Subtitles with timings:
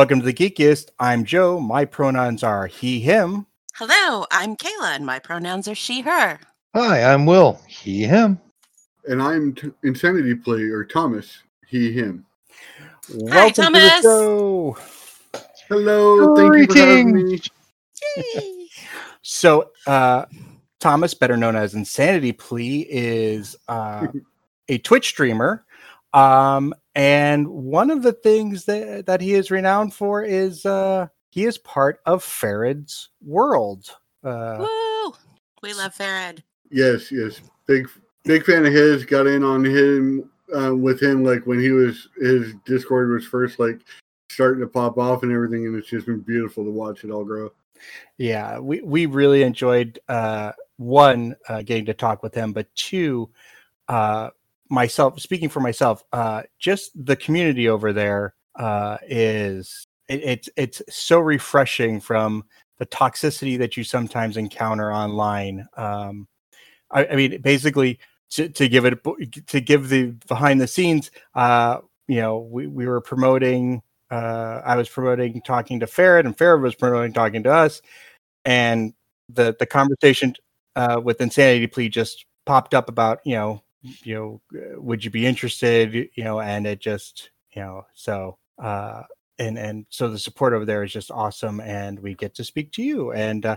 [0.00, 0.88] Welcome to the Geekiest.
[0.98, 1.60] I'm Joe.
[1.60, 3.44] My pronouns are he, him.
[3.74, 6.40] Hello, I'm Kaila, and my pronouns are she, her.
[6.74, 7.60] Hi, I'm Will.
[7.68, 8.40] He, him.
[9.04, 11.42] And I'm t- Insanity Play or Thomas.
[11.66, 12.24] He, him.
[13.14, 13.96] Welcome Thomas.
[13.96, 14.78] to the show.
[15.68, 16.34] Hello.
[16.34, 17.40] Thank you for having me.
[18.16, 18.68] Yay!
[19.20, 20.24] So, uh,
[20.78, 24.06] Thomas, better known as Insanity Plee, is uh,
[24.70, 25.66] a Twitch streamer.
[26.14, 31.44] Um, and one of the things that, that he is renowned for is uh, he
[31.44, 33.86] is part of Pherrid's world.
[34.24, 35.14] Uh, Woo!
[35.62, 36.42] We love Pherrid.
[36.70, 37.40] Yes, yes.
[37.66, 37.88] Big,
[38.24, 39.04] big fan of his.
[39.04, 43.58] Got in on him uh, with him like when he was his Discord was first
[43.58, 43.80] like
[44.30, 47.24] starting to pop off and everything, and it's just been beautiful to watch it all
[47.24, 47.50] grow.
[48.18, 53.30] yeah, we, we really enjoyed uh, one, uh, getting to talk with him, but two,
[53.88, 54.30] uh,
[54.70, 60.82] myself speaking for myself uh just the community over there uh is it, it's it's
[60.88, 62.44] so refreshing from
[62.78, 65.66] the toxicity that you sometimes encounter online.
[65.76, 66.28] Um
[66.90, 67.98] i, I mean basically
[68.30, 68.98] to, to give it
[69.48, 74.76] to give the behind the scenes uh you know we, we were promoting uh i
[74.76, 77.82] was promoting talking to Pherrid and Pherrid was promoting talking to us.
[78.44, 78.94] And
[79.28, 80.34] the the conversation
[80.76, 84.40] uh with Insanity Plee just popped up about you know you know
[84.76, 89.02] would you be interested you know and it just you know so uh
[89.38, 92.70] and and so the support over there is just awesome and we get to speak
[92.72, 93.56] to you and uh,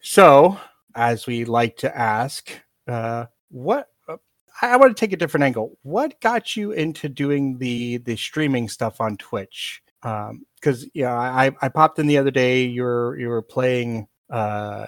[0.00, 0.58] so
[0.94, 2.52] as we like to ask
[2.88, 4.16] uh what uh,
[4.60, 5.78] I want to take a different angle.
[5.82, 9.82] What got you into doing the the streaming stuff on Twitch?
[10.02, 12.64] Um, because yeah, I I popped in the other day.
[12.64, 14.86] You were you were playing uh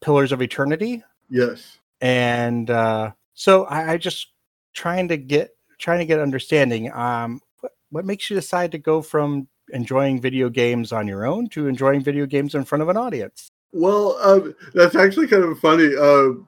[0.00, 1.78] Pillars of Eternity, Yes.
[2.00, 4.28] and uh, so I, I just
[4.72, 6.92] trying to get trying to get understanding.
[6.92, 11.48] Um, what what makes you decide to go from enjoying video games on your own
[11.48, 13.48] to enjoying video games in front of an audience?
[13.72, 15.94] Well, um, that's actually kind of funny.
[15.96, 16.40] Uh,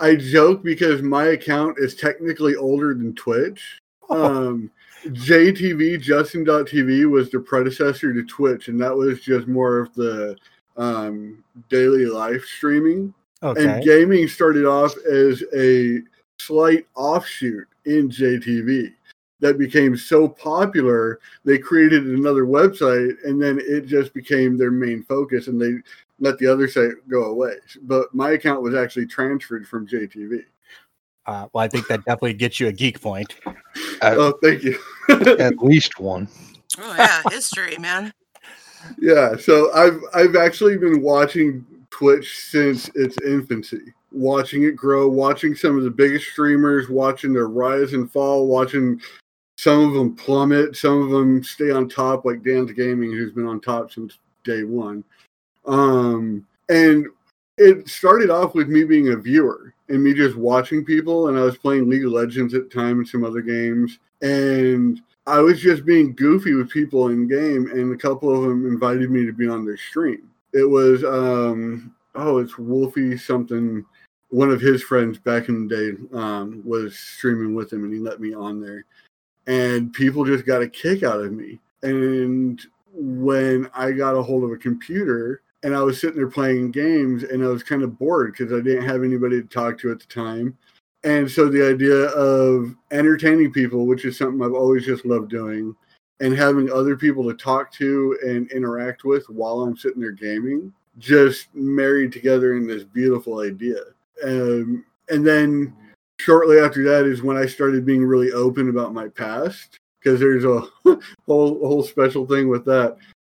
[0.00, 3.78] I joke because my account is technically older than Twitch.
[4.10, 4.70] Um,
[5.06, 10.36] JTV Justin.tv was the predecessor to Twitch, and that was just more of the
[10.76, 13.12] um, daily live streaming.
[13.42, 16.00] okay, And gaming started off as a
[16.40, 18.92] slight offshoot in JTV
[19.40, 25.02] that became so popular, they created another website and then it just became their main
[25.02, 25.74] focus and they
[26.20, 27.56] let the other site go away.
[27.82, 30.44] But my account was actually transferred from JTV.
[31.26, 33.34] uh, well, I think that definitely gets you a geek point.
[34.00, 34.78] At, Oh, thank you.
[35.38, 36.28] at least one.
[36.78, 38.12] Oh yeah, history, man.
[38.98, 45.54] yeah, so I've I've actually been watching Twitch since its infancy, watching it grow, watching
[45.54, 49.00] some of the biggest streamers, watching their rise and fall, watching
[49.58, 53.60] some of them plummet, some of them stay on top, like DansGaming, who's been on
[53.60, 55.04] top since day one.
[55.66, 57.06] Um, and
[57.58, 61.42] it started off with me being a viewer and me just watching people, and I
[61.42, 65.60] was playing League of Legends at the time and some other games, and I was
[65.60, 69.32] just being goofy with people in game, and a couple of them invited me to
[69.32, 70.30] be on their stream.
[70.52, 73.84] It was um oh, it's Wolfie something.
[74.34, 78.00] One of his friends back in the day um, was streaming with him, and he
[78.00, 78.84] let me on there.
[79.46, 81.60] And people just got a kick out of me.
[81.84, 82.60] And
[82.92, 87.22] when I got a hold of a computer, and I was sitting there playing games,
[87.22, 90.00] and I was kind of bored because I didn't have anybody to talk to at
[90.00, 90.58] the time.
[91.04, 95.76] And so the idea of entertaining people, which is something I've always just loved doing,
[96.18, 100.72] and having other people to talk to and interact with while I'm sitting there gaming,
[100.98, 103.93] just married together in this beautiful idea.
[104.22, 105.74] Um, and then
[106.20, 110.44] shortly after that is when I started being really open about my past because there's
[110.44, 110.60] a
[111.26, 112.96] whole whole special thing with that.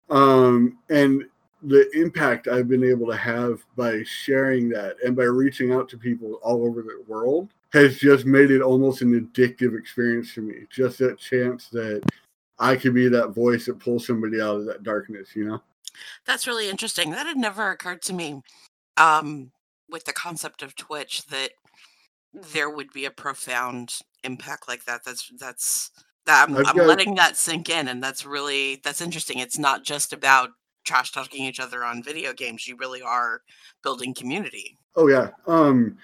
[0.09, 1.25] Um, and
[1.63, 5.97] the impact I've been able to have by sharing that and by reaching out to
[5.97, 10.65] people all over the world has just made it almost an addictive experience to me.
[10.69, 12.01] Just that chance that
[12.59, 15.61] I could be that voice that pulls somebody out of that darkness, you know?
[16.25, 17.11] That's really interesting.
[17.11, 18.41] That had never occurred to me.
[18.97, 19.51] Um,
[19.89, 21.51] with the concept of Twitch that
[22.33, 25.01] there would be a profound impact like that.
[25.05, 25.91] That's that's
[26.25, 29.39] that I'm, I'm letting that sink in, and that's really that's interesting.
[29.39, 30.49] It's not just about
[30.85, 32.67] trash talking each other on video games.
[32.67, 33.41] You really are
[33.83, 34.77] building community.
[34.95, 35.29] Oh yeah.
[35.47, 35.97] Um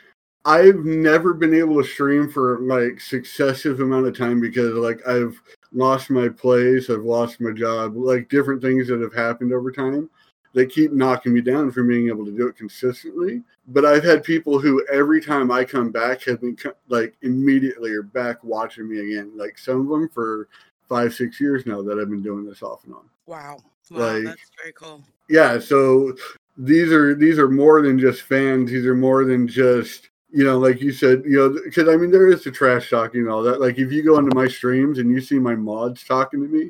[0.46, 5.40] I've never been able to stream for like successive amount of time because like I've
[5.72, 10.10] lost my place, I've lost my job, like different things that have happened over time
[10.54, 13.42] that keep knocking me down from being able to do it consistently.
[13.70, 16.58] But I've had people who every time I come back have been
[16.90, 19.32] like immediately are back watching me again.
[19.36, 20.48] Like some of them for
[20.90, 23.10] five, six years now that I've been doing this off and on.
[23.26, 23.58] Wow,
[23.90, 25.02] Like- that's very cool.
[25.30, 26.14] yeah so
[26.58, 30.60] these are these are more than just fans these are more than just you know
[30.60, 33.42] like you said you know because i mean there is the trash talking and all
[33.42, 36.48] that like if you go into my streams and you see my mods talking to
[36.48, 36.70] me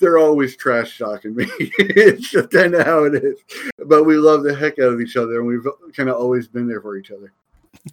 [0.00, 1.46] they're always trash talking me.
[1.78, 3.38] It's just kind of how it is.
[3.86, 6.66] But we love the heck out of each other and we've kind of always been
[6.66, 7.32] there for each other.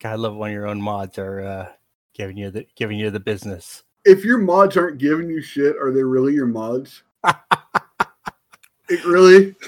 [0.00, 1.68] God, I love when your own mods are uh,
[2.14, 3.82] giving you the giving you the business.
[4.04, 7.02] if your mods aren't giving you shit are they really your mods?
[8.88, 9.54] It really?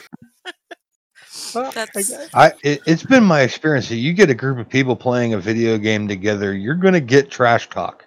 [1.54, 4.58] Well, I That's- guess- I it, it's been my experience that you get a group
[4.58, 8.04] of people playing a video game together, you're going to get trash talk.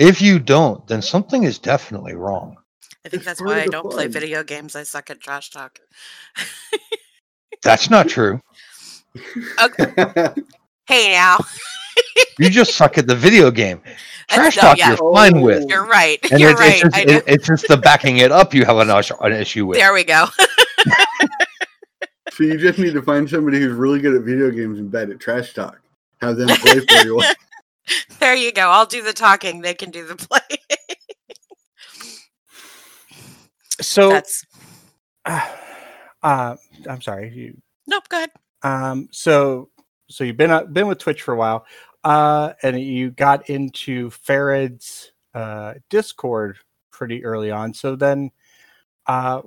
[0.00, 2.56] If you don't, then something is definitely wrong.
[3.04, 4.74] I think that's why I don't play video games.
[4.74, 5.78] I suck at trash talk.
[7.62, 8.40] That's not true.
[9.62, 10.28] Okay.
[10.86, 11.38] Hey now,
[12.40, 13.80] You just suck at the video game.
[13.84, 14.88] Uh, trash no, talk yeah.
[14.88, 15.62] you're fine with.
[15.62, 15.66] Oh.
[15.68, 16.18] you're right.
[16.32, 16.82] And you're it- right.
[16.82, 19.78] it's, just, it- it's just the backing it up you have an, an issue with.
[19.78, 20.24] there we go.
[22.32, 25.10] so you just need to find somebody who's really good at video games and bad
[25.10, 25.78] at trash talk
[26.20, 27.22] have them play for you
[28.20, 28.68] there you go.
[28.68, 29.60] I'll do the talking.
[29.60, 30.40] They can do the play.
[33.80, 34.44] So, That's
[35.24, 35.40] uh,
[36.22, 37.32] I'm sorry.
[37.34, 37.56] You,
[37.86, 38.08] nope.
[38.08, 38.30] Go ahead.
[38.62, 39.70] um, so,
[40.08, 41.64] so you've been uh, been with Twitch for a while,
[42.04, 46.58] uh, and you got into Pherrid's uh, Discord
[46.90, 47.72] pretty early on.
[47.72, 48.30] So then,
[49.06, 49.42] uh,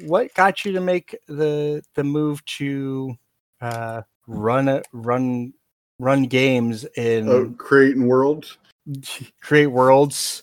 [0.00, 3.14] what got you to make the the move to
[3.60, 5.52] uh, run a, run
[5.98, 8.58] run games in uh, creating worlds
[9.40, 10.42] create worlds?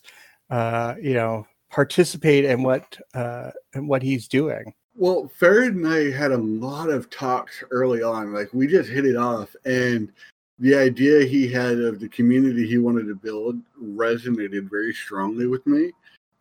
[0.49, 4.73] Uh, you know, participate in what uh, in what he's doing.
[4.95, 8.33] Well, Pherrid and I had a lot of talks early on.
[8.33, 10.11] Like we just hit it off, and
[10.59, 15.65] the idea he had of the community he wanted to build resonated very strongly with
[15.65, 15.91] me.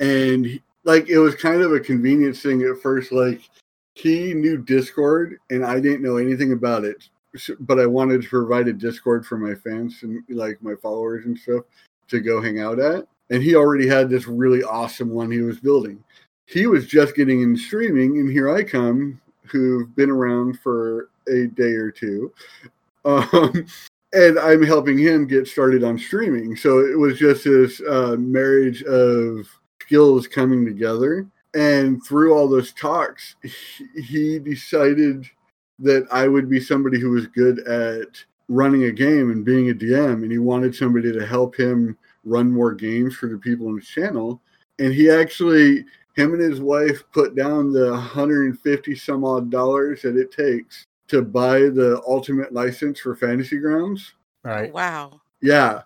[0.00, 3.12] And like it was kind of a convenience thing at first.
[3.12, 3.48] Like
[3.94, 7.08] he knew Discord, and I didn't know anything about it,
[7.60, 11.38] but I wanted to provide a Discord for my fans and like my followers and
[11.38, 11.64] stuff
[12.08, 13.06] to go hang out at.
[13.30, 16.02] And he already had this really awesome one he was building
[16.50, 21.46] he was just getting in streaming, and here I come, who've been around for a
[21.46, 22.32] day or two,
[23.04, 23.66] um,
[24.12, 26.56] and I'm helping him get started on streaming.
[26.56, 29.46] So it was just this uh, marriage of
[29.80, 35.24] skills coming together, and through all those talks, he, he decided
[35.80, 38.08] that I would be somebody who was good at
[38.48, 42.50] running a game and being a DM, and he wanted somebody to help him run
[42.50, 44.40] more games for the people in his channel.
[44.78, 45.84] And he actually
[46.16, 51.22] him and his wife put down the 150 some odd dollars that it takes to
[51.22, 54.72] buy the ultimate license for fantasy grounds Right.
[54.72, 55.20] Wow.
[55.42, 55.82] yeah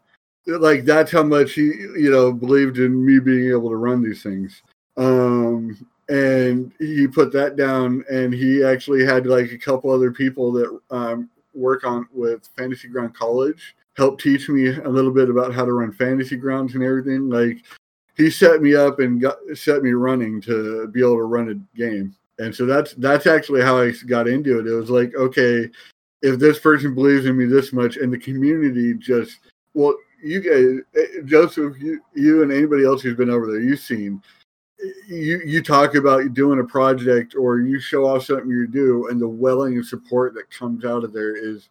[0.47, 4.23] like that's how much he you know believed in me being able to run these
[4.23, 4.63] things
[4.97, 5.77] um
[6.09, 10.81] and he put that down and he actually had like a couple other people that
[10.91, 15.65] um, work on with fantasy ground college help teach me a little bit about how
[15.65, 17.29] to run fantasy grounds and everything.
[17.29, 17.65] Like
[18.17, 21.79] he set me up and got set me running to be able to run a
[21.79, 22.15] game.
[22.39, 24.67] And so that's that's actually how i got into it.
[24.67, 25.71] It was like okay
[26.25, 29.41] if this person believes in me this much and the community just
[29.75, 33.79] well you guys eh, joseph you you and anybody else who's been over there you've
[33.79, 34.23] seen
[35.09, 39.21] you you talk about doing a project or you show off something you do and
[39.21, 41.69] the welling of support that comes out of there is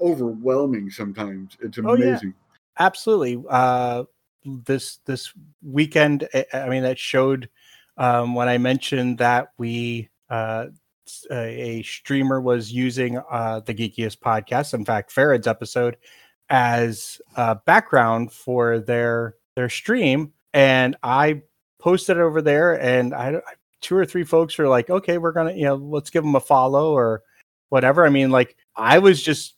[0.00, 1.56] overwhelming sometimes.
[1.60, 2.06] It's Oh, yeah.
[2.06, 2.34] amazing.
[2.78, 3.44] Absolutely.
[3.48, 4.04] Uh
[4.44, 7.50] this this weekend i mean that showed
[7.98, 10.66] um when i mentioned that we uh
[11.06, 15.96] s- a, streamer was using uh the geekiest podcast in fact Pherrid's episode
[16.48, 20.32] as uh background for their their stream.
[20.54, 21.42] And i
[21.78, 23.40] posted it over there and i
[23.80, 26.40] two or three folks were like okay we're gonna you know let's give them a
[26.40, 27.22] follow or
[27.68, 28.04] whatever.
[28.06, 29.54] I mean like i was just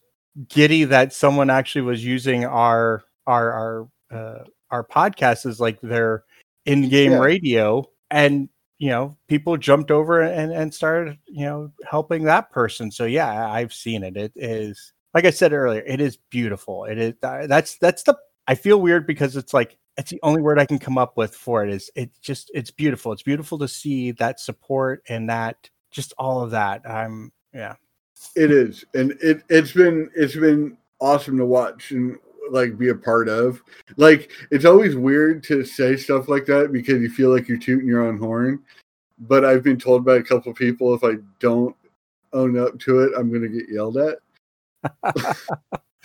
[0.48, 6.24] giddy that someone actually was using our our our uh, our podcast as like their
[6.66, 7.18] in-game Yeah.
[7.20, 8.48] radio and
[8.78, 12.90] you know people jumped over and and started you know helping that person.
[12.90, 14.16] So yeah i've seen it.
[14.16, 16.84] It is like i said earlier it is beautiful.
[16.84, 20.58] It is that's that's the i feel weird because it's like it's the only word
[20.58, 23.68] i can come up with for it is it's just it's beautiful it's beautiful to
[23.68, 27.74] see that support and that just all of that i'm yeah
[28.36, 32.18] it is and it it's been it's been awesome to watch and
[32.50, 33.62] like be a part of.
[33.96, 37.88] Like it's always weird to say stuff like that because you feel like you're tooting
[37.88, 38.60] your own horn.
[39.18, 41.76] But I've been told by a couple people if I don't
[42.32, 44.18] own up to it, I'm gonna get yelled at.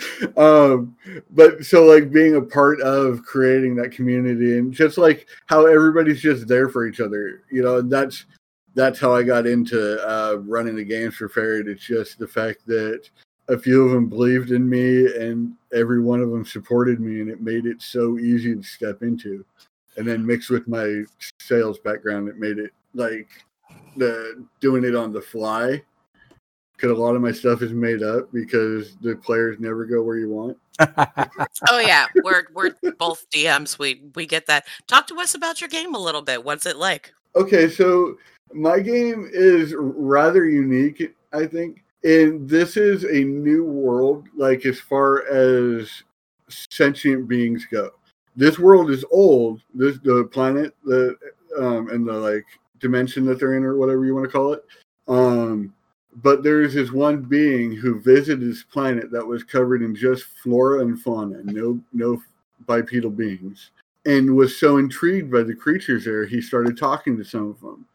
[0.37, 0.95] um
[1.31, 6.21] but so like being a part of creating that community and just like how everybody's
[6.21, 8.25] just there for each other you know that's
[8.73, 11.67] that's how i got into uh running the games for Pherrid.
[11.67, 13.09] it's just the fact that
[13.47, 17.29] a few of them believed in me and every one of them supported me and
[17.29, 19.45] it made it so easy to step into
[19.95, 21.03] and then mixed with my
[21.39, 23.29] sales background it made it like
[23.95, 25.81] the doing it on the fly
[26.75, 30.17] because a lot of my stuff is made up because the players never go where
[30.17, 30.57] you want.
[31.69, 32.07] Oh yeah.
[32.23, 34.65] We're we're both dms we we get that.
[34.87, 36.43] Talk to us about your game a little bit.
[36.43, 37.13] What's it like?
[37.35, 38.17] Okay so
[38.53, 41.83] my game is rather unique i think.
[42.03, 45.89] And this is a new world like as far as
[46.49, 47.91] sentient beings go.
[48.35, 49.61] This world is old.
[49.73, 51.15] This the planet the
[51.57, 52.45] um and the like
[52.79, 54.65] dimension that they're in or whatever you want to call it.
[55.07, 55.73] Um
[56.21, 60.81] but there's this one being who visited this planet that was covered in just flora
[60.81, 62.21] and fauna no no
[62.65, 63.71] bipedal beings
[64.05, 67.85] and was so intrigued by the creatures there he started talking to some of them.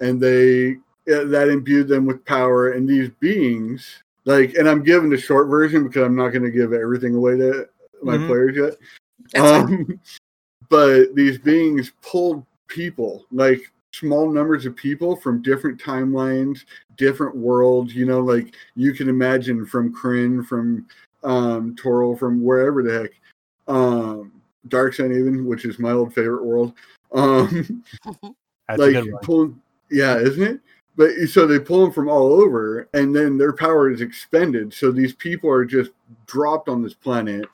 [0.00, 5.18] And they that imbued them with power and these beings like and i'm giving the
[5.18, 7.68] short version because i'm not going to give everything away to
[8.02, 8.26] my mm-hmm.
[8.26, 9.40] players yet.
[9.42, 10.00] Um,
[10.70, 16.64] but these beings pulled people like small numbers of people from different timelines
[16.96, 20.86] different worlds you know like you can imagine from Krynn, from
[21.22, 24.32] um Toril, from wherever the heck um
[24.68, 26.72] Dark Sun even which is my old favorite world
[27.12, 27.82] um
[28.76, 29.54] like pull,
[29.90, 30.60] yeah isn't it?
[30.96, 34.72] But so they pull them from all over and then their power is expended.
[34.72, 35.90] So these people are just
[36.26, 37.46] dropped on this planet.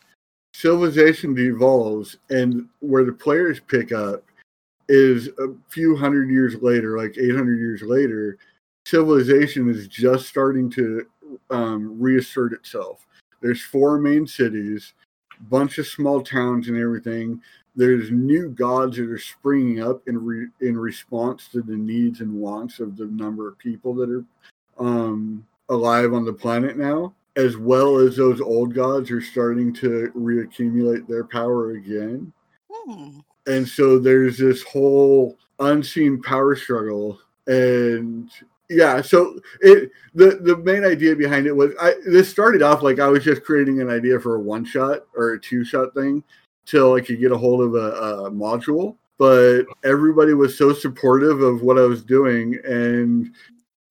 [0.52, 4.24] Civilization devolves and where the players pick up
[4.90, 8.38] is a few hundred years later like 800 years later
[8.86, 11.06] civilization is just starting to
[11.50, 13.06] um, reassert itself
[13.40, 14.94] there's four main cities
[15.48, 17.40] bunch of small towns and everything
[17.76, 22.32] there's new gods that are springing up in re, in response to the needs and
[22.32, 24.24] wants of the number of people that are
[24.84, 30.10] um, alive on the planet now, as well as those old gods are starting to
[30.16, 32.32] reaccumulate their power again.
[32.70, 33.20] Hmm.
[33.46, 38.30] And so there's this whole unseen power struggle and
[38.70, 42.98] yeah so it the the main idea behind it was i this started off like
[42.98, 46.24] i was just creating an idea for a one shot or a two shot thing
[46.70, 48.96] till I could get a hold of a, a module.
[49.18, 53.34] But everybody was so supportive of what I was doing and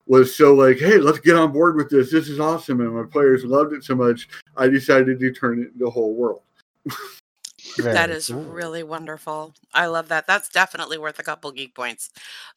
[0.07, 2.11] was so like, hey, let's get on board with this.
[2.11, 2.81] This is awesome.
[2.81, 4.27] And my players loved it so much,
[4.57, 6.41] I decided to turn it into a whole world.
[7.77, 8.43] that is cool.
[8.43, 9.53] really wonderful.
[9.73, 10.27] I love that.
[10.27, 12.09] That's definitely worth a couple geek points.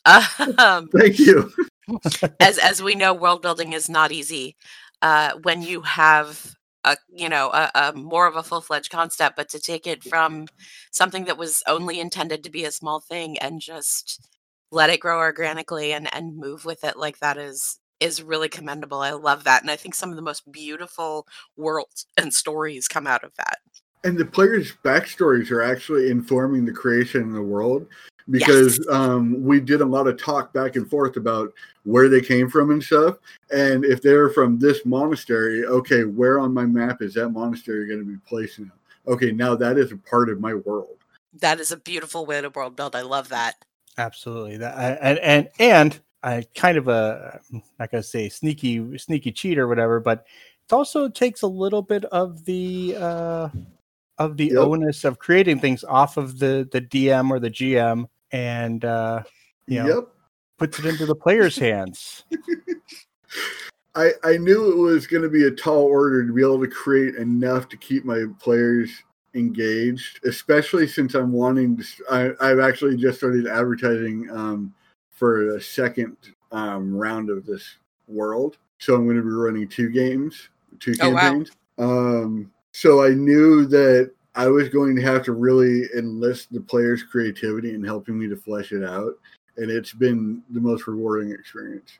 [0.59, 1.51] Um, Thank you.
[2.41, 4.57] as as we know, world building is not easy.
[5.01, 6.55] Uh, when you have
[6.85, 10.47] a you know a, a more of a full-fledged concept but to take it from
[10.91, 14.29] something that was only intended to be a small thing and just
[14.71, 19.01] let it grow organically and and move with it like that is is really commendable
[19.01, 23.07] i love that and i think some of the most beautiful worlds and stories come
[23.07, 23.59] out of that
[24.05, 27.87] and the players backstories are actually informing the creation of the world
[28.31, 28.89] because yes.
[28.97, 31.53] um, we did a lot of talk back and forth about
[31.85, 33.17] where they came from and stuff.
[33.53, 38.01] And if they're from this monastery, okay, where on my map is that monastery going
[38.01, 38.71] to be placed now?
[39.09, 40.99] Okay, now that is a part of my world.
[41.41, 42.95] That is a beautiful way to world build.
[42.95, 43.57] I love that.
[43.99, 44.59] Absolutely.
[44.59, 47.41] That and and and I kind of a
[47.79, 50.25] not gonna say sneaky sneaky cheat or whatever, but
[50.65, 53.49] it also takes a little bit of the uh
[54.25, 54.59] of the yep.
[54.59, 59.23] onus of creating things off of the the DM or the GM and uh,
[59.67, 60.09] you know yep.
[60.59, 62.25] puts it into the player's hands.
[63.95, 66.69] I I knew it was going to be a tall order to be able to
[66.69, 68.91] create enough to keep my players
[69.35, 72.35] engaged, especially since I'm wanting to.
[72.41, 74.75] I, have actually just started advertising um,
[75.11, 76.17] for a second
[76.51, 77.77] um, round of this
[78.09, 80.49] world, so I'm going to be running two games,
[80.81, 81.51] two campaigns.
[81.79, 82.23] Oh, wow.
[82.25, 87.03] um, so I knew that I was going to have to really enlist the player's
[87.03, 89.15] creativity in helping me to flesh it out.
[89.59, 91.99] and it's been the most rewarding experience.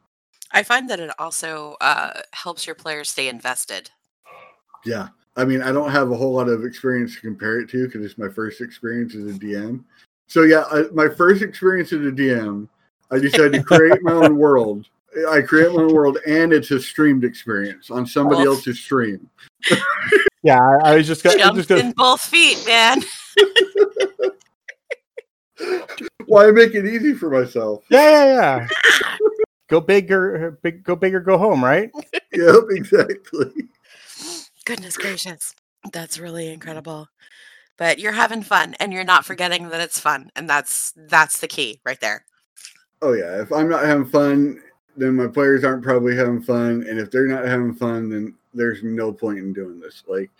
[0.53, 3.91] I find that it also uh, helps your players stay invested.
[4.87, 5.09] Yeah.
[5.37, 8.05] I mean, I don't have a whole lot of experience to compare it to because
[8.05, 9.85] it's my first experience as a DM.
[10.29, 12.69] So, yeah, I, my first experience as a DM,
[13.11, 14.89] I decided to create my own world.
[15.29, 18.53] I create my own world, and it's a streamed experience on somebody Oh.
[18.53, 19.29] else's stream.
[20.45, 22.99] Yeah, I, I was just gonna, Jumped just gonna in both feet, man.
[26.27, 27.85] Why make it easy for myself?
[27.91, 28.69] yeah, yeah, yeah.
[29.69, 31.91] go bigger, big, go big or go home, right?
[32.33, 33.53] Yep, exactly.
[34.65, 35.55] Goodness gracious.
[35.93, 37.09] That's really incredible.
[37.77, 40.31] But you're having fun and you're not forgetting that it's fun.
[40.35, 42.25] And that's that's the key right there.
[43.03, 44.63] Oh yeah, if I'm not having fun,
[44.97, 48.83] then my players aren't probably having fun, and if they're not having fun, then there's
[48.83, 50.03] no point in doing this.
[50.07, 50.31] Like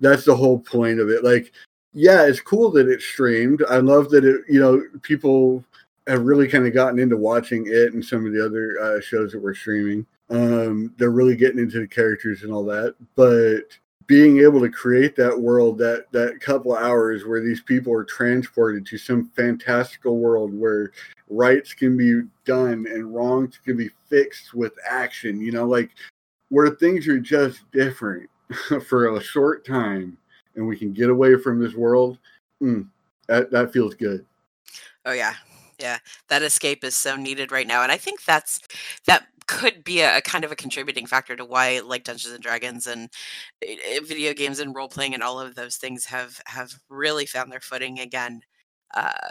[0.00, 1.24] that's the whole point of it.
[1.24, 1.52] Like
[1.92, 3.64] yeah, it's cool that it's streamed.
[3.68, 5.64] I love that it, you know, people
[6.06, 9.32] have really kind of gotten into watching it and some of the other uh, shows
[9.32, 10.06] that we're streaming.
[10.30, 13.62] Um, they're really getting into the characters and all that, but
[14.06, 18.84] being able to create that world that that couple hours where these people are transported
[18.86, 20.90] to some fantastical world where
[21.30, 25.90] rights can be done and wrongs can be fixed with action you know like
[26.48, 28.28] where things are just different
[28.88, 30.18] for a short time
[30.56, 32.18] and we can get away from this world
[32.60, 32.86] mm,
[33.28, 34.26] that, that feels good
[35.04, 35.34] Oh yeah.
[35.78, 35.98] Yeah.
[36.28, 37.82] That escape is so needed right now.
[37.82, 38.60] And I think that's
[39.06, 42.42] that could be a, a kind of a contributing factor to why like Dungeons and
[42.42, 43.08] Dragons and
[43.62, 47.26] eh, eh, video games and role playing and all of those things have have really
[47.26, 48.42] found their footing again.
[48.94, 49.30] Uh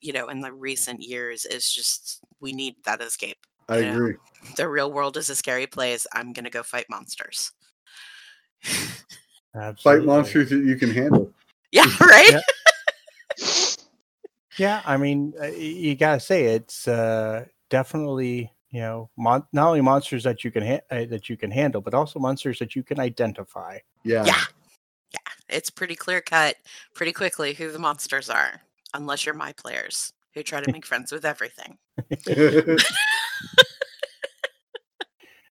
[0.00, 3.38] you know, in the recent years is just we need that escape.
[3.68, 3.92] i Yeah.
[3.92, 4.16] agree
[4.56, 6.06] The real world is a scary place.
[6.12, 7.52] I'm gonna go fight monsters.
[9.54, 9.76] Absolutely.
[9.82, 11.32] fight monsters that you can handle
[11.72, 12.30] yeah, right?
[12.30, 12.40] Yeah.
[14.58, 19.82] Yeah, I mean, uh, you gotta say it's uh, definitely you know mon- not only
[19.82, 22.82] monsters that you can ha- uh, that you can handle, but also monsters that you
[22.82, 23.78] can identify.
[24.04, 24.42] yeah, Yeah.
[25.12, 25.32] Yeah.
[25.48, 26.56] It's pretty clear cut
[26.94, 28.62] pretty quickly who the monsters are.
[28.96, 31.76] Unless you're my players who try to make friends with everything.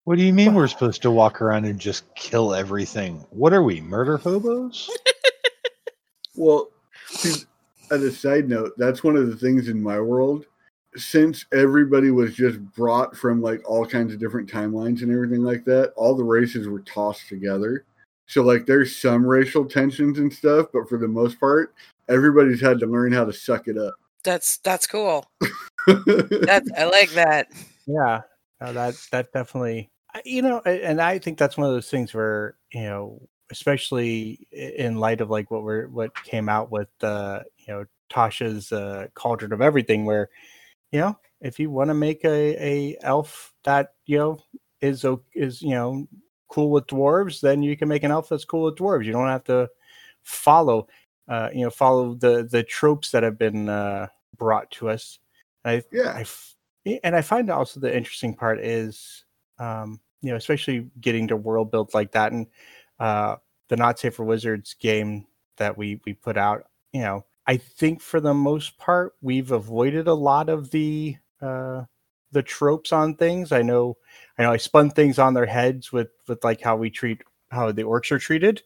[0.04, 3.24] What do you mean we're supposed to walk around and just kill everything?
[3.30, 4.90] What are we, murder hobos?
[6.34, 6.70] Well,
[7.06, 7.44] see,
[7.92, 10.46] as a side note, that's one of the things in my world.
[10.96, 15.64] Since everybody was just brought from like all kinds of different timelines and everything like
[15.66, 17.84] that, all the races were tossed together.
[18.26, 21.74] So like there's some racial tensions and stuff, but for the most part,
[22.08, 23.94] everybody's had to learn how to suck it up.
[24.24, 25.26] That's that's cool.
[25.86, 27.48] That's I like that.
[27.86, 28.20] Yeah,
[28.60, 29.90] no, that that definitely,
[30.24, 34.96] you know, and I think that's one of those things where you know, especially in
[34.96, 39.52] light of like what we're what came out with, uh, you know, Tasha's uh, Cauldron
[39.52, 40.28] of Everything, where
[40.92, 44.38] you know, if you want to make a a elf that you know
[44.80, 46.06] is o- is you know
[46.48, 49.04] cool with dwarves, then you can make an elf that's cool with dwarves.
[49.04, 49.68] You don't have to
[50.22, 50.86] follow,
[51.32, 55.18] uh, you know, follow the the tropes that have been uh, brought to us.
[55.64, 56.12] I yeah.
[56.14, 56.56] I f-
[57.02, 59.24] and I find also the interesting part is,
[59.58, 62.48] um, you know, especially getting to world build like that, and
[63.00, 63.36] uh,
[63.68, 66.66] the Not Safe for Wizards game that we we put out.
[66.92, 71.84] You know, I think for the most part we've avoided a lot of the uh,
[72.32, 73.52] the tropes on things.
[73.52, 73.96] I know,
[74.36, 77.72] I know, I spun things on their heads with with like how we treat how
[77.72, 78.62] the orcs are treated,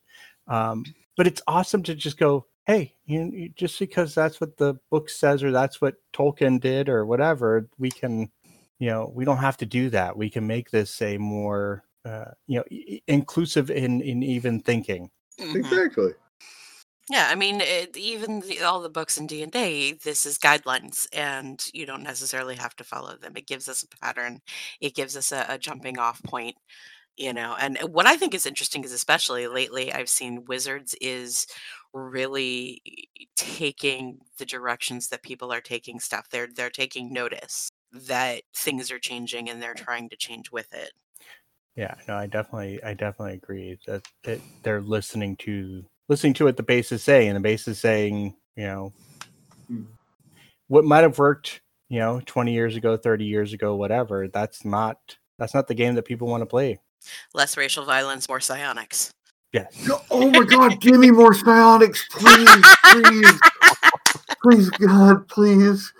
[0.48, 0.84] um,
[1.16, 5.08] but it's awesome to just go hey, you, you just because that's what the book
[5.08, 8.30] says or that's what Tolkien did or whatever, we can,
[8.78, 10.16] you know, we don't have to do that.
[10.16, 15.10] We can make this a more, uh, you know, i- inclusive in in even thinking.
[15.40, 15.56] Mhm.
[15.56, 16.12] Exactly.
[17.08, 20.38] Yeah, I mean, it, even the, all the books in D and D, this is
[20.38, 23.36] guidelines, and you don't necessarily have to follow them.
[23.36, 24.40] It gives us a pattern.
[24.80, 26.56] It gives us a, a jumping off point,
[27.16, 27.56] you know.
[27.60, 31.46] And what I think is interesting is, especially lately, I've seen Wizards is
[31.96, 32.80] really
[33.36, 36.28] taking the directions that people are taking stuff.
[36.30, 40.92] They're they're taking notice that things are changing, and they're trying to change with it.
[41.76, 46.56] Yeah, no, I definitely, I definitely agree that it, they're listening to listening to what
[46.56, 48.92] the base is saying, and the base is saying, you know,
[49.70, 49.86] Mm.
[50.68, 54.28] what might have worked, you know, twenty years ago, thirty years ago, whatever.
[54.28, 56.78] That's not that's not the game that people want to play.
[57.34, 59.10] Less racial violence, more psionics.
[59.52, 59.88] Yes.
[60.10, 60.80] Oh my God!
[60.80, 63.40] Give me more psionics, please, please,
[64.42, 65.92] please, God, please.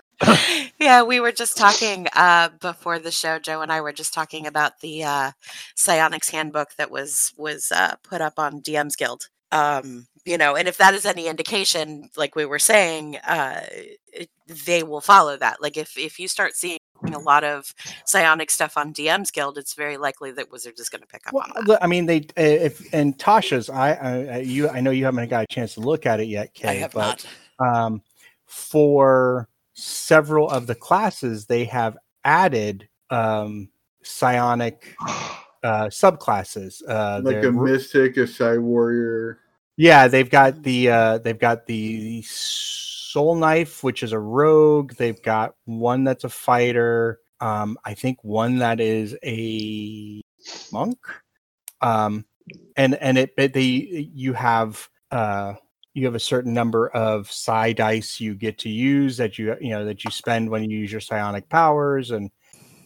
[0.81, 3.39] yeah, we were just talking uh, before the show.
[3.39, 5.31] Joe and I were just talking about the uh,
[5.75, 9.29] Psionics handbook that was was uh, put up on DM's Guild.
[9.53, 13.61] Um, you know, and if that is any indication, like we were saying, uh,
[14.13, 14.31] it,
[14.67, 15.61] they will follow that.
[15.61, 19.75] Like if if you start seeing a lot of psionic stuff on DM's Guild, it's
[19.75, 21.83] very likely that Wizards is going to pick up Well, on that.
[21.83, 23.71] I mean, they if and Tasha's.
[23.71, 26.55] I, I you I know you haven't got a chance to look at it yet,
[26.55, 26.69] Kay.
[26.69, 27.27] I have but,
[27.61, 27.75] not.
[27.77, 28.03] Um,
[28.45, 33.69] for several of the classes, they have added um,
[34.03, 34.95] psionic
[35.63, 36.83] uh, subclasses.
[36.89, 39.39] Uh, like a mystic, a psi warrior.
[39.77, 42.23] yeah, they've got the uh, they've got the
[43.17, 44.93] soul knife, which is a rogue.
[44.93, 47.19] They've got one that's a fighter.
[47.41, 50.21] Um, I think one that is a
[50.71, 50.99] monk.
[51.81, 52.27] Um,
[52.77, 55.55] and and it, it they you have uh
[55.95, 59.71] you have a certain number of psi dice you get to use that you you
[59.71, 62.31] know that you spend when you use your psionic powers and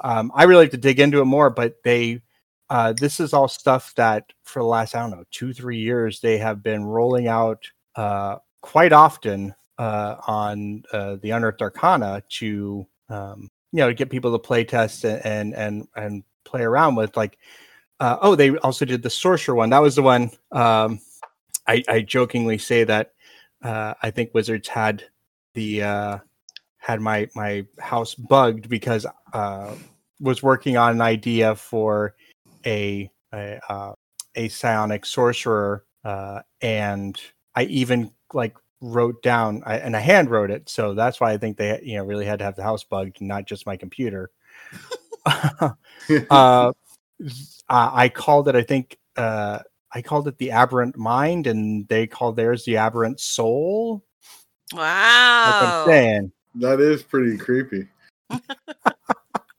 [0.02, 2.22] um, I really like to dig into it more, but they
[2.70, 6.20] uh, this is all stuff that for the last I don't know two three years
[6.20, 12.86] they have been rolling out uh, quite often uh, on uh, the Unearthed Arcana to
[13.08, 17.16] um, you know get people to play test and and and, and play around with
[17.16, 17.38] like
[17.98, 19.70] uh, oh they also did the sorcerer one.
[19.70, 21.00] That was the one um,
[21.66, 23.14] I, I jokingly say that
[23.62, 25.04] uh, I think Wizards had
[25.54, 26.18] the uh,
[26.76, 29.74] had my my house bugged because uh,
[30.20, 32.14] was working on an idea for
[32.66, 33.92] a a, uh,
[34.34, 37.18] a psionic sorcerer, uh, and
[37.54, 41.38] I even like wrote down I, and I hand wrote it, so that's why I
[41.38, 44.30] think they you know really had to have the house bugged, not just my computer.
[45.26, 46.72] uh,
[47.68, 48.98] I called it, I think.
[49.16, 49.60] Uh,
[49.92, 54.04] I called it the aberrant mind, and they called theirs the aberrant soul.
[54.72, 55.82] Wow.
[55.84, 56.32] I'm saying.
[56.56, 57.88] that is pretty creepy.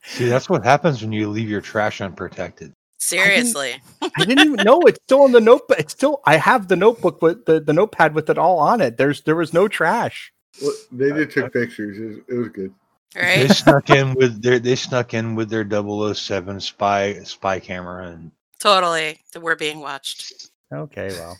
[0.04, 2.74] See, that's what happens when you leave your trash unprotected.
[3.02, 3.82] Seriously.
[4.02, 5.80] I didn't even know it's still in the notebook.
[5.80, 8.96] It's still I have the notebook with the, the notepad with it all on it.
[8.98, 10.32] There's there was no trash.
[10.62, 11.98] Well, they did took pictures.
[11.98, 12.74] It was, it was good.
[13.16, 13.52] They Right?
[13.52, 19.20] snuck in with their they snuck in with their 007 spy spy camera and totally.
[19.38, 20.50] We're being watched.
[20.72, 21.38] Okay, well.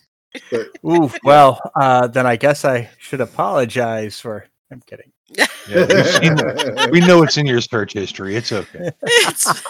[0.50, 4.46] But Ooh, well, uh, then I guess I should apologize for.
[4.72, 5.12] I'm kidding.
[5.70, 8.36] yeah, we've we know it's in your search history.
[8.36, 8.90] It's okay.
[9.04, 9.64] It's-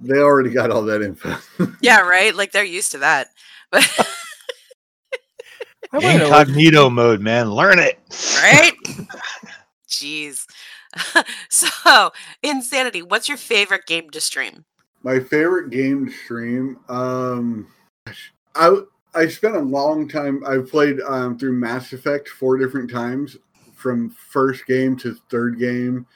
[0.00, 1.36] they already got all that info.
[1.80, 2.34] yeah, right?
[2.34, 3.28] Like they're used to that.
[3.70, 3.88] But
[5.92, 7.50] I wanna Incognito mode, man.
[7.50, 7.98] Learn it.
[8.42, 8.72] right?
[9.88, 10.46] Jeez.
[11.48, 12.10] so,
[12.42, 14.64] Insanity, what's your favorite game to stream?
[15.02, 16.78] My favorite game to stream.
[16.88, 17.68] Um,
[18.54, 18.78] I
[19.14, 20.42] I spent a long time.
[20.46, 23.36] I've played um, through Mass Effect four different times,
[23.74, 26.06] from first game to third game,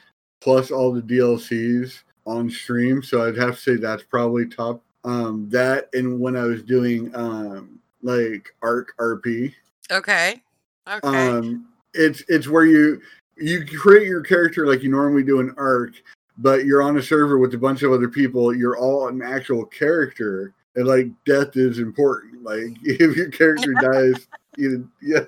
[0.41, 3.03] plus all the DLCs on stream.
[3.03, 4.81] So I'd have to say that's probably top.
[5.03, 9.53] Um, that and when I was doing um, like ARK RP,
[9.91, 10.41] Okay.
[10.87, 11.29] Okay.
[11.29, 13.01] um, it's it's where you
[13.37, 15.93] you create your character like you normally do in ARK,
[16.37, 18.55] but you're on a server with a bunch of other people.
[18.55, 22.43] You're all an actual character, and like death is important.
[22.43, 25.25] Like if your character dies, you yeah.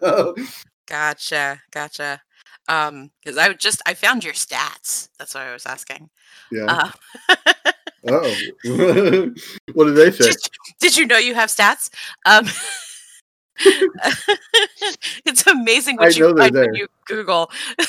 [0.88, 1.62] gotcha.
[1.72, 2.22] Gotcha.
[2.68, 5.10] Um, because I just I found your stats.
[5.20, 6.10] That's what I was asking.
[6.52, 6.66] Yeah.
[6.68, 6.92] Uh,
[8.10, 8.36] oh.
[9.74, 10.30] what did they say?
[10.30, 10.38] did,
[10.80, 11.90] did you know you have stats?
[12.26, 12.46] Um,
[15.26, 17.50] it's amazing what I you find when you Google.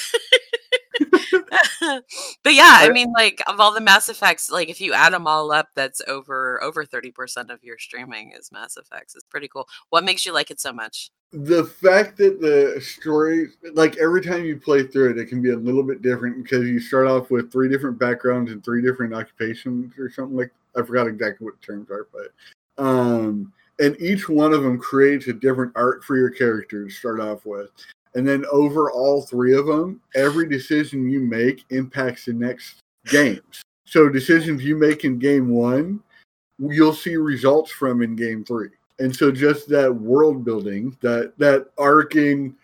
[1.01, 5.13] but yeah, I I- mean, like of all the Mass Effects, like if you add
[5.13, 9.15] them all up, that's over over thirty percent of your streaming is Mass Effects.
[9.15, 9.69] It's pretty cool.
[9.91, 11.11] What makes you like it so much?
[11.33, 15.51] The fact that the story like every time you play through it it can be
[15.51, 19.13] a little bit different because you start off with three different backgrounds and three different
[19.13, 24.29] occupations or something like i forgot exactly what the terms are but um and each
[24.29, 27.71] one of them creates a different arc for your character to start off with.
[28.15, 33.63] And then over all three of them every decision you make impacts the next games.
[33.85, 36.03] So decisions you make in game one
[36.59, 41.69] you'll see results from in game three and so just that world building that that
[41.79, 42.55] arcing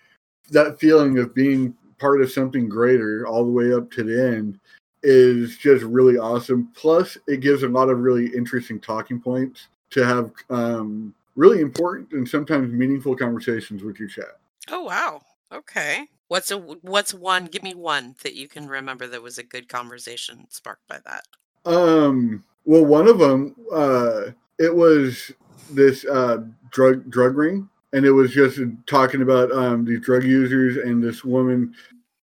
[0.50, 4.58] that feeling of being part of something greater all the way up to the end
[5.02, 10.04] is just really awesome plus it gives a lot of really interesting talking points to
[10.04, 14.38] have um, really important and sometimes meaningful conversations with your chat
[14.70, 15.22] Oh wow.
[15.52, 16.06] Okay.
[16.28, 17.46] What's a what's one?
[17.46, 21.24] Give me one that you can remember that was a good conversation sparked by that.
[21.70, 22.44] Um.
[22.64, 25.32] Well, one of them, uh, it was
[25.74, 30.76] this uh, drug drug ring, and it was just talking about um, these drug users
[30.76, 31.74] and this woman,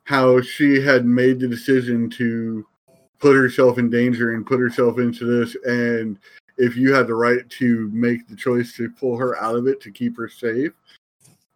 [0.04, 2.66] how she had made the decision to
[3.18, 6.18] put herself in danger and put herself into this, and
[6.57, 9.80] if you had the right to make the choice to pull her out of it
[9.80, 10.72] to keep her safe,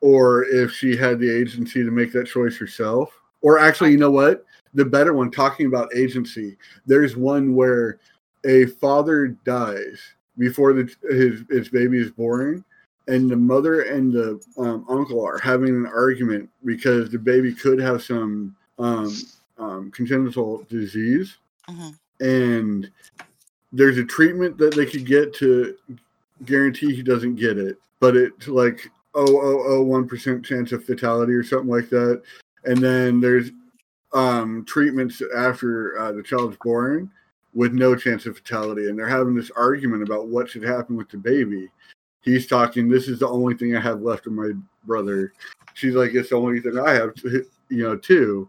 [0.00, 3.12] or if she had the agency to make that choice herself.
[3.40, 4.44] Or actually, you know what?
[4.74, 8.00] The better one, talking about agency, there's one where
[8.44, 10.00] a father dies
[10.38, 12.64] before the, his, his baby is born,
[13.08, 17.80] and the mother and the um, uncle are having an argument because the baby could
[17.80, 19.14] have some um,
[19.58, 21.38] um, congenital disease.
[21.68, 21.98] Mhm.
[22.20, 22.90] And
[23.72, 25.76] there's a treatment that they could get to
[26.44, 30.84] guarantee he doesn't get it, but it's like oh oh oh one percent chance of
[30.84, 32.22] fatality or something like that.
[32.64, 33.50] And then there's
[34.12, 37.10] um, treatments after uh, the child's born
[37.58, 41.08] with no chance of fatality, and they're having this argument about what should happen with
[41.08, 41.68] the baby.
[42.22, 42.88] He's talking.
[42.88, 44.52] This is the only thing I have left of my
[44.84, 45.32] brother.
[45.74, 48.48] She's like, it's the only thing I have, to, you know, too.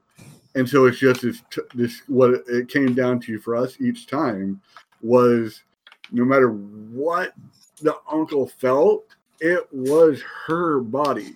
[0.53, 1.41] And so it's just this,
[1.73, 4.61] this what it came down to for us each time
[5.01, 5.63] was
[6.11, 7.33] no matter what
[7.81, 9.05] the uncle felt,
[9.39, 11.33] it was her body.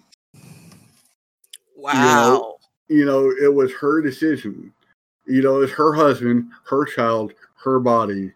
[1.76, 2.58] Wow.
[2.88, 4.72] You know, it was her decision.
[5.26, 7.34] You know, it's her husband, her child,
[7.64, 8.32] her body.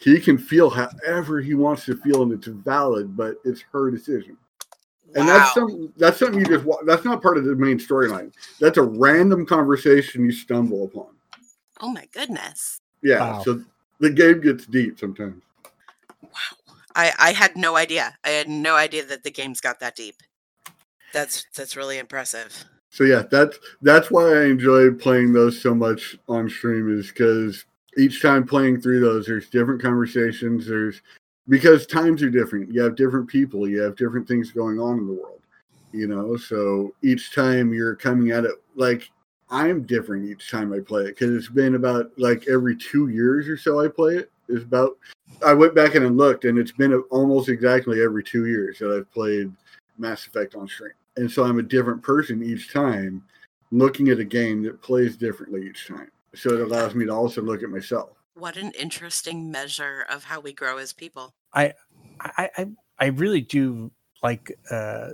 [0.00, 4.36] He can feel however he wants to feel, and it's valid, but it's her decision.
[5.14, 5.38] And Wow.
[5.38, 8.32] that's some that's something you just wa- that's not part of the main storyline.
[8.60, 11.08] That's a random conversation you stumble upon.
[11.80, 12.80] oh my goodness.
[13.02, 13.42] Yeah, Wow.
[13.42, 13.64] so
[13.98, 15.42] the game gets deep sometimes.
[16.22, 16.30] Wow.
[16.94, 18.16] I, I had no idea.
[18.24, 20.16] I had no idea that the games got that deep.
[21.12, 22.64] That's that's really impressive.
[22.90, 27.64] So yeah, that's that's why I enjoy playing those so much on stream is because
[27.98, 30.66] each time playing through those, there's different conversations.
[30.66, 31.02] There's
[31.48, 32.72] because times are different.
[32.72, 33.68] You have different people.
[33.68, 35.40] You have different things going on in the world.
[35.92, 39.10] You know, so each time you're coming at it like
[39.50, 43.48] I'm different each time I play it because it's been about like every two years
[43.48, 44.30] or so I play it.
[44.48, 44.96] Is about
[45.44, 49.10] I went back and looked, and it's been almost exactly every two years that I've
[49.12, 49.52] played
[49.98, 50.92] Mass Effect on stream.
[51.16, 53.22] And so I'm a different person each time,
[53.70, 56.10] looking at a game that plays differently each time.
[56.34, 58.10] So it allows me to also look at myself.
[58.34, 61.34] What an interesting measure of how we grow as people.
[61.52, 61.74] I
[62.20, 63.90] I I really do
[64.22, 65.10] like uh,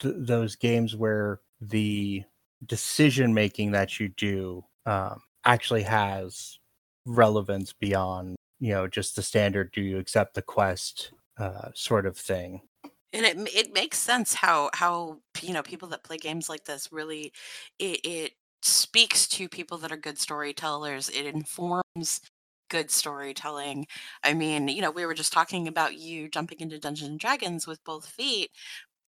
[0.00, 2.24] th- those games where the
[2.66, 6.58] decision making that you do um, actually has
[7.06, 12.16] relevance beyond you know just the standard do you accept the quest uh, sort of
[12.16, 12.60] thing
[13.12, 16.92] and it it makes sense how how you know people that play games like this
[16.92, 17.32] really
[17.78, 22.20] it, it speaks to people that are good storytellers it informs
[22.68, 23.86] good storytelling.
[24.22, 27.66] I mean you know we were just talking about you jumping into dungeons and dragons
[27.66, 28.50] with both feet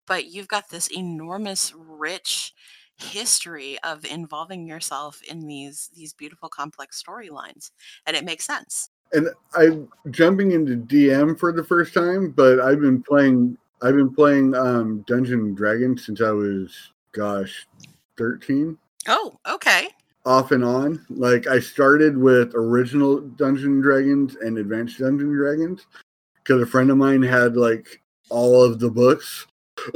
[0.08, 2.54] but you've got this enormous rich
[2.98, 7.72] history of involving yourself in these these beautiful complex storylines
[8.06, 8.90] and it makes sense.
[9.14, 14.14] And I'm jumping into DM for the first time, but I've been playing I've been
[14.14, 17.68] playing um Dungeon and Dragons since I was gosh,
[18.18, 18.78] 13.
[19.08, 19.88] Oh okay
[20.24, 21.04] Off and on.
[21.10, 25.88] Like I started with original Dungeon Dragons and Advanced Dungeon Dragons
[26.36, 29.48] because a friend of mine had like all of the books.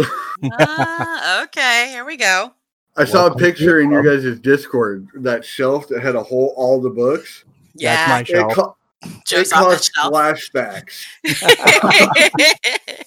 [0.60, 2.52] Ah, okay here we go
[2.98, 4.22] I saw a Welcome to picture in your club.
[4.24, 7.46] guys' Discord, that shelf that had a whole all the books.
[7.76, 8.76] yeah my It, shelf co-
[9.28, 10.12] Joe's it on caused shelf.
[10.14, 11.06] flashbacks.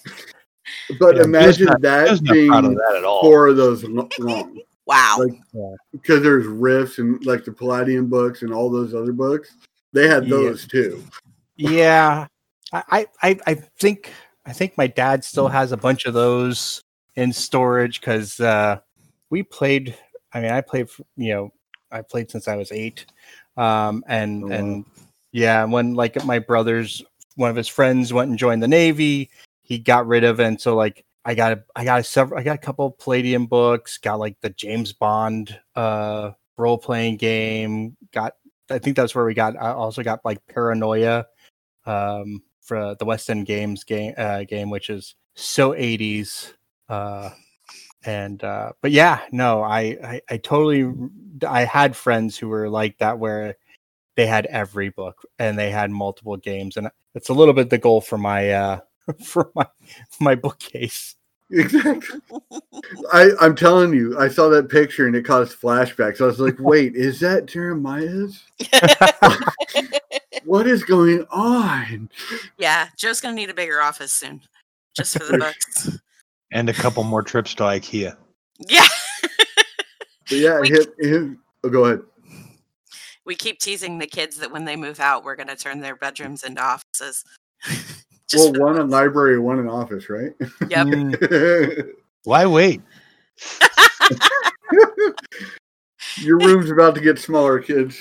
[0.99, 3.21] But Yeah, imagine not- that Joe's not proud of being that at all.
[3.21, 4.57] four of those long.
[4.89, 5.17] Wow.
[5.19, 5.39] Like,
[5.91, 9.55] because there's Rifts and like the Palladium books and all those other books.
[9.93, 10.29] They had Yeah.
[10.37, 11.03] those too.
[11.57, 12.25] yeah
[12.71, 14.11] I, I i think
[14.45, 16.81] i think my dad still has a bunch of those
[17.15, 18.79] in storage because uh
[19.29, 19.95] we played
[20.33, 21.51] i mean i played you know
[21.91, 23.05] i played since i was eight
[23.57, 24.53] um and Oh, wow.
[24.55, 24.85] and
[25.33, 27.03] yeah when like my brother's
[27.35, 29.29] one of his friends went and joined the navy
[29.63, 32.39] he got rid of it and so like i got a, i got a several
[32.39, 37.95] i got a couple of palladium books got like the james bond uh role-playing game
[38.11, 38.33] got
[38.71, 41.25] i think that's where we got i also got like paranoia
[41.85, 46.53] um for the west end games game uh game which is so 80s
[46.89, 47.29] uh
[48.05, 50.91] and uh but yeah no I, I i totally
[51.47, 53.55] i had friends who were like that where
[54.15, 57.77] they had every book and they had multiple games and it's a little bit the
[57.77, 58.79] goal for my uh
[59.23, 59.65] for my
[60.19, 61.15] my bookcase
[61.51, 62.19] Exactly.
[63.13, 66.21] I, I'm telling you, I saw that picture and it caused flashbacks.
[66.21, 68.43] I was like, wait, is that Jeremiah's?
[70.45, 72.09] What is going on?
[72.57, 74.41] yeah, Joe's gonna need a bigger office soon,
[74.95, 75.99] just for the books.
[76.51, 78.15] and a couple more trips to IKEA.
[78.67, 78.87] Yeah,
[79.21, 81.29] But yeah, We- hit, hit,
[81.63, 82.01] oh, go ahead.
[83.25, 86.43] we keep teasing the kids that when they move out, we're gonna turn their bedrooms
[86.43, 87.23] into offices.
[88.29, 90.31] Just Well, one in library, one in office, right?
[90.69, 90.87] Yep.
[90.87, 91.89] Mm,
[92.23, 92.81] Why wait?
[96.17, 97.97] Your room's about to get smaller, kids.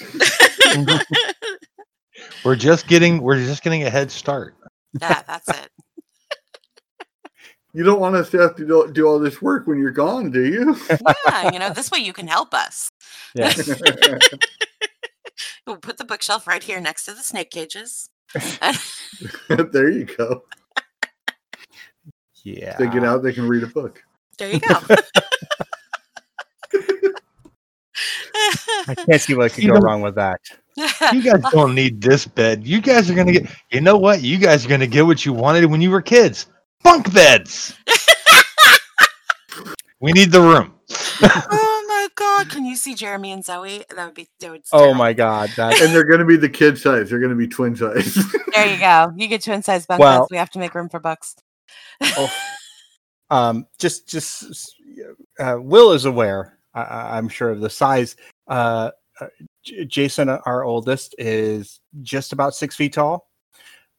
[2.44, 4.54] We're just getting we're just getting a head start.
[5.00, 5.70] yeah, that's it.
[7.74, 10.30] You don't want us to have to do, do all this work when you're gone,
[10.30, 10.76] do you?
[11.26, 12.90] Yeah, you know, this way you can help us.
[13.34, 13.52] Yeah.
[15.66, 18.08] We'll put the bookshelf right here next to the snake cages.
[19.48, 20.44] there you go.
[22.44, 22.76] Yeah.
[22.78, 24.02] They get out, they can read a book.
[24.38, 24.78] There you go.
[28.88, 30.40] I can't see what could You go wrong with that.
[31.12, 32.64] You guys don't need this bed.
[32.64, 34.22] You guys are gonna get you know what?
[34.22, 36.46] You guys are gonna get what you wanted when you were kids.
[36.84, 37.74] Bunk beds.
[40.00, 40.74] we need the room.
[42.38, 42.52] My god!
[42.52, 43.84] Can you see Jeremy and Zoe?
[43.94, 44.28] That would be.
[44.40, 45.50] That would Oh my god.
[45.56, 47.10] That And they're going to be the kid size.
[47.10, 48.14] They're going to be twin size.
[48.54, 49.12] There you go.
[49.16, 50.30] You get twin size bunk Well- beds.
[50.30, 51.36] We have to make room for books.
[52.02, 52.32] oh,
[53.30, 54.74] um just just
[55.38, 56.58] uh, Will is aware.
[56.74, 58.16] I- I, I'm sure of the size.
[58.48, 59.26] Uh, uh,
[59.64, 63.28] J- Jason, our oldest, is just about six feet tall.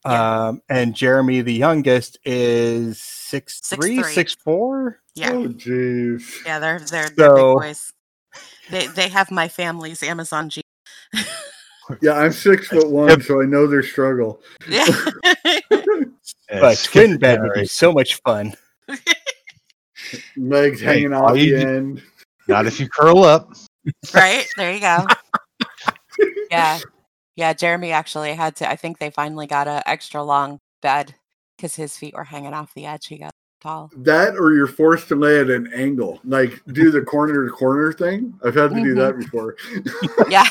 [0.05, 0.47] Yeah.
[0.47, 4.11] Um, and Jeremy, the youngest, is six Six three, three.
[4.13, 4.99] six four.
[5.15, 6.23] Yeah, Oh, jeez.
[6.45, 7.91] yeah, they're they're, they're big boys.
[8.69, 10.61] They they have my family's Amazon G.
[12.01, 14.41] Yeah, I'm six foot one, so I know their struggle.
[14.69, 14.85] Yeah.
[16.51, 18.53] But twin bed would be so much fun.
[20.37, 22.03] Legs hanging off the end.
[22.47, 23.51] Not if you curl up.
[24.13, 25.05] right there you go
[26.51, 26.79] yeah
[27.35, 31.15] yeah jeremy actually had to i think they finally got a extra long bed
[31.55, 35.07] because his feet were hanging off the edge he got tall That or you're forced
[35.09, 38.33] to lay at an angle, like do the corner to corner thing.
[38.43, 39.55] I've had to do that before.
[40.29, 40.45] yeah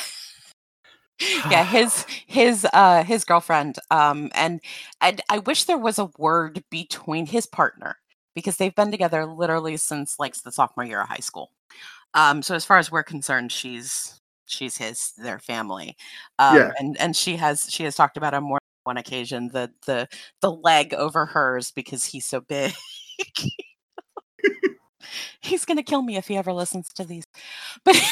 [1.51, 4.61] yeah his his uh his girlfriend um and
[5.01, 7.97] and i wish there was a word between his partner
[8.35, 11.51] because they've been together literally since like the sophomore year of high school
[12.15, 15.97] um so as far as we're concerned she's she's his their family
[16.39, 16.71] um Yeah.
[16.79, 20.09] and and she has she has talked about on more than one occasion the the
[20.41, 22.73] the leg over hers because he's so big
[25.41, 27.25] he's gonna kill me if he ever listens to these
[27.85, 27.97] but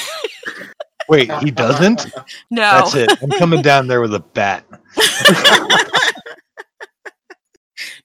[1.09, 2.07] Wait, he doesn't?
[2.51, 3.23] no That's it.
[3.23, 4.64] I'm coming down there with a bat.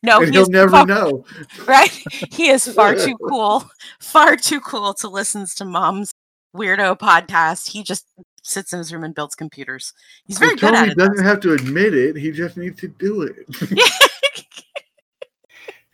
[0.04, 1.26] no and he he'll never far- know.
[1.66, 1.90] right?
[2.32, 3.64] He is far too cool,
[4.00, 6.12] far too cool to listen to mom's
[6.56, 7.70] weirdo podcast.
[7.70, 8.06] He just
[8.44, 9.94] sits in his room and builds computers.
[10.26, 10.98] He's very But good at Tony it.
[10.98, 12.16] doesn't have to admit it.
[12.16, 13.38] He just needs to do it.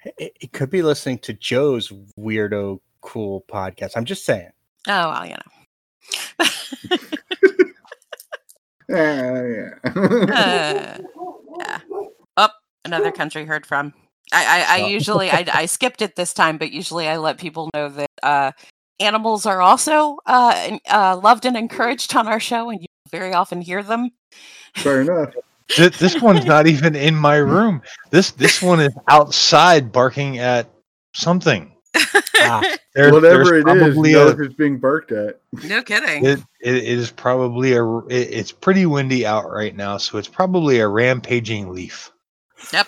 [0.06, 0.12] Though.
[0.18, 3.94] It, it could be listening to Joe's weirdo cool podcast.
[3.96, 4.52] I'm just saying.
[4.88, 6.48] oh well, you know.
[8.90, 9.70] Ah, yeah.
[9.90, 10.98] Uh,
[11.60, 11.80] yeah.
[12.38, 12.54] Up
[12.86, 13.94] another country heard from.
[14.32, 14.88] I, I, I Oh.
[14.88, 18.52] usually I, I skipped it this time, but usually I let people know that uh,
[19.00, 23.62] animals are also uh, uh, loved and encouraged on our show, and you very often
[23.62, 24.10] hear them.
[24.76, 25.34] Fair enough.
[25.70, 27.82] Th- This one's not even in my room.
[28.12, 30.70] This this one is outside barking at
[31.14, 31.74] something.
[32.40, 32.62] Ah.
[32.96, 35.40] There- Whatever it is, probably know a- it's being barked at.
[35.66, 36.26] no kidding.
[36.26, 37.84] It, it is probably a.
[38.08, 42.12] It, it's pretty windy out right now, so it's probably a rampaging leaf.
[42.74, 42.88] Yep.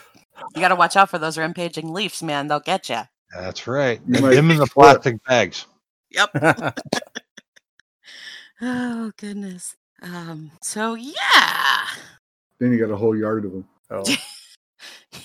[0.55, 2.47] You got to watch out for those rampaging leaves, man.
[2.47, 3.01] They'll get you.
[3.37, 4.01] That's right.
[4.07, 4.73] You might Them in the slip.
[4.73, 5.65] plastic bags.
[6.11, 6.29] Yep.
[8.61, 9.75] Oh goodness.
[10.01, 10.51] Um.
[10.61, 11.85] So yeah.
[12.59, 13.67] Then you got a whole yard of them.
[13.89, 14.03] oh,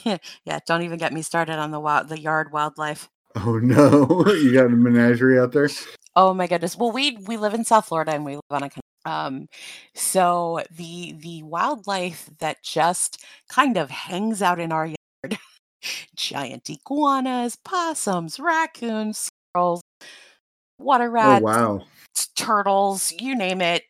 [0.45, 0.59] yeah.
[0.67, 3.09] Don't even get me started on the wild, the yard wildlife.
[3.37, 5.69] Oh no, you got a menagerie out there.
[6.17, 6.77] Oh my goodness.
[6.77, 8.71] Well, we we live in South Florida and we live on a
[9.11, 9.49] um.
[9.95, 15.39] So the the wildlife that just kind of hangs out in our yard,
[16.17, 19.83] giant iguanas, possums, raccoons, squirrels,
[20.79, 21.85] water Oh rats, wow.
[22.37, 23.83] turtles, you name it.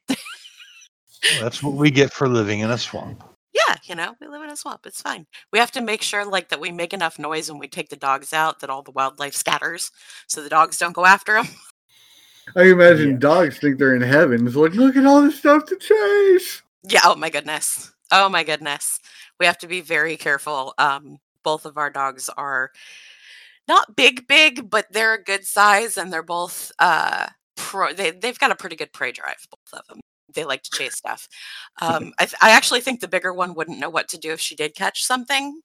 [1.41, 3.25] That's what we get for living in a swamp.
[3.69, 4.87] Yeah, you know, we live in a swamp.
[4.87, 5.27] It's fine.
[5.53, 7.97] We have to make sure like that we make enough noise when we take the
[7.97, 9.91] dogs out that all the wildlife scatters
[10.27, 11.47] so the dogs don't go after them.
[12.57, 13.19] I imagine Yeah.
[13.19, 14.47] dogs think they're in heaven.
[14.47, 16.63] It's like, look at all this stuff to chase.
[16.83, 17.93] Yeah, oh my goodness.
[18.11, 19.01] Oh my goodness.
[19.41, 20.75] We have to be very careful.
[20.79, 22.71] Um both of our dogs are
[23.69, 28.39] not big big, but they're a good size and they're both uh pro they they've
[28.39, 30.01] got a pretty good prey drive both of them.
[30.35, 31.29] They like to chase stuff.
[31.81, 34.41] Um I th- I actually think the bigger one wouldn't know what to do if
[34.41, 35.61] she did catch something.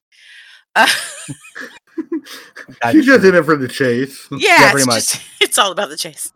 [0.76, 0.88] Uh,
[2.91, 4.28] She's just in it for the chase.
[4.32, 4.95] yeah, pretty it's much.
[4.95, 6.32] just it's all about the chase.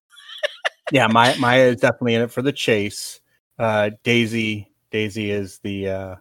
[0.91, 3.21] yeah, my Maya is definitely in it for the chase.
[3.59, 6.15] Uh, Daisy, Daisy is the uh,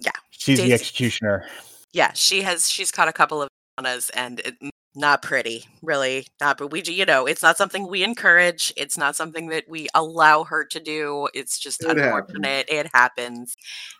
[0.00, 0.68] Yeah, she's Daisy.
[0.68, 1.44] the executioner.
[1.92, 3.48] Yeah, she has she's caught a couple of
[3.78, 4.54] iguanas and it,
[4.96, 6.26] not pretty, really.
[6.40, 8.72] Not, but we, you know, it's not something we encourage.
[8.76, 11.28] It's not something that we allow her to do.
[11.34, 12.30] It's just It happens.
[12.30, 12.66] unfortunate.
[12.68, 13.56] It happens,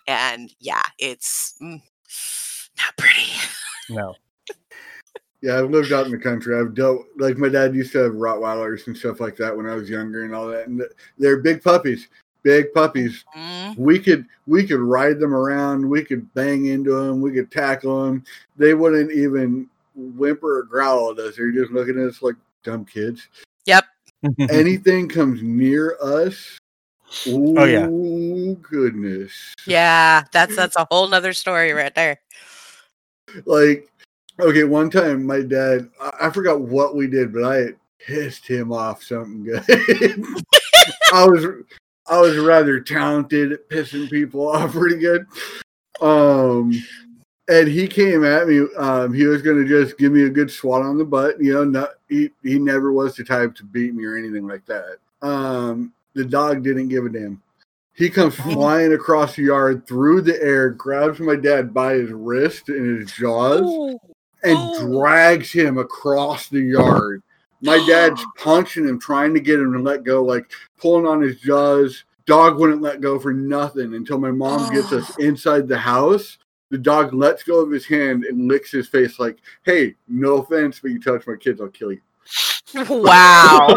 [0.09, 1.81] and yeah, it's mm,
[2.79, 3.31] not pretty.
[3.91, 4.15] No.
[5.43, 6.59] Yeah, I've lived out in the country.
[6.59, 9.75] I've dealt like my dad used to have Rottweilers and stuff like that when I
[9.75, 10.67] was younger and all that.
[10.67, 10.83] And
[11.19, 12.09] they're big puppies,
[12.43, 13.23] big puppies.
[13.37, 15.89] Mm, We could we could ride them around.
[15.89, 17.21] We could bang into them.
[17.21, 18.25] We could tackle them.
[18.57, 21.37] They wouldn't even whimper or growl at us.
[21.37, 23.27] They're just looking at us like dumb kids.
[23.65, 23.85] yep.
[24.51, 26.59] Anything comes near us.
[27.29, 27.87] Oh, yeah.
[28.63, 29.55] goodness!
[29.67, 32.19] Yeah, that's that's a whole nother story right there.
[33.45, 33.89] like
[34.41, 37.69] okay one time my dad I, I forgot what we did but i
[37.99, 39.65] pissed him off something good
[41.13, 41.47] i was
[42.07, 45.27] i was rather talented at pissing people off pretty good
[46.01, 46.73] um
[47.49, 50.51] and he came at me um he was going to just give me a good
[50.51, 53.95] swat on the butt you know not he, he never was the type to beat
[53.95, 57.41] me or anything like that um the dog didn't give a damn
[57.97, 62.69] he comes flying across the yard through the air, grabs my dad by his wrist
[62.69, 63.99] and his jaws, Ooh.
[64.45, 64.87] and Oh.
[64.87, 67.23] drags him across the yard.
[67.63, 71.41] My dad's punching him, trying to get him to let go, like pulling on his
[71.41, 72.05] jaws.
[72.27, 76.37] Dog wouldn't let go for nothing until my mom gets us inside the house.
[76.71, 80.81] The dog lets go of his hand and licks his face, like, "Hey, no offense,
[80.81, 82.01] but you touch my kids, I'll kill you."
[82.75, 83.69] Wow.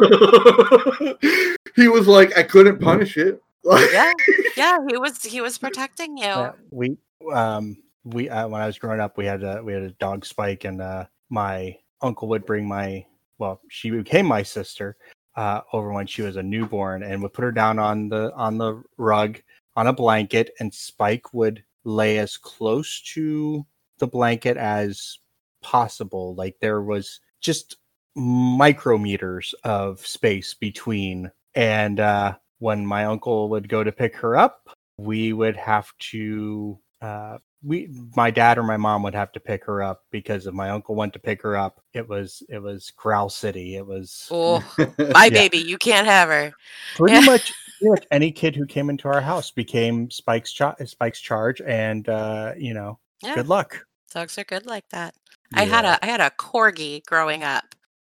[1.75, 3.41] he was like, I couldn't punish it.
[3.91, 4.13] Yeah,
[4.57, 4.77] yeah.
[4.89, 6.23] He was he was protecting you.
[6.23, 6.97] Yeah, we
[7.31, 10.25] um we uh, when I was growing up, we had a we had a dog
[10.25, 13.05] Spike, and uh, my uncle would bring my
[13.37, 14.95] well, she became my sister
[15.35, 18.57] uh, over when she was a newborn, and would put her down on the on
[18.57, 19.39] the rug
[19.75, 23.65] on a blanket, and Spike would lay as close to
[23.97, 25.17] the blanket as
[25.61, 26.35] possible.
[26.35, 27.77] Like there was just
[28.17, 34.69] micrometers of space between, and uh, when my uncle would go to pick her up,
[34.97, 39.63] we would have to uh we my dad or my mom would have to pick
[39.63, 42.91] her up because if my uncle went to pick her up it was it was
[42.97, 44.59] growl city it was Oh,
[45.13, 45.29] my Yeah.
[45.29, 46.53] baby, you can't have her.
[46.95, 47.25] pretty Yeah.
[47.25, 51.61] much pretty much any kid who came into our house became spike's cha- spike's charge
[51.61, 55.13] and uh you know Yeah, good luck dogs are good like that.
[55.53, 57.63] I had a I had a corgi growing up.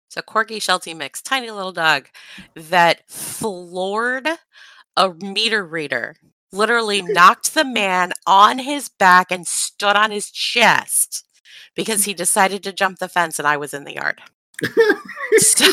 [0.09, 2.09] So corgi Sheltie mix, tiny little dog
[2.55, 4.29] that floored
[4.97, 6.17] a meter reader.
[6.53, 11.27] Literally knocked the man on his back and stood on his chest
[11.75, 14.21] because he decided to jump the fence and I was in the yard.
[15.39, 15.67] So-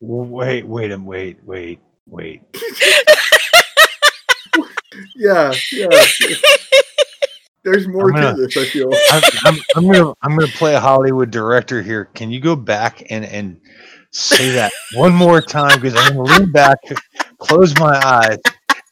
[0.00, 1.80] Wait, wait, wait, wait,
[2.12, 2.42] wait.
[5.16, 5.88] yeah, yeah.
[7.64, 8.90] There's more gonna- to this, I feel.
[9.10, 12.06] I'm, I'm, I'm gonna I'm gonna play a Hollywood director here.
[12.06, 13.60] Can you go back and and
[14.10, 15.80] say that one more time?
[15.80, 16.78] Because I'm gonna lean back,
[17.38, 18.38] close my eyes,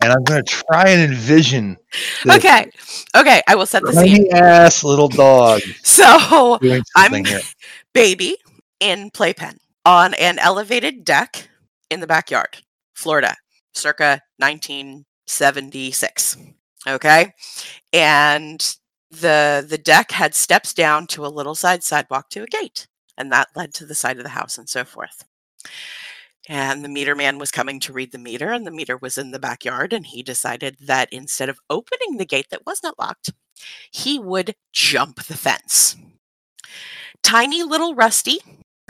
[0.02, 1.76] and I'm gonna try and envision
[2.24, 2.70] this okay.
[3.16, 4.28] Okay, I will set the scene.
[4.28, 6.58] tiny ass little dog So
[6.96, 7.40] I'm here.
[7.92, 8.36] baby
[8.78, 11.48] in playpen on an elevated deck
[11.90, 12.56] in the backyard,
[13.00, 13.34] Florida,
[13.74, 16.36] circa 1976.
[16.86, 17.32] Okay,
[17.92, 18.76] and
[19.10, 22.86] the the deck had steps down to a little side sidewalk to a gate,
[23.16, 25.24] and that led to the side of the house and so forth.
[26.48, 29.30] And the meter man was coming to read the meter, and the meter was in
[29.30, 33.30] the backyard, and he decided that instead of opening the gate that was not locked,
[33.90, 35.96] he would jump the fence.
[37.22, 38.40] Tiny little Rusty,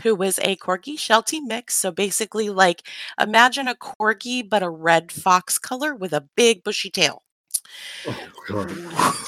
[0.03, 2.83] who was a Corgi Sheltie mix, so basically, like
[3.21, 7.23] imagine a Corgi but a red fox color with a big bushy tail,
[8.07, 9.25] Oh,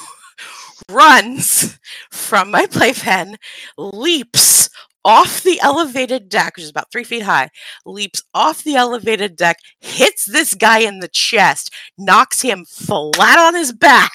[0.90, 1.78] runs
[2.10, 3.36] from my playpen,
[3.76, 4.68] leaps
[5.04, 7.50] off the elevated deck, which is about three feet high,
[7.84, 13.54] leaps off the elevated deck, hits this guy in the chest, knocks him flat on
[13.54, 14.12] his back,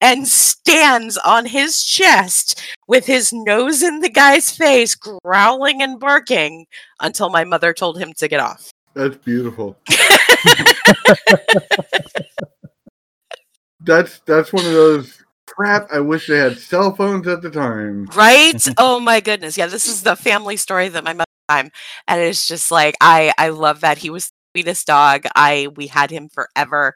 [0.00, 6.66] and stands on his chest with his nose in the guy's face, growling and barking
[7.00, 8.70] until my mother told him to get off.
[8.94, 9.76] That's beautiful.
[13.80, 15.88] that's that's one of those crap.
[15.92, 18.06] I wish they had cell phones at the time.
[18.14, 18.66] Right?
[18.78, 19.56] oh my goodness.
[19.56, 21.70] Yeah, this is the family story that my mother time.
[22.08, 23.98] And it's just like I I love that.
[23.98, 25.24] He was the sweetest dog.
[25.34, 26.94] I we had him forever.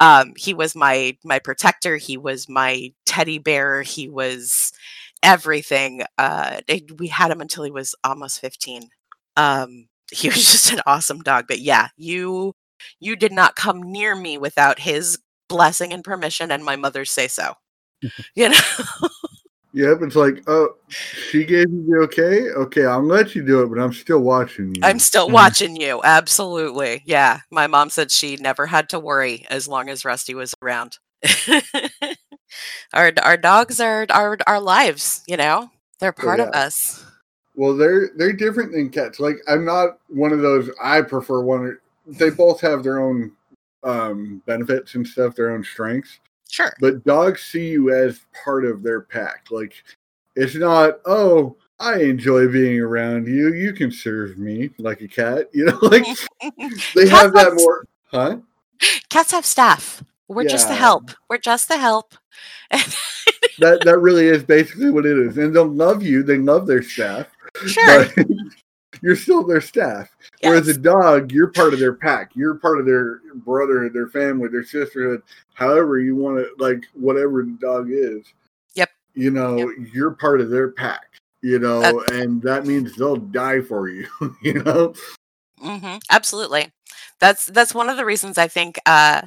[0.00, 1.96] Um he was my my protector.
[1.96, 3.82] He was my teddy bear.
[3.82, 4.72] He was
[5.22, 6.02] everything.
[6.18, 8.90] Uh it- we had him until he was almost 15.
[9.36, 11.46] Um he was just an awesome dog.
[11.48, 12.54] But yeah, you
[13.00, 15.18] you did not come near me without his
[15.48, 17.54] blessing and permission and my mother's say so.
[18.34, 18.60] you know?
[19.74, 22.48] Yep, it's like, oh, she gave you the okay.
[22.50, 24.80] Okay, I'll let you do it, but I'm still watching you.
[24.82, 25.32] I'm still Mhm.
[25.32, 26.00] watching you.
[26.02, 27.02] Absolutely.
[27.04, 27.40] Yeah.
[27.50, 30.98] My mom said she never had to worry as long as Rusty was around.
[32.94, 35.70] our our dogs are our our lives, you know.
[36.00, 36.60] They're part of yeah.
[36.60, 37.04] us.
[37.54, 39.20] Well, they're they're different than cats.
[39.20, 40.70] Like I'm not one of those.
[40.82, 41.76] I prefer one.
[42.06, 43.32] They both have their own
[43.84, 46.20] um, benefits and stuff, their own strengths.
[46.50, 46.74] Sure.
[46.80, 49.46] But dogs see you as part of their pack.
[49.50, 49.74] Like
[50.36, 51.00] it's not.
[51.04, 53.54] Oh, I enjoy being around you.
[53.54, 55.48] You can serve me like a cat.
[55.54, 56.04] You know, like
[56.94, 57.86] they have that more.
[58.06, 58.38] Huh?
[59.10, 60.02] Cats have staff.
[60.28, 61.10] We're just the help.
[61.28, 62.14] We're just the help.
[63.58, 65.38] That that really is basically what it is.
[65.38, 66.22] And they'll love you.
[66.22, 67.26] They love their staff.
[67.66, 68.06] sure.
[68.14, 68.26] But
[69.02, 70.08] you're still their staff.
[70.42, 72.30] Whereas a dog, you're part of their pack.
[72.34, 75.22] You're part of their brotherhood, their family, their sisterhood.
[75.54, 78.24] However you want to, like whatever the dog is.
[78.74, 78.90] Yep.
[79.14, 81.06] You know, you're part of their pack.
[81.40, 84.06] You know, and that means they'll die for you.
[84.42, 84.94] you know.
[85.60, 86.72] hmm Absolutely.
[87.20, 89.22] That's that's one of the reasons I think uh,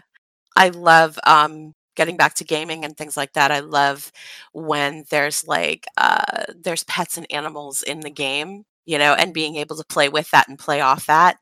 [0.56, 3.52] I love um, getting back to gaming and things like that.
[3.52, 4.12] I love
[4.54, 9.56] when there's like uh, there's pets and animals in the game, you know, and being
[9.58, 11.38] able to play with that and play off that.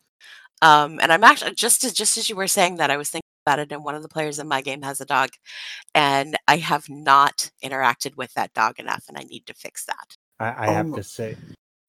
[0.62, 3.24] Um, and I'm actually just as just as you were saying that, I was thinking
[3.46, 5.30] about it, and one of the players in my game has a dog,
[5.96, 10.18] and I have not interacted with that dog enough, and I need to fix that.
[10.40, 10.94] I, I Oh, have no.
[10.94, 11.38] to say,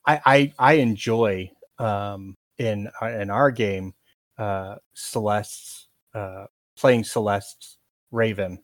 [0.06, 3.94] I I, I enjoy um, in uh, in our game
[4.38, 6.46] uh, Celeste's uh,
[6.76, 7.78] playing Celeste's
[8.10, 8.60] Raven.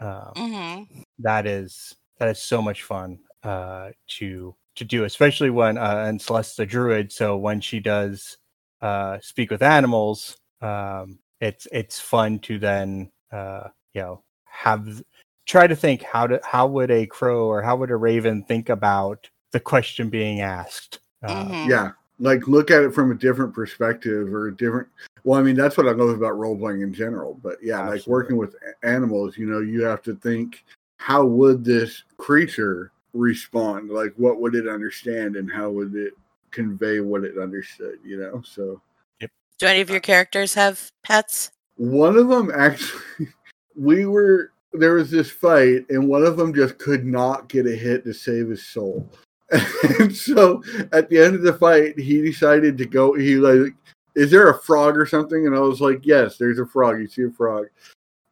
[0.00, 0.84] Um, hmm
[1.18, 6.20] that is that is so much fun uh, to to do, especially when uh, and
[6.20, 8.38] Celeste's a druid, so when she does
[8.80, 15.02] uh, speak with animals, um, it's it's fun to then uh, you know have
[15.46, 18.68] try to think how to how would a crow or how would a raven think
[18.68, 21.00] about the question being asked.
[21.22, 21.68] Uh, Mhm.
[21.68, 21.90] Yeah.
[22.18, 24.88] Like look at it from a different perspective or a different.
[25.24, 27.38] Well, I mean that's what I love about role playing in general.
[27.42, 30.64] But yeah, like working with animals, you know, you have to think
[30.98, 33.90] how would this creature respond?
[33.90, 36.12] Like what would it understand and how would it
[36.50, 37.98] convey what it understood?
[38.04, 38.80] You know, so
[39.20, 41.50] Do any of your characters have pets?
[41.76, 43.02] one of them actually,
[43.76, 47.74] we were there was this fight and one of them just could not get a
[47.74, 49.08] hit to save his soul.
[50.00, 50.62] And so
[50.92, 53.14] at the end of the fight, he decided to go.
[53.14, 53.72] He like,
[54.14, 55.46] is there a frog or something?
[55.46, 56.98] And I was like, yes, there's a frog.
[56.98, 57.66] You see a frog.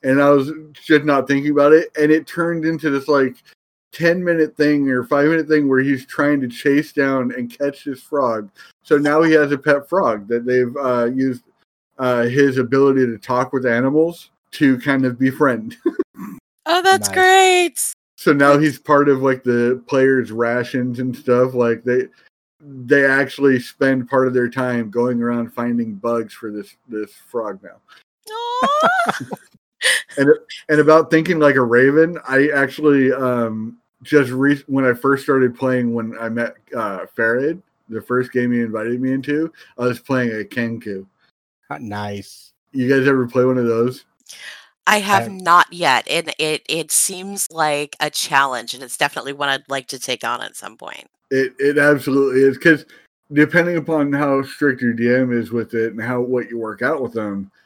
[0.03, 1.91] And I was just not thinking about it.
[1.99, 3.37] And it turned into this like
[3.95, 7.85] 10 minute thing or five minute thing where he's trying to chase down and catch
[7.85, 8.51] this frog.
[8.83, 11.45] So now he has a pet frog that they've uh, used
[11.99, 15.77] uh, his ability to talk with animals to kind of befriend.
[16.67, 17.15] Oh, that's Nice.
[17.15, 17.95] great.
[18.17, 21.53] so now he's part of like the players' rations and stuff.
[21.53, 22.09] Like they
[22.87, 27.61] they actually spend part of their time going around finding bugs for this this frog
[27.63, 27.83] now.
[30.17, 30.29] and
[30.71, 35.57] And about thinking like a raven, I actually um just re- when I first started
[35.57, 39.99] playing when I met uh Pherrid, the first game he invited me into, I was
[39.99, 41.07] playing a Kenku.
[41.81, 42.53] nice.
[42.73, 44.05] You guys ever play one of those?
[44.87, 49.33] I have Um, not yet, and it it seems like a challenge, and it's definitely
[49.33, 51.09] one I'd like to take on at some point.
[51.31, 52.85] It it absolutely is because
[53.33, 57.01] depending upon how strict your DM is with it and how what you work out
[57.01, 57.64] with them, y-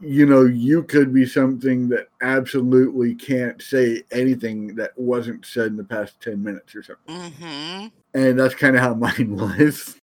[0.00, 5.76] you know, you could be something that absolutely can't say anything that wasn't said in
[5.76, 7.32] the past ten minutes or something.
[7.32, 9.96] hmm And that's kind of how mine was.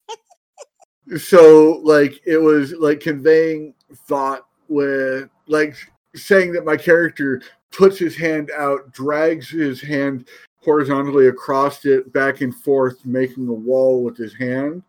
[1.18, 3.74] so like it was like conveying
[4.07, 5.76] thought with like
[6.14, 10.28] saying that my character puts his hand out, drags his hand
[10.61, 14.82] horizontally across it, back and forth, making a wall with his hand,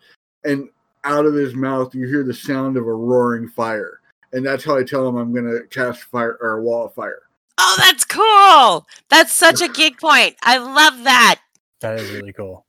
[0.43, 0.69] and
[1.03, 3.99] out of his mouth you hear the sound of a roaring fire.
[4.33, 7.21] And that's how I tell them I'm gonna cast fire or a wall of fire.
[7.57, 8.87] Oh, that's cool.
[9.09, 10.35] That's such a geek point.
[10.41, 11.39] I love that.
[11.81, 12.65] That is really cool.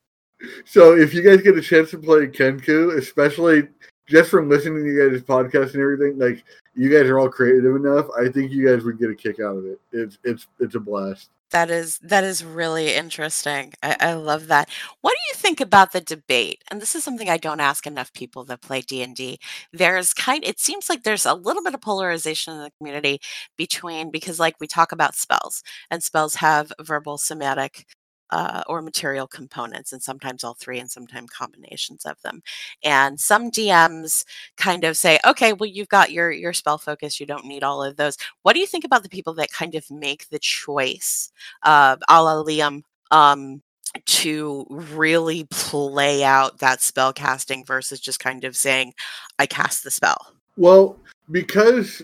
[0.66, 3.68] So if you guys get a chance to play Kenku, especially
[4.06, 6.44] just from listening to you guys' podcast and everything, like
[6.74, 9.56] you guys are all creative enough, I think you guys would get a kick out
[9.56, 9.80] of it.
[9.92, 11.30] It's it's it's a blast.
[11.50, 13.74] That is that is really interesting.
[13.82, 14.68] I, I love that.
[15.02, 16.64] What do you think about the debate?
[16.70, 19.38] And this is something I don't ask enough people that play D and D.
[19.72, 20.42] There's kind.
[20.44, 23.20] It seems like there's a little bit of polarization in the community
[23.56, 27.86] between because, like, we talk about spells, and spells have verbal, somatic,
[28.30, 32.42] uh, or material components, and sometimes all three, and sometimes combinations of them.
[32.82, 34.24] And some DMs
[34.56, 37.20] kind of say, "Okay, well, you've got your your spell focus.
[37.20, 39.74] You don't need all of those." What do you think about the people that kind
[39.74, 41.30] of make the choice,
[41.62, 43.62] uh, a la Liam, um,
[44.06, 48.92] to really play out that spell casting versus just kind of saying,
[49.38, 50.32] I cast the spell?
[50.56, 50.98] Well,
[51.30, 52.02] because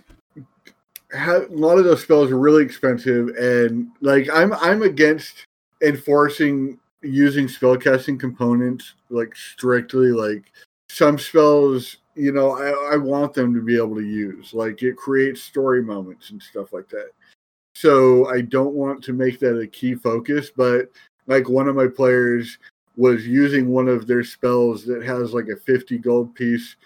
[1.15, 5.47] a lot of those spells are really expensive, and like I'm I'm against
[5.83, 10.09] enforcing using spellcasting components like strictly.
[10.13, 10.53] Like
[10.89, 14.53] some spells, you know, I, I want them to be able to use.
[14.53, 17.11] Like it creates story moments and stuff like that.
[17.75, 20.91] So I don't want to make that a key focus, but
[21.27, 22.59] like one of my players
[22.97, 26.77] was using one of their spells that has like a 50 gold piece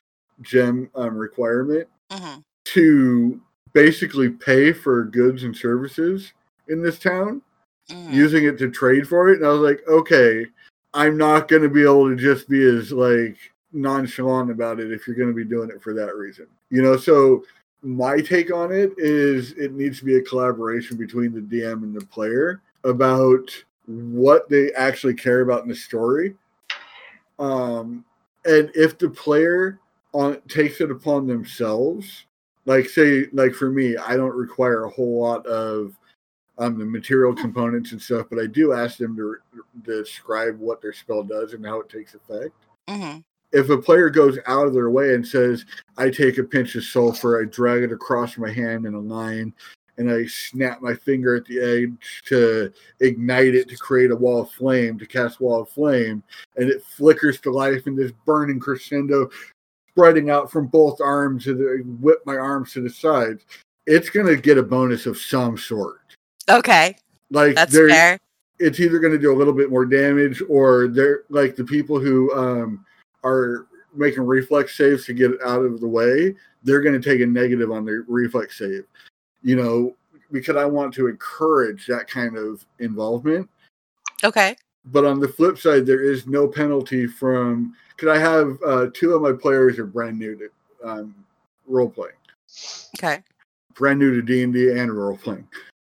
[0.43, 2.41] gem um, requirement Mm-hmm.
[2.67, 3.41] to
[3.73, 6.33] basically pay for goods and services
[6.69, 7.43] in this town
[7.91, 8.15] Mm-hmm.
[8.15, 10.47] using it to trade for it and i was like okay
[10.95, 13.37] i'm not going to be able to just be as like
[13.75, 16.97] nonchalant about it if you're going to be doing it for that reason you know
[16.97, 17.45] so
[17.83, 21.95] my take on it is it needs to be a collaboration between the dm and
[21.95, 23.51] the player about
[23.85, 26.35] what they actually care about in the story
[27.39, 28.03] um
[28.47, 29.79] and if the player
[30.15, 32.25] on takes it upon themselves
[32.65, 35.95] like say like for me i don't require a whole lot of
[36.59, 40.81] um the material components and stuff but i do ask them to, to describe what
[40.81, 42.53] their spell does and how it takes effect
[42.89, 43.21] Mm-hmm.
[43.53, 45.65] if a player goes out of their way and says
[45.97, 49.55] i take a pinch of sulfur i drag it across my hand in a line
[49.97, 54.43] and i snap my finger at the edge to ignite it to create a wall
[54.43, 56.23] of flame to cast wall of flame
[56.57, 59.31] and it flickers to life in this burning crescendo
[59.95, 63.45] spreading out from both arms and I whip my arms to the sides,
[63.87, 66.01] it's gonna get a bonus of some sort.
[66.49, 66.97] Okay,
[67.31, 68.19] Like that's fair.
[68.59, 72.33] it's either gonna do a little bit more damage or they're like the people who
[72.35, 72.85] um
[73.25, 77.27] are making reflex saves to get it out of the way, they're gonna take a
[77.27, 78.85] negative on their reflex save.
[79.43, 79.97] You know,
[80.33, 83.49] because I want to encourage that kind of involvement.
[84.23, 84.57] Okay.
[84.87, 89.15] But on the flip side, there is no penalty from because I have uh, two
[89.15, 90.49] of my players are brand new to
[90.89, 91.15] um,
[91.67, 92.17] role playing,
[92.99, 93.23] Okay.
[93.75, 95.47] brand new to D and D and role playing,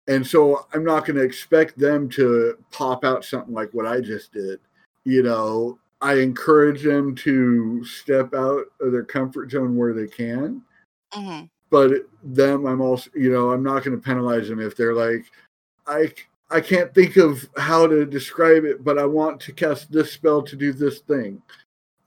[0.07, 4.01] and so I'm not going to expect them to pop out something like what I
[4.01, 4.59] just did.
[5.05, 10.61] You know, I encourage them to step out of their comfort zone where they can,
[11.13, 11.45] Mm-hmm.
[11.69, 11.91] but
[12.23, 15.25] them i'm also you know i'm not going to penalize them if they're like
[15.85, 16.11] i
[16.49, 20.41] i can't think of how to describe it but i want to cast this spell
[20.41, 21.39] to do this thing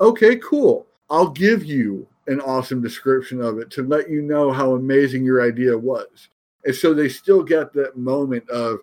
[0.00, 4.74] okay cool i'll give you an awesome description of it to let you know how
[4.74, 6.28] amazing your idea was
[6.66, 8.80] and so they still get that moment of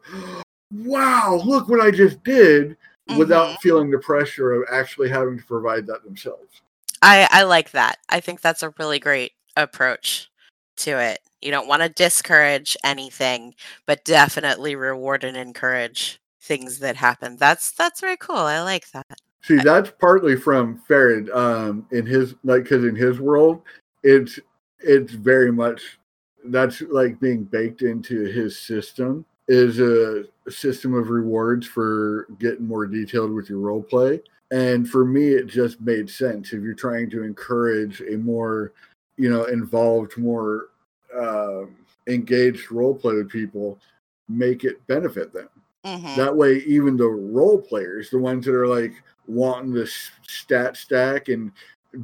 [0.72, 2.76] wow look what i just did
[3.18, 6.62] without feeling the pressure of actually having to provide that themselves
[7.04, 8.00] I I like that.
[8.10, 10.32] I think that's a really great approach
[10.78, 11.20] to it.
[11.42, 13.54] You don't want to discourage anything,
[13.86, 17.36] but definitely reward and encourage things that happen.
[17.38, 18.38] That's that's very cool.
[18.38, 19.06] I like that.
[19.44, 23.62] See, that's partly from Pherrid Um, in his like, because in his world,
[24.02, 24.40] it's
[24.80, 26.00] it's very much
[26.46, 32.86] that's like being baked into his system is a system of rewards for getting more
[32.86, 34.22] detailed with your role play.
[34.52, 36.54] And for me, it just made sense.
[36.54, 38.74] If you're trying to encourage a more,
[39.18, 40.70] you know, involved, more
[41.18, 41.76] um
[42.08, 43.80] engaged role play with people,
[44.28, 45.50] make it benefit them.
[45.86, 48.94] Hmm that way even the role players the ones that are like
[49.28, 49.90] wanting the
[50.28, 51.52] stat stack and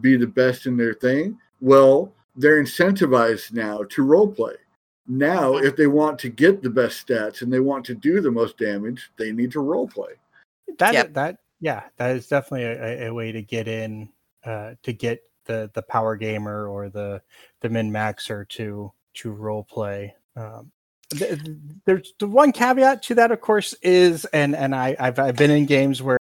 [0.02, 4.56] be the best in their thing well they're incentivized now to role play
[5.08, 8.32] now if they want to get the best stats and they want to do the
[8.32, 10.14] most damage they need to role play
[10.78, 11.14] that Yep.
[11.14, 14.10] that yeah that is definitely a, a- a way to get in
[14.46, 17.22] uh to get the the power gamer or the
[17.62, 20.72] the min maxer to to role play um
[21.12, 25.20] th- th- there's the one caveat to that of course is and and i i've,
[25.20, 26.20] I've been in games where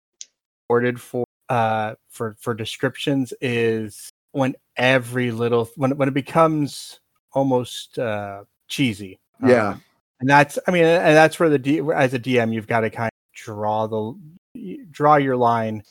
[0.68, 7.00] ordered for uh for for descriptions is when every little when when it becomes
[7.32, 9.18] almost uh cheesy.
[9.44, 9.70] Yeah.
[9.70, 9.82] Um,
[10.20, 12.90] and that's i mean and that's where the D, as a dm you've got to
[12.90, 14.14] kind of draw the
[14.90, 15.82] draw your line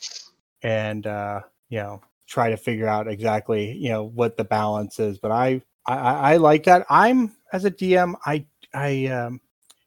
[0.63, 5.17] and uh you know try to figure out exactly you know what the balance is.
[5.17, 6.85] But i i i I like that.
[6.89, 9.39] I'm as a dm i i um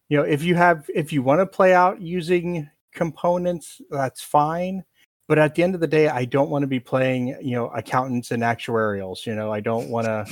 [0.09, 4.85] you know if you have if you want to play out using components that's fine
[5.31, 7.69] but at the end of the day i don't want to be playing you know
[7.69, 10.27] accountants and actuarials you know i don't want to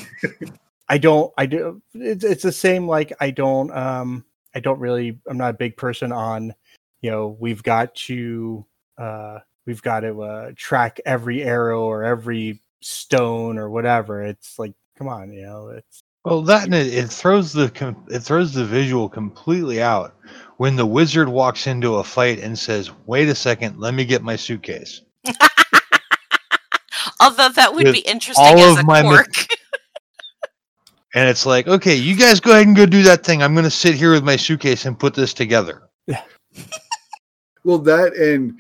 [0.89, 4.25] i don't i do it's, it's the same like i don't um
[4.55, 6.53] i don't really i'm not a big person on
[7.01, 8.67] you know we've got to
[8.99, 14.23] uh we've got to uh track every arrow or every stone or whatever.
[14.23, 17.71] It's like come on you know it's Well, that it, it throws the
[18.11, 20.17] it throws the visual completely out
[20.59, 24.23] when the wizard walks into a fight and says, "Wait a second, let me get
[24.23, 25.01] my suitcase."
[27.21, 29.33] Although that would With be interesting all as of a my ma- quirk.
[31.15, 33.43] And it's like, okay, you guys go ahead and go do that thing.
[33.43, 35.83] I'm going to sit here with my suitcase and put this together.
[37.65, 38.59] Well, that and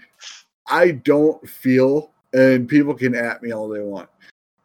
[0.66, 4.11] I don't feel, and people can at me all they want.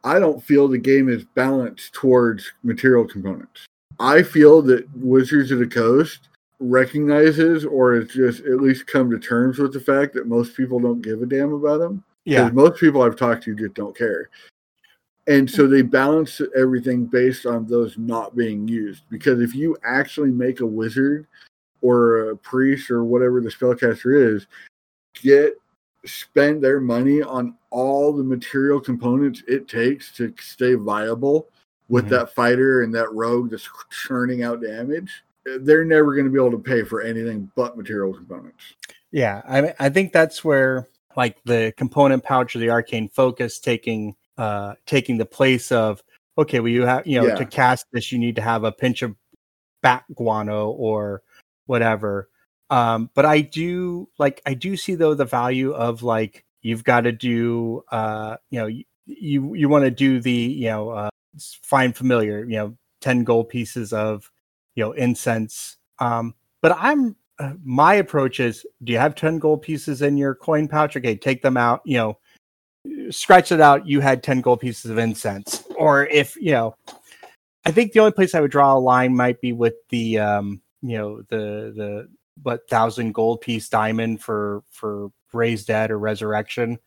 [0.02, 3.64] I don't feel the game is balanced towards material components.
[3.98, 6.28] I feel that Wizards of the Coast
[6.60, 10.78] recognizes or has just at least come to terms with the fact that most people
[10.78, 12.04] don't give a damn about them.
[12.24, 12.44] Yeah.
[12.44, 14.30] Because most people I've talked to just don't care.
[15.26, 19.02] And so they balance everything based on those not being used.
[19.10, 21.26] Because if you actually make a wizard
[21.80, 24.46] or a priest or whatever the spellcaster is,
[25.14, 25.54] get
[26.06, 31.48] spend their money on all the material components it takes to stay viable
[31.88, 32.10] with Mhm.
[32.10, 35.24] that fighter and that rogue that's churning out damage,
[35.60, 38.74] they're never going to be able to pay for anything but material components.
[39.12, 44.16] Yeah, I I think that's where like the component pouch or the arcane focus taking
[44.38, 46.02] uh taking the place of
[46.36, 47.36] okay, well you have you know Yeah.
[47.36, 49.14] to cast this you need to have a pinch of
[49.82, 51.22] bat guano or
[51.66, 52.28] whatever.
[52.70, 57.02] Um, but I do like I do see though the value of like you've got
[57.02, 61.10] to do uh you know you you, you want to do the you know uh
[61.62, 64.30] find familiar you know 10 gold pieces of
[64.74, 65.76] you know incense.
[65.98, 70.34] Um but i'm uh, my approach is do you have 10 gold pieces in your
[70.34, 70.96] coin pouch?
[70.96, 72.18] Okay take them out you know
[73.10, 75.64] scratch it out you had 10 gold pieces of incense.
[75.76, 76.76] Or if you know
[77.64, 80.62] i think the only place i would draw a line might be with the um
[80.82, 82.08] you know the the
[82.42, 86.78] what thousand gold piece diamond for for raise dead or resurrection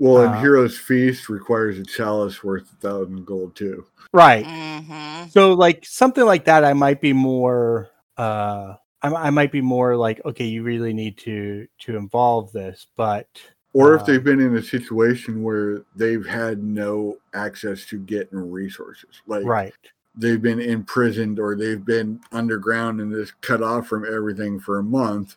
[0.00, 3.84] Well, and Uh, Hero's Feast requires a chalice worth a thousand gold too.
[4.12, 9.52] right hmm so like something like that i might be more uh I, I might
[9.52, 13.28] be more like okay you really need to to involve this but
[13.72, 18.50] Or if Um, they've been in a situation where they've had no access to getting
[18.50, 19.74] resources, like right
[20.16, 24.82] they've been imprisoned or they've been underground and just cut off from everything for a
[24.82, 25.36] month.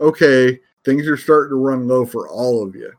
[0.00, 2.90] Okay, things are starting to run low for all of you.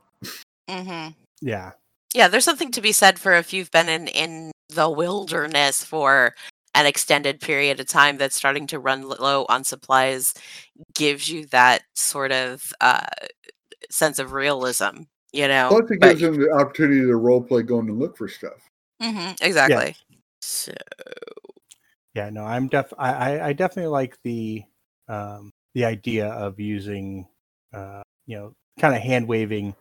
[0.68, 1.08] Hmm
[1.40, 1.72] yeah
[2.14, 6.34] Yeah, there's something to be said for if you've been in in the wilderness for
[6.74, 10.32] an extended period of time that's starting to run low on supplies
[10.94, 13.00] gives you that sort of uh
[13.90, 15.02] sense of realism,
[15.32, 15.68] you know.
[15.68, 18.60] Plus, it But- gives them the opportunity to role play going to look for stuff.
[19.02, 19.96] Mhm, exactly.
[20.42, 20.72] So,
[22.14, 24.62] yeah no i'm def I, I i definitely like the
[25.08, 27.26] um the idea of using
[27.72, 29.74] uh you know kind of hand waving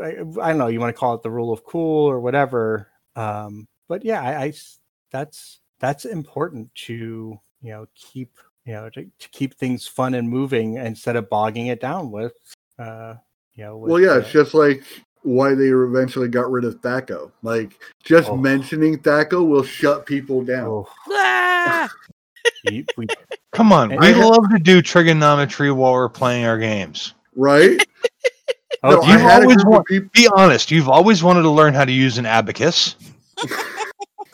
[0.00, 2.20] I, I, I don't know you want to call it the rule of cool or
[2.20, 9.54] whatever um but yeah I—that's—that's important to you know keep you know to, to keep
[9.54, 12.32] things fun and moving instead of bogging it down with
[12.78, 13.14] uh
[13.54, 14.82] you know with, well, yeah, uh, it's just like
[15.24, 17.30] why they eventually got rid of THAC0.
[17.42, 18.36] Like, just Oh.
[18.36, 20.66] mentioning THAC0 will shut people down.
[20.66, 21.88] oh, ah!
[22.68, 23.06] we, we,
[23.52, 27.14] Come on, And- we I love to do trigonometry while we're playing our games.
[27.36, 27.86] Right?
[28.84, 30.10] Oh, no, you I had a always group want- people.
[30.12, 32.96] Be honest, you've always wanted to learn how to use an abacus.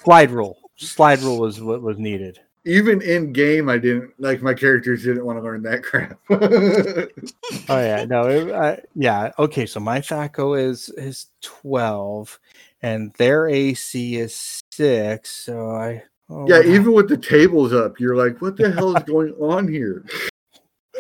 [0.05, 4.55] slide rule slide rule was what was needed Even in game, I didn't like my
[4.55, 6.19] characters didn't want to learn that crap.
[7.71, 9.33] Oh yeah, no, it, uh, yeah.
[9.39, 12.39] Okay, so my THAC0 is is twelve,
[12.83, 15.31] and their AC is six.
[15.31, 18.71] So I oh, yeah, what hap- even with the tables up, you're like, what the
[18.71, 20.05] hell is going on here?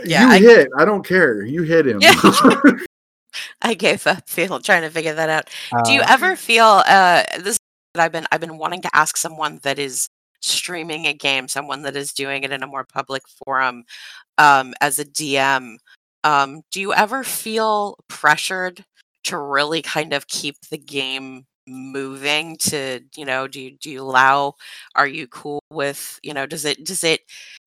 [0.04, 0.68] Yeah, you I- hit.
[0.78, 1.42] I don't care.
[1.42, 2.00] You hit him.
[2.00, 2.14] Yeah.
[3.62, 5.50] I gave up feel trying to figure that out.
[5.84, 7.58] Do you uh, ever feel uh this is
[7.94, 10.08] what I've been I've been wanting to ask someone that is
[10.40, 13.84] streaming a game, someone that is doing it in a more public forum
[14.38, 15.76] um as a DM.
[16.24, 18.84] Um do you ever feel pressured
[19.24, 24.02] to really kind of keep the game moving to, you know, do you do you
[24.02, 24.54] allow
[24.94, 27.20] are you cool with, you know, does it does it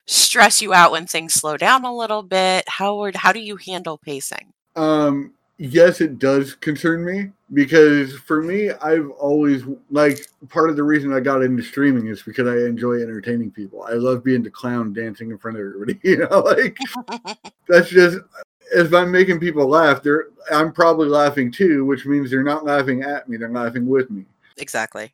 [0.08, 2.68] stress you out when things slow down a little bit?
[2.68, 4.54] How would how do you handle pacing?
[4.76, 10.84] Um, yes, it does concern me because for me, I've always like part of the
[10.84, 13.84] reason I got into streaming is because I enjoy entertaining people.
[13.84, 16.00] I love being the clown dancing in front of everybody.
[16.12, 16.78] You know, like
[17.68, 18.18] that's just
[18.74, 23.04] if I'm making people laugh, they're I'm probably laughing too, which means they're not laughing
[23.04, 24.26] at me; they're laughing with me.
[24.58, 25.14] exactly.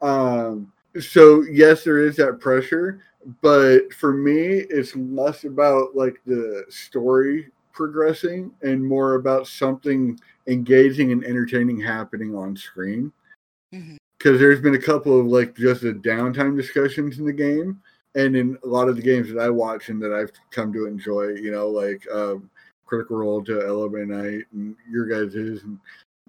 [0.00, 3.04] Um, so yes, there is that pressure,
[3.42, 11.12] but for me, it's less about like the story progressing and more about something engaging
[11.12, 13.12] and entertaining happening on screen.
[14.18, 17.80] Because there's been a couple of like just the downtime discussions in the game
[18.14, 20.86] and in a lot of the games that I watch and that I've come to
[20.86, 22.50] enjoy, you know, like um,
[22.86, 25.78] Critical Role to LA by Night and your guys' and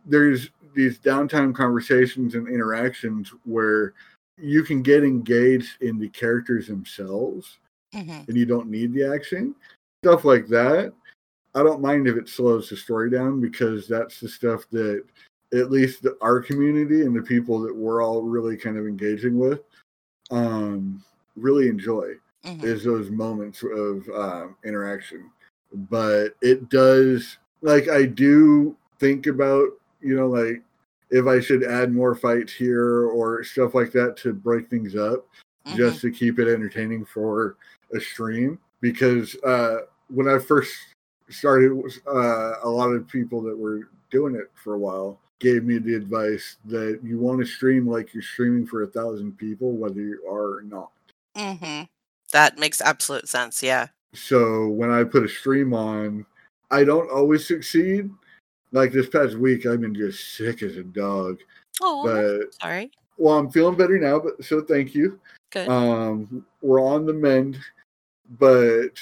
[0.06, 3.94] there's these downtime conversations and interactions where
[4.38, 7.60] you can get engaged in the characters themselves
[7.94, 8.28] Mhm.
[8.28, 9.54] and you don't need the action
[10.04, 10.91] stuff like that
[11.56, 15.04] i don't mind if it slows the story down because that's the stuff that
[15.54, 19.38] at least the, our community and the people that we're all really kind of engaging
[19.38, 19.62] with
[20.32, 21.04] um
[21.36, 22.14] really enjoy
[22.45, 22.64] Mhm.
[22.64, 25.30] is those moments of um, interaction.
[25.89, 29.70] But it does, like, I do think about,
[30.01, 30.62] you know, like
[31.10, 35.26] if I should add more fights here or stuff like that to break things up
[35.66, 35.78] Mhm.
[35.78, 37.56] just to keep it entertaining for
[37.93, 38.60] a stream.
[38.82, 40.74] Because uh, when I first
[41.30, 41.72] started,
[42.08, 45.94] uh, a lot of people that were doing it for a while gave me the
[45.96, 50.24] advice that you want to stream like you're streaming for a thousand people, whether you
[50.28, 50.92] are or not.
[51.36, 51.88] Mhm.
[52.32, 53.62] That makes absolute sense.
[53.62, 53.88] Yeah.
[54.14, 56.26] So when I put a stream on,
[56.72, 58.10] I don't always succeed.
[58.72, 61.40] Like this past week, I've been just sick as a dog.
[61.82, 62.92] Oh, But sorry.
[63.18, 64.20] well, I'm feeling better now.
[64.20, 65.20] But so thank you.
[65.52, 65.68] Good.
[65.68, 67.60] Um, we're on the mend.
[68.40, 68.98] But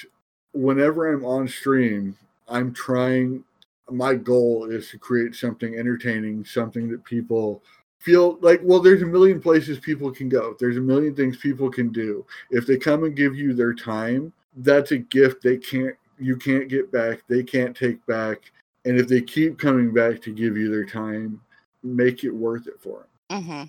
[0.53, 3.43] whenever I'm on stream, I'm trying.
[3.89, 7.61] My goal is to create something entertaining, something that people
[7.99, 8.61] feel like.
[8.63, 10.55] Well, there's a million places people can go.
[10.59, 12.25] There's a million things people can do.
[12.51, 15.95] If they come and give you their time, that's a gift they can't.
[16.19, 17.21] You can't get back.
[17.27, 18.51] They can't take back.
[18.85, 21.41] And if they keep coming back to give you their time,
[21.83, 23.43] make it worth it for them.
[23.43, 23.63] hmm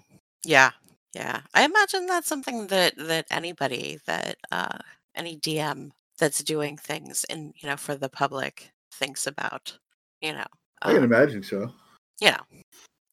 [0.45, 0.71] Yeah,
[1.15, 1.43] yeah.
[1.55, 4.79] I imagine that's something that that anybody that uh
[5.15, 9.77] any DM that's doing things and you know for the public thinks about.
[10.21, 10.47] You know,
[10.83, 11.73] I can um, imagine so.
[12.21, 12.61] you know,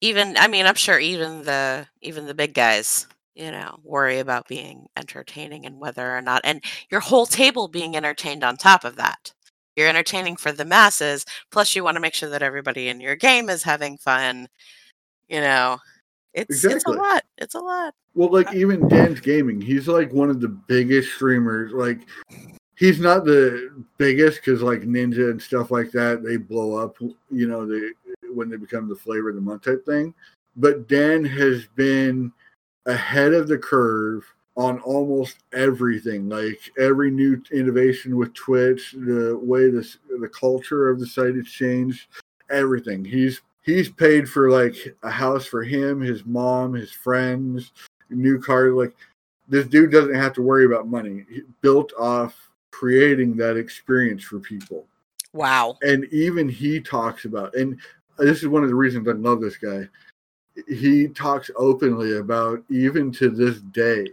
[0.02, 4.48] even I mean, I'm sure even the even the big guys, you know, worry about
[4.48, 8.96] being entertaining and whether or not, and your whole table being entertained on top of
[8.98, 9.34] that.
[9.76, 13.16] You're entertaining for the masses, plus you want to make sure that everybody in your
[13.16, 14.48] game is having fun.
[15.30, 15.78] You know,
[16.34, 17.24] it's it's a lot.
[17.38, 17.94] It's a lot.
[18.14, 21.72] Well, like even DansGaming, he's like one of the biggest streamers.
[21.72, 22.02] Like,
[22.80, 26.96] he's not the biggest because like Ninja and stuff like that, they blow up.
[27.00, 27.92] You know, they
[28.34, 30.14] when they become the flavor of the month type thing.
[30.56, 32.32] But Dan has been
[32.86, 34.24] ahead of the curve
[34.56, 36.30] on almost everything.
[36.30, 41.48] Like every new innovation with Twitch, the way this the culture of the site has
[41.48, 42.08] changed,
[42.50, 43.04] everything.
[43.04, 47.74] He's he's paid for like a house for him, his mom, his friends,
[48.10, 48.72] new car.
[48.72, 48.96] Like
[49.50, 51.26] this dude doesn't have to worry about money.
[51.30, 54.86] He built off creating that experience for people.
[55.34, 55.78] Wow.
[55.82, 57.80] And even he talks about, and
[58.18, 59.88] this is one of the reasons I love this guy.
[60.68, 64.08] He talks openly about, even to this day,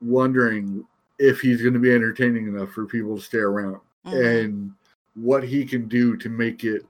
[0.00, 0.84] wondering
[1.18, 4.44] if he's going to be entertaining enough for people to stay around Mhm.
[4.44, 4.72] and
[5.14, 6.84] what he can do to make it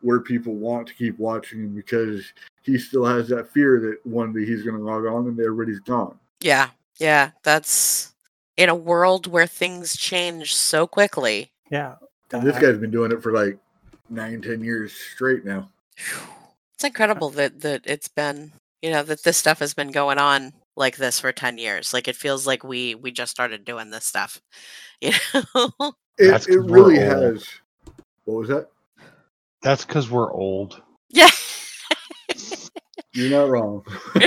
[0.00, 4.32] where people want to keep watching him because he still has that fear that one
[4.32, 6.18] day he's going to log on and everybody's gone.
[6.40, 6.70] Yeah.
[6.98, 7.30] Yeah.
[7.42, 8.14] That's
[8.58, 11.50] in a world where things change so quickly.
[11.70, 11.94] Yeah.
[12.32, 13.58] And this guy's been doing it for like
[14.10, 15.70] nine, ten years straight now.
[16.74, 18.52] It's incredible that that it's been,
[18.82, 21.92] you know, that this stuff has been going on like this for 10 years.
[21.92, 24.40] Like it feels like we we just started doing this stuff.
[25.00, 25.72] You know?
[26.18, 27.08] It, That's it 'cause we're really old.
[27.34, 27.48] has.
[28.26, 28.68] What was that?
[29.62, 30.80] That's because we're old.
[31.08, 31.30] yeah.
[33.14, 33.84] You're not wrong.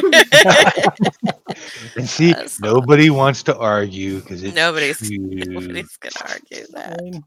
[1.96, 5.18] And see, That's- nobody wants to argue because Nobody's- true.
[5.20, 7.24] Nobody's gonna argue that.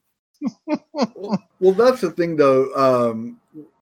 [1.60, 2.72] well, that's the thing, though.
[2.74, 3.38] Um,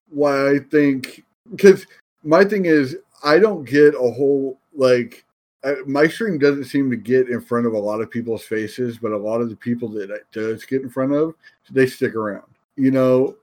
[0.09, 1.85] why I think because
[2.23, 5.25] my thing is I don't get a whole like
[5.63, 8.97] I, my stream doesn't seem to get in front of a lot of people's faces,
[8.97, 11.33] but a lot of the people that it does get in front of,
[11.71, 12.43] they stick around.
[12.75, 13.37] You know,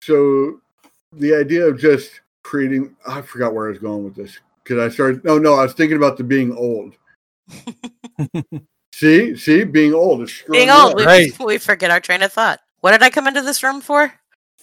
[0.00, 0.60] so
[1.12, 4.94] the idea of just creating I forgot where I was going with this because I
[4.94, 5.24] started.
[5.24, 6.94] No, no, I was thinking about the being old.
[8.94, 11.40] See, see, being old is Being old, we, Right.
[11.40, 12.60] we forget our train of thought.
[12.78, 14.12] What did I come into this room for?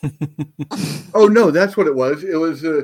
[1.13, 2.23] Oh no, that's what it was.
[2.23, 2.83] It was uh,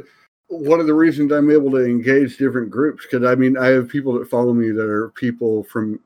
[0.50, 3.88] one of the reasons I'm able to engage different groups because I mean I have
[3.88, 6.02] people that follow me that are people from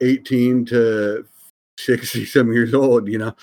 [0.00, 1.26] 18 to
[1.78, 3.34] 60 some years old, you know,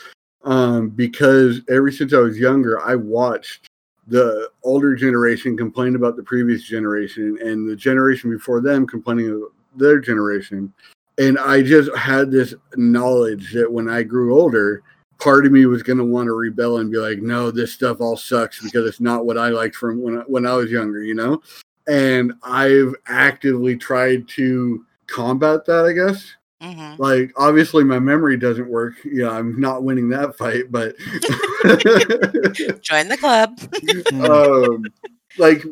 [0.45, 3.67] um, because ever since I was younger, I watched
[4.07, 9.51] the older generation complained about the previous generation and the generation before them complaining about
[9.75, 10.73] their generation.
[11.17, 14.81] And I just had this knowledge that when I grew older,
[15.19, 18.01] part of me was going to want to rebel and be like, no, this stuff
[18.01, 21.03] all sucks because it's not what I liked from when I, when I was younger,
[21.03, 21.41] you know?
[21.87, 26.35] And I've actively tried to combat that, I guess.
[26.61, 27.01] Mm-hmm.
[27.01, 28.95] Like obviously my memory doesn't work.
[29.03, 30.95] Yeah, I'm not winning that fight, but
[32.81, 33.59] Join the club.
[34.23, 34.91] um,
[35.37, 35.63] like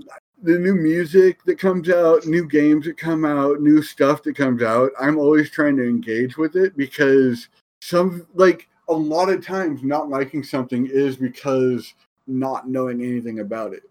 [0.41, 4.63] the new music that comes out, new games that come out, new stuff that comes
[4.63, 7.49] out, I'm always trying to engage with it because
[7.81, 11.93] some like a lot of times not liking something is because
[12.27, 13.83] not knowing anything about it.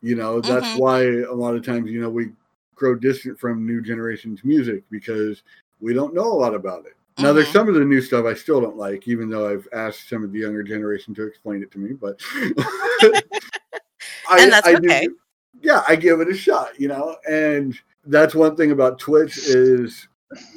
[0.00, 0.80] You know, that's Mhm.
[0.80, 2.30] why a lot of times, you know, we
[2.74, 5.42] grow distant from new generations music because
[5.80, 6.92] we don't know a lot about it.
[7.18, 7.52] Now, there's Mhm.
[7.52, 10.32] some of the new stuff I still don't like, even though I've asked some of
[10.32, 11.94] the younger generation to explain it to me.
[11.94, 12.20] But
[14.28, 15.08] I, And that's I okay.
[15.62, 17.16] yeah, I give it a shot, you know.
[17.28, 20.08] And that's one thing about Twitch is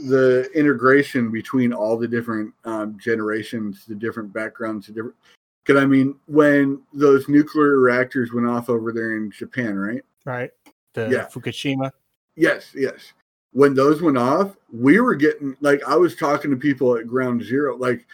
[0.08, 5.16] the integration between all the different um, generations, the different backgrounds, the different.
[5.64, 10.04] Because I mean, when those nuclear reactors went off over there in Japan, right?
[10.26, 10.52] right?
[10.94, 11.28] The Yeah.
[11.28, 11.92] Fukushima.
[12.36, 13.14] Yes, yes.
[13.52, 17.44] When those went off, we were getting like I was talking to people at ground
[17.44, 18.06] zero, like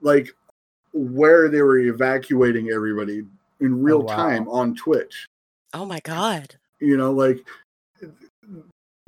[0.00, 0.34] like
[0.92, 3.22] where they were evacuating everybody
[3.60, 4.16] in real wow.
[4.16, 5.26] time on Twitch.
[5.74, 6.56] Oh my god.
[6.80, 7.44] You know, like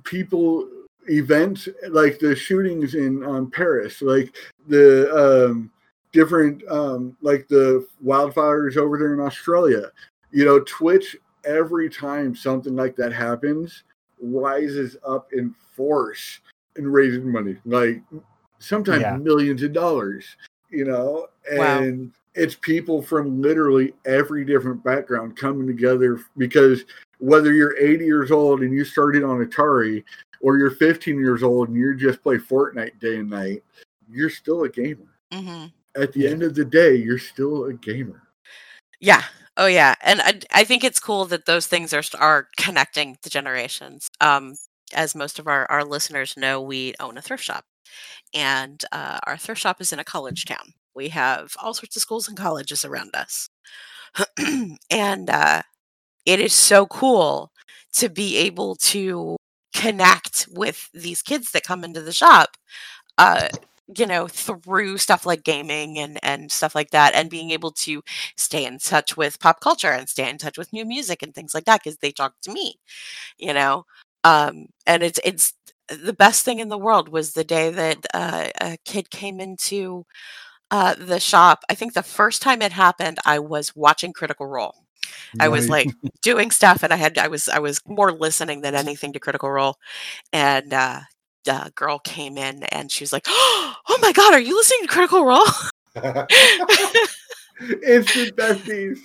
[0.05, 0.69] people
[1.09, 4.35] events like the shootings in um, Paris, like
[4.67, 5.71] the um,
[6.13, 9.91] different um, like the wildfires over there in Australia.
[10.31, 13.85] You know, Twitch every time something like that happens
[14.21, 16.41] rises up in force
[16.77, 18.03] and raising money, like
[18.59, 19.17] sometimes Yeah.
[19.17, 20.37] millions of dollars.
[20.71, 21.83] You know, Wow.
[21.83, 26.85] and it's people from literally every different background coming together because
[27.19, 30.05] whether you're 80 years old and you started on Atari
[30.41, 33.65] or you're 15 years old and you just play Fortnite day and night,
[34.11, 35.09] you're still a gamer.
[35.33, 35.67] hmm
[35.97, 36.31] At the Yeah.
[36.31, 38.23] end of the day, you're still a gamer.
[39.01, 39.25] Yeah.
[39.59, 39.95] Oh yeah.
[40.03, 44.09] And I, I think it's cool that those things are are connecting the generations.
[44.21, 44.55] Um,
[44.95, 47.65] as most of our our listeners know, we own a thrift shop,
[48.35, 50.75] and uh, our thrift shop is in a college town.
[50.95, 53.51] We have all sorts of schools and colleges around us,
[54.91, 55.63] and uh,
[56.27, 57.53] it is so cool
[57.95, 59.37] to be able to
[59.75, 62.57] connect with these kids that come into the shop
[63.19, 63.49] uh
[63.97, 68.03] you know through stuff like gaming and and stuff like that and being able to
[68.37, 71.55] stay in touch with pop culture and stay in touch with new music and things
[71.55, 72.79] like that because they talk to me
[73.39, 73.85] you know
[74.25, 75.55] um and it's it's
[75.89, 80.05] the best thing in the world was the day that uh, a kid came into
[80.71, 84.75] uh, the shop i think the first time it happened i was watching critical role
[85.41, 85.91] I was like
[86.23, 89.51] doing stuff and I had I was I was more listening than anything to Critical
[89.51, 89.77] Role.
[90.33, 91.01] And uh
[91.49, 94.89] the girl came in and she was like, Oh my god, are you listening to
[94.89, 95.47] Critical Role?
[97.83, 98.99] Instant besties.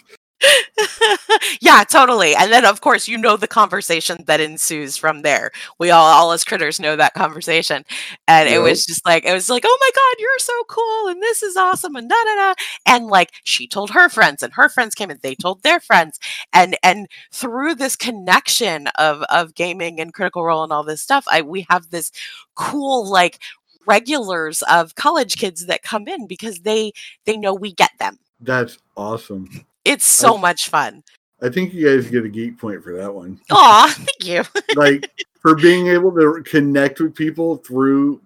[1.62, 2.36] yeah, totally.
[2.36, 5.52] And then of course you know the conversation that ensues from there.
[5.80, 7.86] We all all as critters know that conversation.
[8.28, 11.22] And it was just like it was like, oh my god, you're so cool and
[11.22, 12.54] this is awesome and da da da.
[12.86, 16.20] And like she told her friends and her friends came and they told their friends.
[16.52, 21.26] And and through this connection of of gaming and critical role and all this stuff,
[21.30, 22.12] I we have this
[22.56, 23.40] cool like
[23.86, 26.92] regulars of college kids that come in because they
[27.26, 28.20] they know we get them.
[28.40, 29.50] That's awesome.
[29.86, 31.04] It's so I- much fun.
[31.42, 33.40] I think you guys get a geek point for that one.
[33.52, 34.44] Aw, thank you.
[34.76, 35.12] like
[35.42, 38.22] for being able to connect with people through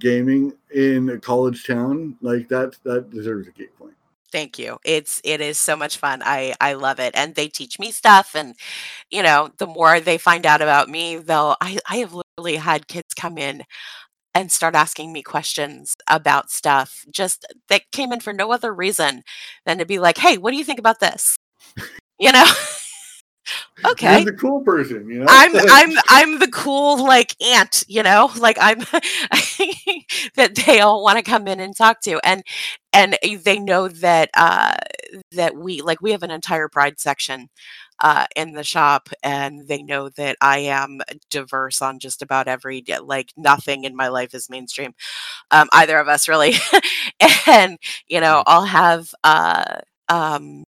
[0.00, 3.94] gaming in a college town, like that that deserves a geek point.
[4.32, 4.78] Thank you.
[4.84, 6.20] It's it is so much fun.
[6.24, 8.56] I I love it, and they teach me stuff, and
[9.10, 11.56] you know, the more they find out about me, they'll.
[11.60, 13.62] I I have literally had kids come in
[14.34, 19.22] and start asking me questions about stuff just that came in for no other reason
[19.66, 21.36] than to be like, "Hey, what do you think about this?"
[22.20, 22.46] You know.
[23.86, 24.22] okay.
[24.22, 25.26] You're the cool person, you know.
[25.28, 28.78] I'm I'm I'm the cool like aunt, you know, like I'm
[30.36, 32.42] that they all want to come in and talk to, and
[32.92, 34.76] and they know that uh,
[35.32, 37.48] that we like we have an entire pride section
[38.00, 41.00] uh, in the shop, and they know that I am
[41.30, 44.94] diverse on just about every like nothing in my life is mainstream,
[45.50, 46.54] um, either of us really,
[47.46, 50.64] and you know I'll have uh, um,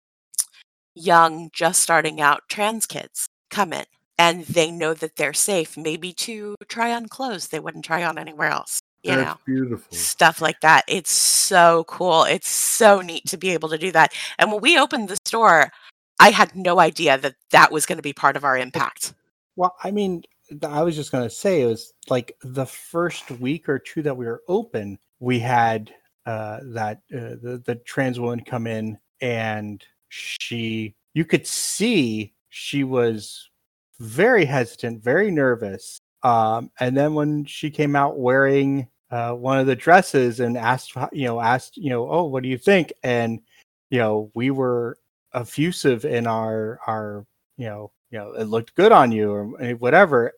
[0.98, 3.84] young just starting out trans kids come in
[4.18, 8.18] and they know that they're safe maybe to try on clothes they wouldn't try on
[8.18, 9.36] anywhere else you That's know?
[9.46, 9.96] beautiful.
[9.96, 10.84] stuff like that.
[10.88, 12.24] It's so cool.
[12.24, 14.12] It's so neat to be able to do that.
[14.40, 15.70] And when we opened the store
[16.20, 19.14] i had no idea that that was going to be part of our impact.
[19.56, 20.22] Well, I mean,
[20.62, 24.16] I was just going to say it was like the first week or two that
[24.16, 25.92] we were open, we had
[26.26, 32.84] uh, that uh, the the trans woman come in, and she you could see she
[32.84, 33.48] was
[34.00, 35.98] very hesitant, very nervous.
[36.22, 40.94] Um, and then when she came out wearing uh, one of the dresses and asked,
[41.12, 42.92] you know, asked, you know, oh, what do you think?
[43.02, 43.40] And
[43.90, 44.98] you know, we were
[45.34, 49.72] effusive in our our, you know, you know, it looked good on you or eh,
[49.72, 50.32] whatever.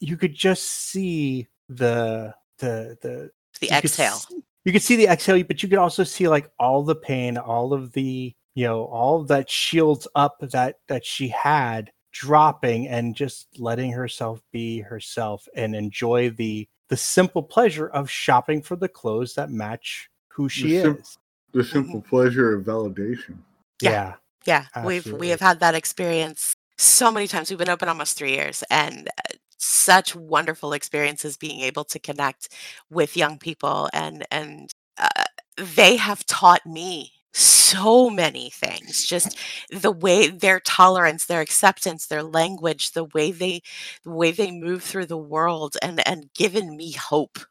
[0.00, 4.20] You could just see the the the The you could exhale.
[4.64, 7.72] you could see the exhale, but you could also see like all the pain, all
[7.72, 13.46] of the you know, all that shields up that that she had dropping and just
[13.58, 19.34] letting herself be herself and enjoy the the simple pleasure of shopping for the clothes
[19.34, 21.18] that match who she sim- is.
[21.52, 23.36] The simple pleasure of validation.
[23.80, 23.90] Yeah.
[23.90, 24.14] Yeah.
[24.46, 27.50] Yeah, we've we have had that experience so many times.
[27.50, 32.50] We've been open almost three years, and uh, such wonderful experiences being able to connect
[32.88, 35.24] with young people, and and uh,
[35.56, 39.04] they have taught me so many things.
[39.04, 39.38] Just
[39.70, 43.62] the way their tolerance, their acceptance, their language, the way they
[44.04, 47.38] the way they move through the world, and and given me hope.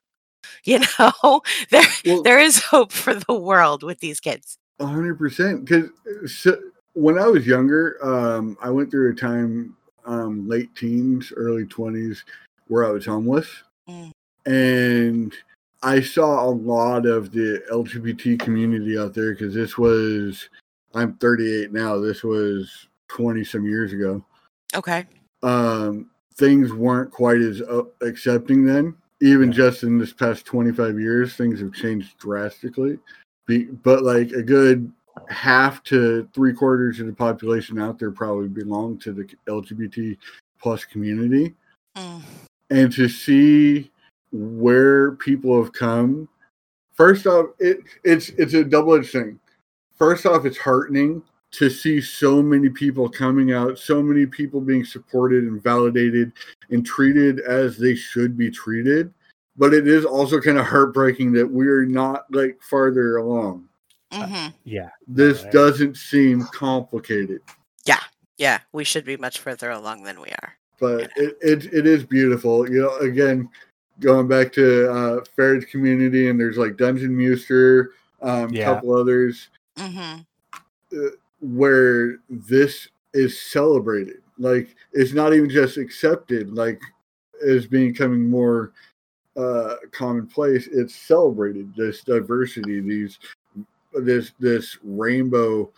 [0.63, 4.57] You know, there Well, there is hope for the world with these kids.
[4.79, 5.65] Hundred percent.
[5.65, 5.89] Because
[6.27, 6.57] so,
[6.93, 9.75] when I was younger, um, I went through a time,
[10.05, 12.23] um, late teens, early twenties,
[12.67, 13.47] where I was homeless,
[13.89, 14.11] Mm.
[14.45, 15.33] and
[15.85, 19.33] I saw a lot of the LGBT community out there.
[19.33, 20.49] Because this was,
[20.95, 21.99] I'm 38 now.
[21.99, 24.25] This was 20 some years ago.
[24.73, 25.05] Okay.
[25.43, 28.95] Um, things weren't quite as uh, accepting then.
[29.21, 29.57] Even Yeah.
[29.57, 32.97] just in this past 25 years, things have changed drastically.
[33.45, 34.91] Be, but like a good
[35.29, 40.17] half to three quarters of the population out there probably belong to the LGBT
[40.59, 41.53] plus community.
[41.95, 42.21] Mm.
[42.71, 43.91] And to see
[44.35, 46.27] where people have come,
[46.93, 49.39] first off, it it's it's a double edged thing.
[49.97, 54.83] First off, it's heartening to see so many people coming out, so many people being
[54.83, 56.33] supported and validated
[56.69, 59.13] and treated as they should be treated.
[59.55, 63.69] But it is also kind of heartbreaking that we're not like farther along.
[64.11, 64.89] hmm Yeah.
[65.07, 65.51] This Right.
[65.53, 67.41] doesn't seem complicated,
[67.85, 68.01] Yeah,
[68.37, 68.59] Yeah.
[68.73, 70.57] we should be much further along than we are.
[70.77, 72.69] but it, it it is beautiful.
[72.69, 73.47] You know, again,
[73.99, 77.91] going back to uh Pherrid's community and there's like Dungeon Muster,
[78.21, 78.65] um, Yeah.
[78.65, 79.49] couple others.
[79.77, 80.17] hmm
[81.41, 84.21] where this is celebrated.
[84.37, 86.79] Like it's not even just accepted, like
[87.45, 88.71] as becoming more
[89.37, 90.67] uh commonplace.
[90.71, 91.73] It's celebrated.
[91.75, 93.19] This diversity, these
[93.93, 95.71] this this rainbow.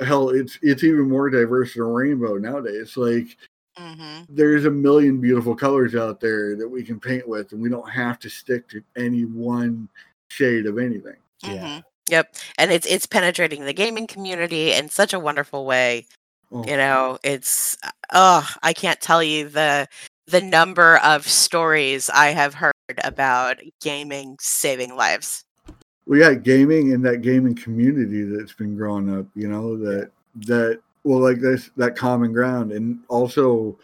[0.00, 2.96] Hell, it's it's even more diverse than a rainbow nowadays.
[2.96, 3.36] Like
[3.76, 7.68] hmm there's a million beautiful colors out there that we can paint with, and we
[7.68, 9.88] don't have to stick to any one
[10.28, 11.16] shade of anything.
[11.42, 11.76] Yeah.
[11.76, 16.06] hmm Yep, and it's it's penetrating the gaming community in such a wonderful way.
[16.52, 17.78] Oh, You know, it's
[18.12, 19.88] oh, I can't tell you the
[20.26, 22.72] the number of stories I have heard
[23.02, 25.44] about gaming saving lives.
[26.06, 30.10] we got gaming and that gaming community that's been growing up you know that
[30.46, 33.78] that well like this that common ground and also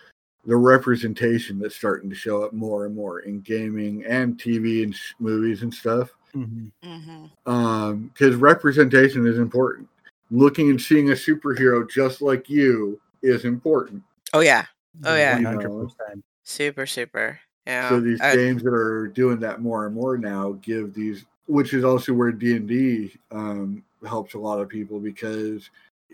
[0.46, 4.94] the representation that's starting to show up more and more in gaming and tv and
[4.94, 6.70] sh- movies and stuff Mhm.
[6.82, 9.88] hmm um because representation is important
[10.30, 14.02] looking and seeing a superhero just like you is important
[14.32, 14.66] Oh yeah,
[15.04, 15.38] Oh, yeah.
[15.38, 16.22] You 100%.
[16.44, 17.38] super super.
[17.66, 17.88] Yeah.
[17.88, 21.74] so these Uh, games that are doing that more and more now give these which
[21.74, 25.68] is also where d&d um, helps a lot of people because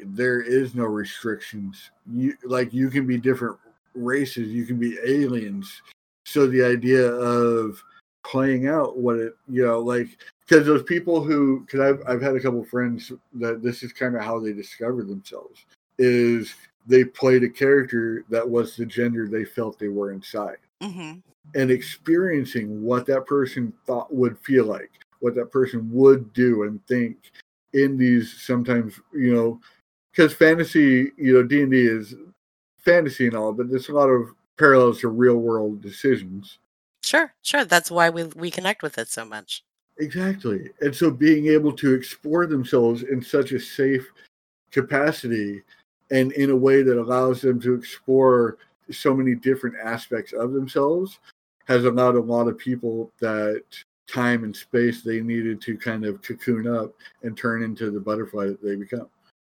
[0.04, 1.90] there is no restrictions.
[2.10, 3.58] You like you can be different
[3.94, 5.82] races you can be aliens.
[6.26, 7.82] So the idea of
[8.24, 10.08] playing out what it you know like
[10.46, 14.16] because those people who because I've, I've had a couple friends that this is kind
[14.16, 15.64] of how they discover themselves
[15.98, 16.54] is
[16.86, 20.58] they played a character that was the gender they felt they were inside.
[20.82, 21.22] Mhm.
[21.54, 26.84] and experiencing what that person thought would feel like, what that person would do and
[26.86, 27.16] think
[27.72, 29.60] in these sometimes, you know,
[30.16, 32.14] because fantasy, you know, D and D is
[32.78, 36.58] fantasy and all, but there's a lot of parallels to real world decisions.
[37.02, 37.64] Sure, sure.
[37.64, 39.62] That's why we we connect with it so much.
[39.98, 40.70] Exactly.
[40.80, 44.06] And so being able to explore themselves in such a safe
[44.70, 45.62] capacity
[46.10, 48.58] and in a way that allows them to explore
[48.90, 51.18] so many different aspects of themselves
[51.66, 53.62] has allowed a lot of people that
[54.08, 58.46] time and space they needed to kind of cocoon up and turn into the butterfly
[58.46, 59.08] that they become.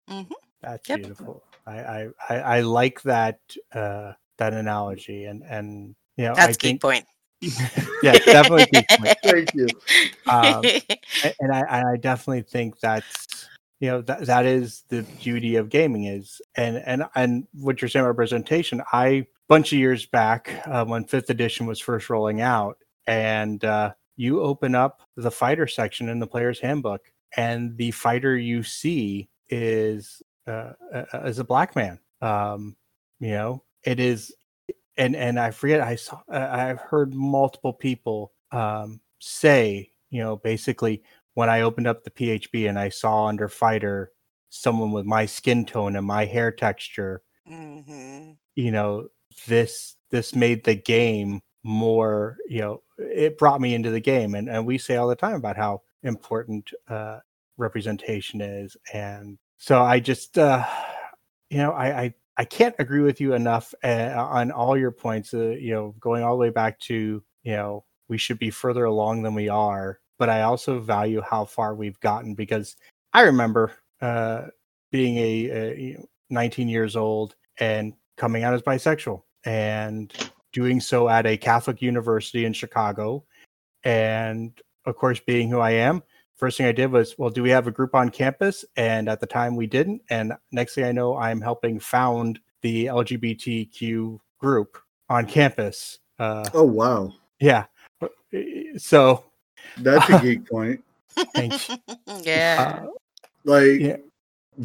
[0.08, 0.32] Mm-hmm.
[0.62, 0.98] That's Yep.
[0.98, 1.42] beautiful.
[1.66, 3.40] I, I, I, I like that
[3.72, 7.04] uh, that analogy, and and you know, That's I key think point.
[8.02, 8.66] yeah, definitely.
[8.66, 9.16] Geek Point.
[9.24, 9.68] Thank you.
[10.28, 10.64] Um,
[11.40, 13.48] and I, and I definitely think that's
[13.80, 17.88] you know that that is the beauty of gaming is and and and what you're
[17.88, 22.42] saying about representation i bunch of years back uh, when fifth edition was first rolling
[22.42, 22.76] out
[23.06, 27.00] and uh you open up the fighter section in the player's handbook,
[27.38, 31.98] and the fighter you see is uh, uh, is a black man.
[32.20, 32.76] Um,
[33.18, 34.34] you know, it is,
[34.96, 35.80] and and I forget.
[35.80, 36.20] I saw.
[36.28, 41.02] I've heard multiple people um, say, you know, basically
[41.34, 44.12] when I opened up the PHB and I saw under fighter
[44.50, 48.32] someone with my skin tone and my hair texture, Mm-hmm.
[48.54, 49.08] you know,
[49.46, 54.34] this this made the game more, you know, it brought me into the game.
[54.34, 57.18] And and we say all the time about how important uh
[57.56, 58.76] representation is.
[58.92, 60.66] And so I just uh
[61.50, 65.34] you know, I I, I can't agree with you enough uh, on all your points,
[65.34, 68.84] uh, you know, going all the way back to, you know, we should be further
[68.84, 70.00] along than we are.
[70.18, 72.76] But I also value how far we've gotten because
[73.12, 74.46] I remember uh,
[74.90, 80.12] being a, a you know, 19 years old and coming out as bisexual and
[80.52, 83.24] doing so at a Catholic university in Chicago.
[83.84, 86.02] And of course, being who I am,
[86.40, 88.64] first thing I did was, well, do we have a group on campus?
[88.76, 90.02] And at the time we didn't.
[90.10, 94.78] And next thing I know, I'm helping found the LGBTQ group
[95.10, 95.98] on campus.
[96.18, 97.66] Uh, Oh wow, yeah.
[98.78, 99.24] So
[99.78, 100.82] that's a geek point.
[101.34, 101.76] thank you.
[102.24, 102.80] yeah.
[102.82, 102.86] Uh,
[103.44, 103.96] Like Yeah.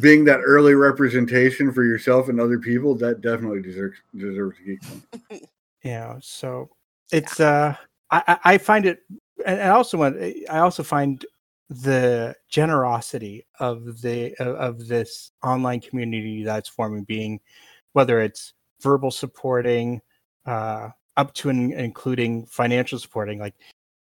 [0.00, 4.80] being that early representation for yourself and other people, that definitely deserves deserves a geek
[4.82, 5.42] point.
[5.82, 6.68] yeah so
[7.12, 7.74] it's uh
[8.10, 9.00] I, I I find it
[9.44, 10.16] and I also want
[10.50, 11.24] i also find
[11.68, 17.40] the generosity of the of, of this online community that's forming being
[17.92, 20.00] whether it's verbal supporting
[20.46, 23.54] uh up to and including financial supporting like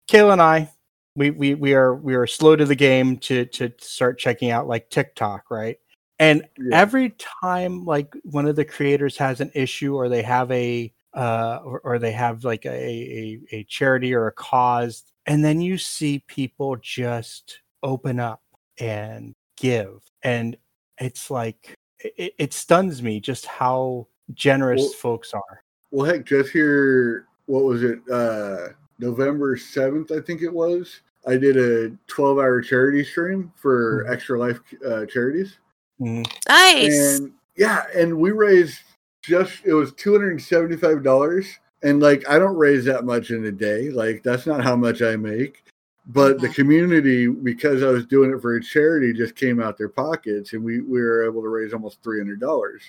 [0.07, 0.71] Kaila and i
[1.15, 4.67] we we we are we are slow to the game to to start checking out
[4.67, 5.79] like tiktok right
[6.19, 6.79] and Yeah.
[6.79, 11.61] every time like one of the creators has an issue or they have a uh
[11.63, 15.77] or, or they have like a, a a charity or a cause and then you
[15.77, 18.41] see people just open up
[18.79, 20.57] and give and
[20.99, 25.61] it's like it, it stuns me just how generous Well- folks are
[25.91, 27.99] Well, heck, just here, what was it?
[28.11, 28.69] Uh,
[28.99, 31.01] November 7th, I think it was.
[31.27, 34.11] I did a 12 hour charity stream for Mhm.
[34.13, 35.57] Extra Life uh, Charities.
[36.01, 37.19] Mm, Nice.
[37.19, 38.79] And yeah, and we raised
[39.23, 41.45] just, it was $275.
[41.85, 43.91] And like, I don't raise that much in a day.
[43.91, 45.63] Like, that's not how much I make.
[46.07, 46.55] But the Mhm.
[46.55, 50.63] community, because I was doing it for a charity, just came out their pockets, and
[50.63, 52.81] we, we were able to raise almost three hundred dollars.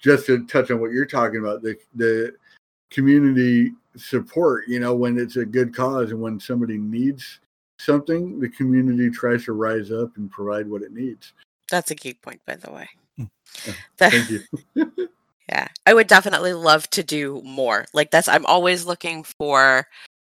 [0.00, 2.34] Just to touch on what you're talking about, the the
[2.90, 4.68] community support.
[4.68, 7.40] You know, when it's a good cause and when somebody needs
[7.78, 11.32] something, the community tries to rise up and provide what it needs.
[11.70, 12.88] That's a key point, by the way.
[13.66, 13.74] Mm.
[13.96, 14.42] Thank you.
[15.48, 17.86] yeah, I would definitely love to do more.
[17.92, 19.86] Like that's, I'm always looking for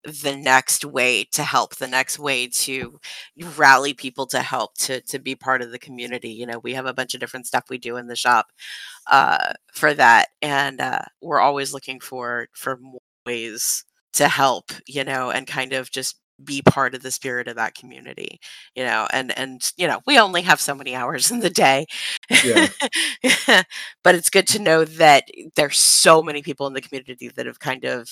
[0.05, 2.99] the next way to help, the next way to
[3.57, 6.31] rally people to help to to be part of the community.
[6.31, 8.47] You know, we have a bunch of different stuff we do in the shop
[9.11, 13.85] uh, for that, and uh, we're always looking for for more ways
[14.15, 14.73] to help.
[14.87, 18.40] You know, and kind of just be part of the spirit of that community
[18.74, 21.86] you know and and you know we only have so many hours in the day
[22.44, 22.69] Yeah.
[24.05, 25.24] but it's good to know that
[25.56, 28.09] there's so many people in the community that have kind of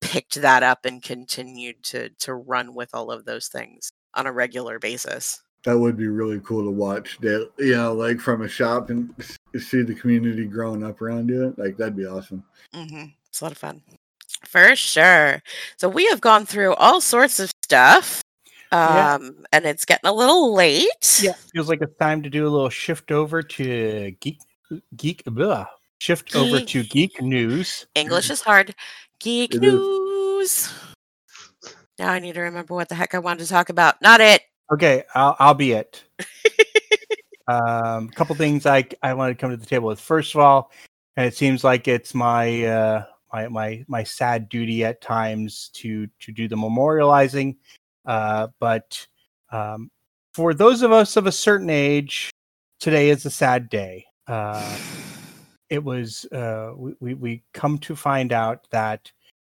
[0.00, 4.32] picked that up and continued to to run with all of those things on a
[4.32, 7.18] regular basis That would be really cool to watch.
[7.20, 9.14] That you know, like from a shop and
[9.56, 11.54] see the community growing up around you.
[11.56, 12.44] Like that'd be awesome.
[12.74, 13.82] hmm it's a lot of fun
[14.46, 15.42] for sure
[15.76, 18.22] so we have gone through all sorts of stuff
[18.72, 19.14] Yeah.
[19.14, 22.50] um and it's getting a little late yeah feels like it's time to do a
[22.50, 24.40] little shift over to geek
[24.96, 25.66] geek blah,
[25.98, 28.74] shift over to geek news English is hard.
[29.20, 29.72] Geek It is.
[29.74, 30.72] news.
[31.98, 34.02] Now I need to remember what the heck I wanted to talk about.
[34.02, 34.42] Not it.
[34.72, 36.02] Okay, I'll, I'll be it.
[37.48, 40.00] um, a couple things I I wanted to come to the table with.
[40.00, 40.72] First of all,
[41.16, 43.04] and it seems like it's my uh,
[43.34, 47.56] my my my sad duty at times to to do the memorializing,
[48.06, 49.06] uh, but
[49.50, 49.90] um,
[50.32, 52.30] for those of us of a certain age,
[52.78, 54.06] today is a sad day.
[54.28, 54.78] Uh,
[55.68, 59.10] it was uh, we, we we come to find out that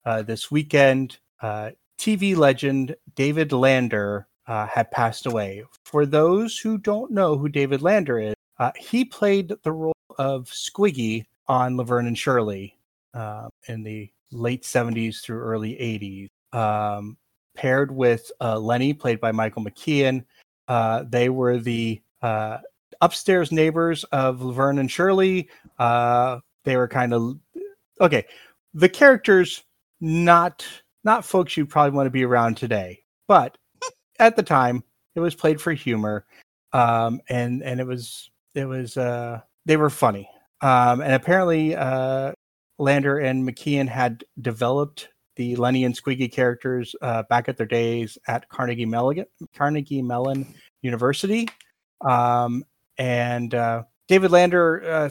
[0.06, 5.64] uh, this weekend uh, TV legend David Lander uh, had passed away.
[5.86, 8.34] For those who don't know who David Lander is,
[8.76, 12.77] he played the role of Squiggy on Laverne and Shirley
[13.14, 16.30] uh, in the late 70s through early 80s.
[16.58, 17.18] Um,
[17.56, 20.24] paired with uh, Lenny, played by Michael McKean,
[20.68, 22.58] uh, they were the uh,
[23.02, 25.50] upstairs neighbors of Laverne and Shirley.
[25.80, 27.38] Uh, they were kind of
[28.02, 28.26] okay.
[28.74, 29.64] The characters
[30.02, 30.66] not
[31.04, 33.04] not folks you probably want to be around today.
[33.28, 33.58] but
[34.20, 34.84] at the time
[35.16, 36.26] it was played for humor,
[36.74, 40.30] um, and and it was it was uh, they were funny,
[40.62, 41.76] um, and apparently
[42.80, 48.18] Lander and McKean had developed the Lenny and Squiggy characters uh, back at their days
[48.28, 49.26] at Carnegie Mellon
[49.56, 51.48] Carnegie Mellon University,
[52.02, 52.64] um,
[52.98, 55.10] and uh, David Lander uh,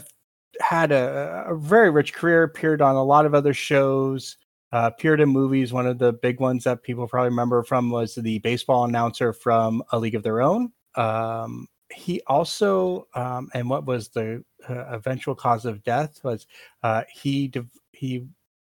[0.59, 2.43] had a, a, very rich career.
[2.43, 4.37] Appeared on a lot of other shows.
[4.73, 5.71] Uh, appeared in movies.
[5.71, 9.81] One of the big ones that people probably remember from was the baseball announcer from
[9.93, 10.73] A League of Their Own.
[10.95, 16.47] Um, he also, um, and what was the uh, eventual cause of death was
[16.83, 18.25] uh, he de- he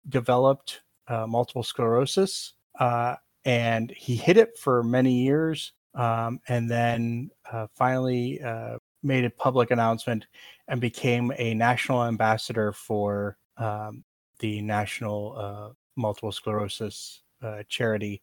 [0.09, 7.29] developed uh, multiple sclerosis, uh, and he hid it for many years, um, and then
[7.51, 10.27] uh, finally uh, made a public announcement
[10.67, 14.03] and became a national ambassador for um,
[14.39, 17.21] the National Multiple Sclerosis
[17.67, 18.21] charity.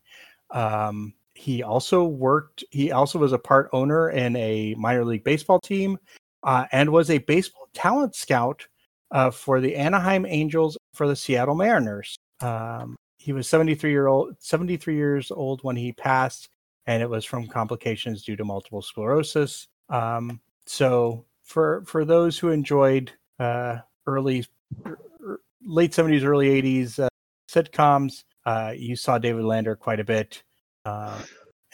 [0.51, 2.64] Um, he also worked.
[2.70, 5.98] He also was a part owner in a minor league baseball team,
[6.47, 8.66] and was a baseball talent scout
[9.32, 12.16] for the Anaheim Angels for the Seattle Mariners.
[12.40, 12.97] Um,
[13.27, 16.48] he was 73 year old, 73 years old when he passed,
[16.86, 19.66] and it was from complications due to multiple sclerosis.
[19.89, 23.10] Um, so for for those who enjoyed
[23.40, 24.47] uh, early,
[24.86, 27.09] er, late 70s, early 80s uh,
[27.51, 30.43] sitcoms, uh, you saw David Lander quite a bit,
[30.85, 31.20] uh,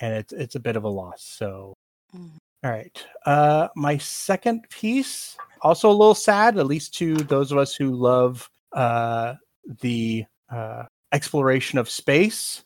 [0.01, 1.23] and it's it's a bit of a loss.
[1.23, 1.75] So.
[2.17, 2.31] Mm.
[2.65, 3.07] All right.
[3.27, 7.95] Uh, my second piece, also a little sad, at least to those of us who
[7.95, 9.35] love uh,
[9.81, 12.65] the uh, exploration of space.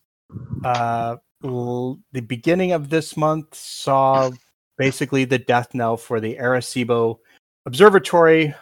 [0.64, 4.30] Uh, l- the beginning of this month saw
[4.76, 7.18] basically the death knell for the Arecibo
[7.64, 8.54] Observatory,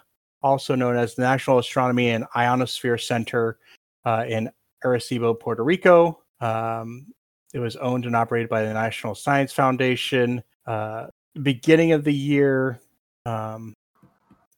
[0.42, 3.58] also known as the National Astronomy and Ionosphere Center
[4.04, 4.50] uh, in
[4.84, 6.22] Arecibo, Puerto Rico.
[6.40, 7.06] Um,
[7.52, 10.42] it was owned and operated by the National Science Foundation.
[10.66, 11.06] Uh,
[11.42, 12.80] beginning of the year,
[13.26, 13.74] um,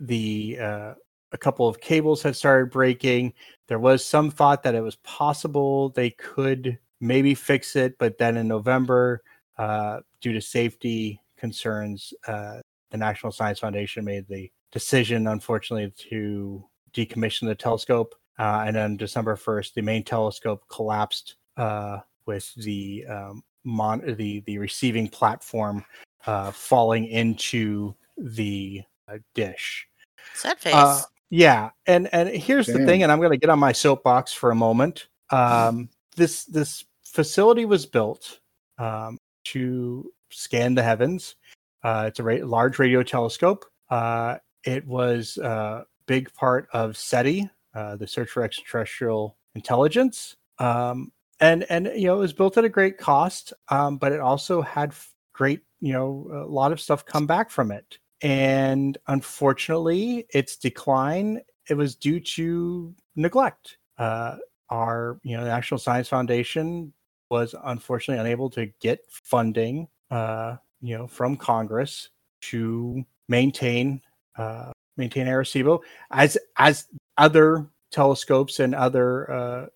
[0.01, 0.94] the uh,
[1.32, 3.32] a couple of cables had started breaking.
[3.69, 8.36] There was some thought that it was possible they could maybe fix it, but then
[8.36, 9.23] in November,
[9.59, 16.65] uh, due to safety concerns, uh, the National Science Foundation made the decision, unfortunately, to
[16.93, 18.15] decommission the telescope.
[18.39, 24.40] Uh, and on December 1st, the main telescope collapsed uh, with the um, mon- the
[24.40, 25.85] the receiving platform
[26.27, 29.89] uh, falling into the uh, dish.
[30.35, 31.05] Sad face.
[31.31, 32.81] Yeah, and and here's Damn.
[32.81, 35.09] the thing, and I'm going to get on my soapbox for a moment.
[35.31, 38.39] Um, this this facility was built
[38.78, 41.35] um, to scan the heavens.
[41.82, 43.65] Uh, it's a ra- large radio telescope.
[43.90, 51.12] Uh, it was a big part of SETI, uh, the Search for Extraterrestrial Intelligence, um,
[51.40, 54.62] and and you know it was built at a great cost, um, but it also
[54.62, 54.94] had
[55.32, 61.40] great you know a lot of stuff come back from it and unfortunately, its decline
[61.69, 63.78] it was due to neglect.
[63.98, 64.36] Uh,
[64.70, 66.93] our you know the National Science Foundation
[67.31, 72.11] was unfortunately unable to get funding uh, you know from Congress
[72.43, 74.01] to maintain
[74.39, 75.81] uh, maintain Arecibo
[76.11, 76.86] as as
[77.19, 79.66] other telescopes and other uh,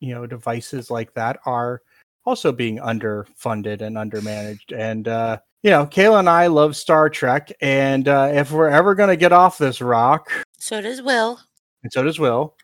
[0.00, 1.82] you know devices like that are
[2.24, 7.52] also being underfunded and undermanaged and uh, you know, Kaila and I love Star Trek,
[7.60, 11.38] and uh, if we're ever going to get off this rock, so does Will,
[11.82, 12.54] and so does Will,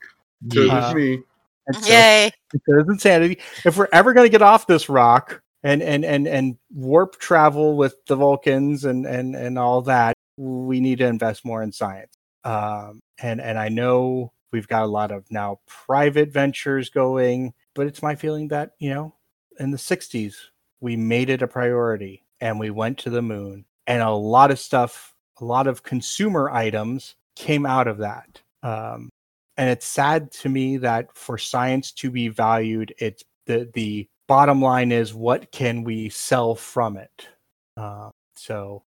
[0.50, 1.18] so uh, does me,
[1.66, 2.30] and so, Yay!
[2.52, 3.38] So does Insanity.
[3.64, 7.76] If we're ever going to get off this rock and and and and warp travel
[7.76, 12.14] with the Vulcans and and and all that, we need to invest more in science.
[12.44, 17.86] Um, and and I know we've got a lot of now private ventures going, but
[17.86, 19.15] it's my feeling that you know,
[19.58, 20.34] in the '60s
[20.80, 24.58] we made it a priority and we went to the moon and a lot of
[24.58, 28.40] stuff a lot of consumer items came out of that.
[28.62, 29.10] Um,
[29.58, 34.60] and it's sad to me that for science to be valued it's the the bottom
[34.60, 37.28] line is what can we sell from it?
[37.76, 38.82] Uh, so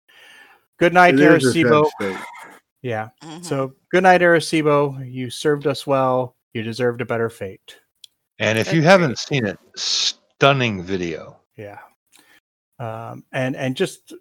[0.80, 1.89] good night arecibo.
[2.81, 3.10] yeah.
[3.23, 3.44] Mm-hmm.
[3.44, 5.10] so good night arecibo.
[5.10, 6.35] You served us well.
[6.53, 7.77] You deserved a better fate.
[8.39, 9.60] And if you haven't seen it
[10.38, 11.80] stunning video yeah
[12.80, 14.14] um, and and just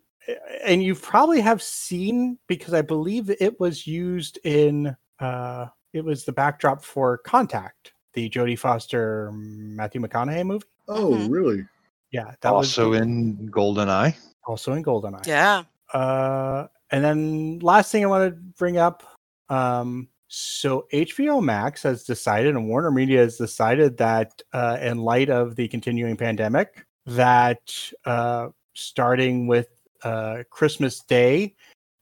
[0.65, 6.25] and you probably have seen because I believe it was used in uh, it was
[6.25, 10.67] the backdrop for Contact, the Jodie Foster Matthew McConaughey movie.
[10.89, 11.31] Oh, mm-hmm.
[11.31, 11.65] really?
[12.11, 14.17] Yeah, that also was in Goldeneye.
[14.47, 15.27] Also in Goldeneye.
[15.27, 15.65] Yeah.
[15.93, 19.03] Uh, and then last thing I want to bring up.
[19.49, 25.31] Um, so HBO Max has decided, and Warner Media has decided that, uh, in light
[25.31, 29.69] of the continuing pandemic, that uh, starting with
[30.03, 31.55] uh, Christmas Day,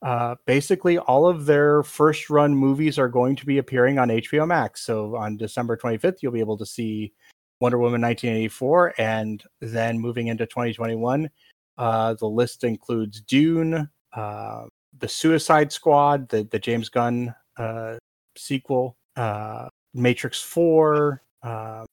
[0.03, 4.47] uh, basically all of their first run movies are going to be appearing on HBO
[4.47, 4.85] Max.
[4.85, 7.13] So on December 25th, you'll be able to see
[7.61, 11.31] Wonder Woman 1984, and then moving into 2021,
[11.79, 14.65] uh, the list includes Dune, uh,
[14.99, 17.97] the Suicide Squad, the the James Gunn uh,
[18.37, 21.23] sequel, uh, Matrix Four.
[21.43, 21.85] Uh,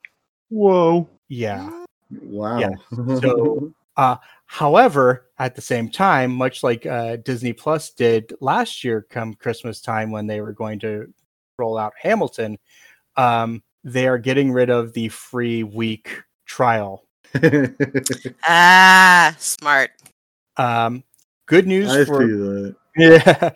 [0.50, 1.10] Whoa.
[1.30, 1.70] yeah.
[2.22, 2.60] Wow.
[2.60, 2.72] Yeah.
[3.22, 9.06] So, uh, however, at the same time, much like uh, Disney Plus did last year,
[9.10, 11.14] come Christmas time when they were going to
[11.58, 12.58] roll out Hamilton,
[13.18, 17.06] um, they are getting rid of the free week trial.
[18.46, 19.92] Ah, smart.
[20.58, 21.04] Um,
[21.46, 22.76] good news I see for that.
[22.98, 23.52] yeah,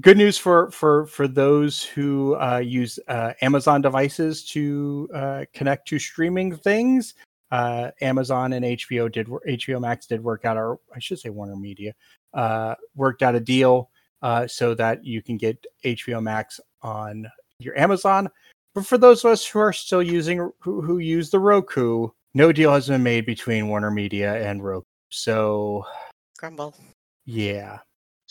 [0.00, 5.88] good news for for for those who uh, use uh, Amazon devices to uh, connect
[5.88, 7.14] to streaming things.
[7.50, 11.56] Uh, Amazon and HBO did HBO Max did work out, or I should say Warner
[11.56, 11.94] Media
[12.32, 13.90] uh, worked out a deal
[14.22, 17.28] uh, so that you can get HBO Max on
[17.58, 18.30] your Amazon.
[18.74, 22.52] But for those of us who are still using who, who use the Roku, no
[22.52, 24.86] deal has been made between Warner Media and Roku.
[25.10, 25.84] So
[26.38, 26.74] Grumble.
[27.26, 27.80] yeah.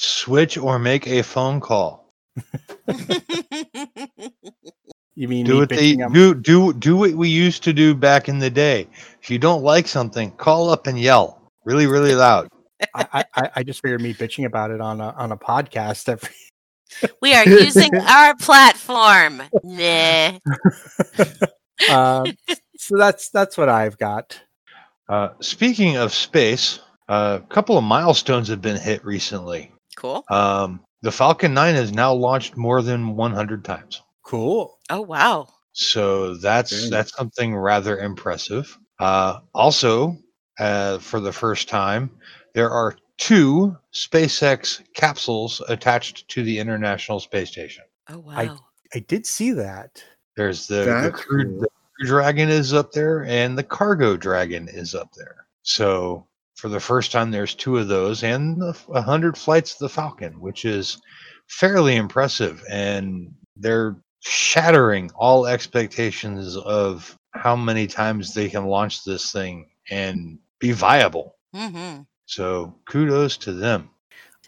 [0.03, 2.10] Switch or make a phone call.
[5.15, 6.34] You mean Do me what they bitching do.
[6.34, 8.88] Do do what we used to do back in the day.
[9.22, 12.48] If you don't like something, call up and yell really, really loud.
[12.95, 16.30] I, I, I just figured me bitching about it on a on a podcast every
[17.22, 19.44] we are using our platform.
[19.64, 20.40] Nah.
[21.91, 22.26] um,
[22.78, 24.41] so that's that's what I've got.
[25.07, 26.80] Uh, speaking of space,
[27.10, 29.72] a couple of milestones have been hit recently.
[29.95, 30.23] Cool.
[30.30, 34.01] Um, the Falcon 9 has now launched more than 100 times.
[34.23, 34.77] Cool.
[34.89, 35.47] Oh wow.
[35.73, 36.89] So that's Dang.
[36.91, 38.77] that's something rather impressive.
[38.99, 40.18] Uh, also,
[40.59, 42.11] uh, for the first time,
[42.53, 47.84] there are two SpaceX capsules attached to the International Space Station.
[48.09, 48.34] Oh wow.
[48.35, 48.57] I-
[48.93, 50.03] I did see that.
[50.35, 51.59] There's the, the, crew, cool.
[51.61, 55.45] the Crew Dragon is up there, and the Cargo Dragon is up there.
[55.63, 56.26] So
[56.61, 59.89] for the first time, there's two of those, and the, a hundred flights of the
[59.89, 61.01] Falcon, which is
[61.47, 69.31] fairly impressive, and they're shattering all expectations of how many times they can launch this
[69.31, 71.35] thing and be viable.
[71.55, 72.03] mm-hmm.
[72.27, 73.89] So kudos to them.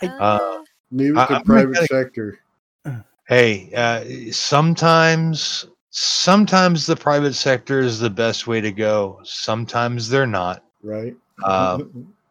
[0.02, 0.60] Uh,
[0.92, 2.40] Leave it I- to I'm private gonna- sector.
[3.28, 9.20] Hey, uh, sometimes sometimes the private sector is the best way to go.
[9.24, 10.64] Sometimes they're not.
[10.84, 11.16] Right?
[11.44, 11.80] Uh,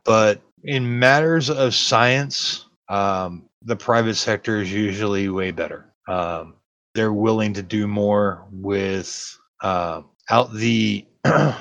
[0.04, 5.92] but in matters of science, um, the private sector is usually way better.
[6.08, 6.54] Um,
[6.94, 11.06] they're willing to do more with uh, out the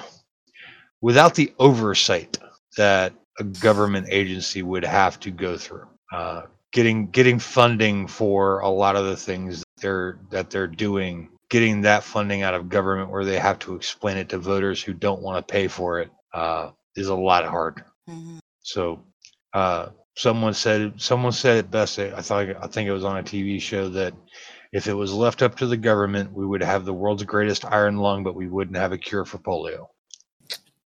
[1.02, 2.38] without the oversight
[2.78, 5.88] that a government agency would have to go through.
[6.12, 6.44] Uh,
[6.74, 11.82] getting getting funding for a lot of the things that they're that they're doing, getting
[11.82, 15.22] that funding out of government where they have to explain it to voters who don't
[15.22, 17.84] want to pay for it uh, is a lot hard.
[18.10, 18.40] mhm.
[18.62, 19.04] So,
[19.54, 22.00] uh, someone said someone said it best.
[22.00, 24.14] I I thought I think it was on a TV show that
[24.72, 27.98] if it was left up to the government, we would have the world's greatest iron
[27.98, 29.88] lung, but we wouldn't have a cure for polio.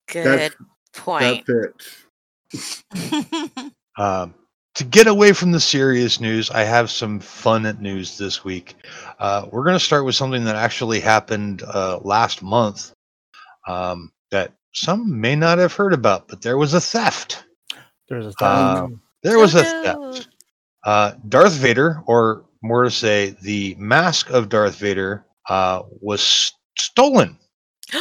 [0.07, 0.53] Good That
[0.93, 1.45] point.
[1.45, 2.05] fits.
[3.97, 4.35] Um,
[4.76, 8.76] to get away from the serious news, I have some fun news this week.
[9.19, 12.93] Uh, we're going to start with something that actually happened uh, last month
[13.67, 17.44] um, that some may not have heard about, but there was a theft.
[18.08, 18.88] There's a Uh.
[19.24, 20.30] There was a Oh, theft.
[20.86, 26.52] Uh, Darth Vader, or more to say, the mask of Darth Vader, uh, was s-
[26.78, 27.38] stolen.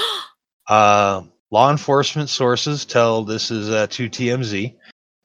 [0.68, 4.76] Uh, law enforcement sources tell this is uh, to TMZ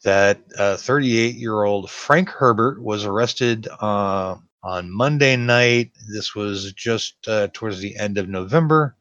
[0.06, 0.40] that
[0.80, 5.92] 38 year old Frank Herbert was arrested uh, on Monday night.
[6.14, 8.96] This was just uh, towards the end of November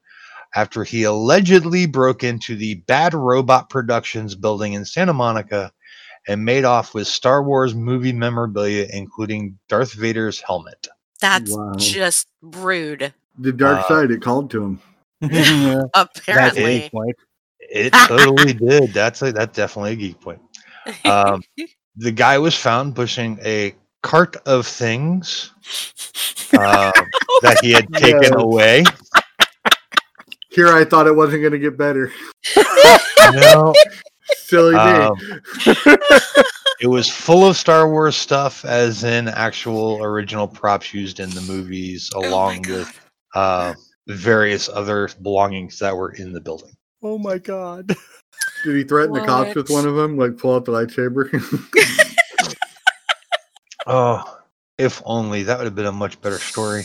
[0.55, 5.73] after he allegedly broke into the Bad Robot Productions building in Santa Monica
[6.29, 10.87] and made off with Star Wars movie memorabilia, including Darth Vader's helmet.
[11.21, 11.73] That's Wow.
[11.79, 13.13] just rude.
[13.39, 14.81] The dark Uh, side, it called to him.
[15.21, 16.91] That's a Apparently.
[16.91, 17.17] point.
[17.61, 18.93] It totally did.
[18.93, 20.41] That's a, that's definitely a geek point.
[21.05, 21.43] Um,
[21.97, 25.53] the guy was found pushing a cart of things
[26.53, 26.91] uh,
[27.43, 28.41] that he had taken No.
[28.41, 28.85] away.
[30.55, 32.13] Here, I thought it wasn't going to get better.
[33.35, 33.73] No,
[34.37, 34.79] Silly me.
[34.81, 35.17] um,
[36.81, 41.41] it was full of Star Wars stuff, as in actual original props used in the
[41.43, 42.77] movies, Oh along God.
[42.79, 43.01] with
[43.35, 43.75] uh,
[44.09, 46.75] various other belongings that were in the building.
[47.03, 47.89] Oh my god.
[48.65, 50.17] Did he threaten the cops with one of them?
[50.19, 51.31] Like pull out the lightsaber?
[53.85, 54.39] Oh,
[54.79, 56.85] if only that would have been a much better story.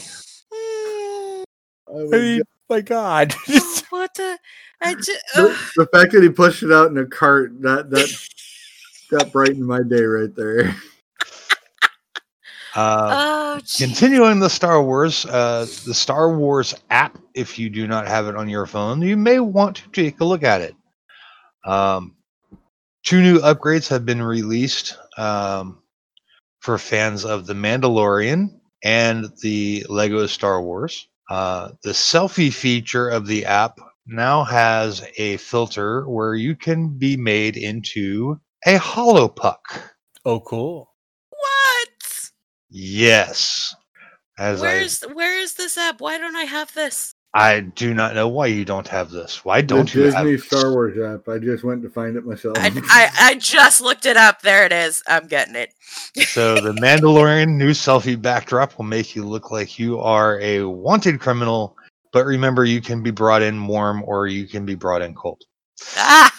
[0.52, 1.44] Oh
[1.92, 2.48] I mean, God.
[2.70, 3.34] My God.
[3.90, 4.38] what the?
[4.82, 8.28] I just, the, the fact that he pushed it out in a cart that that
[9.12, 10.76] that brightened my day right there.
[12.76, 13.62] Uh, oh.
[13.76, 18.36] Continuing the Star Wars, uh, the Star Wars app, if you do not have it
[18.36, 20.76] on your phone, you may want to take a look at it.
[21.66, 22.16] Um,
[23.02, 25.82] two new upgrades have been released um,
[26.60, 31.08] for fans of The Mandalorian and the Lego Star Wars.
[31.30, 37.18] Uh, the selfie feature of the app now has a filter where you can be
[37.18, 39.60] made into a holopuck.
[40.26, 40.94] oh, cool.
[41.30, 42.30] what?
[42.70, 43.76] Yes.
[44.40, 46.00] As I Where's where is this app?
[46.00, 47.14] Why don't I have this?
[47.34, 49.46] I do not know why you don't have this.
[49.46, 51.28] Why don't you Disney have Star Wars app.
[51.30, 52.56] I just went to find it myself.
[52.58, 54.42] I, I I just looked it up.
[54.42, 55.04] There it is.
[55.08, 55.74] I'm getting it.
[56.24, 61.20] So the Mandalorian new selfie backdrop will make you look like you are a wanted
[61.20, 61.78] criminal,
[62.12, 65.44] but remember you can be brought in warm or you can be brought in cold.
[66.00, 66.30] oh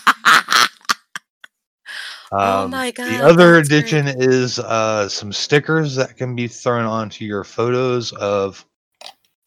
[2.32, 3.06] Um, my god!
[3.06, 3.98] the other that's great.
[3.98, 8.64] addition is uh, some stickers that can be thrown onto your photos of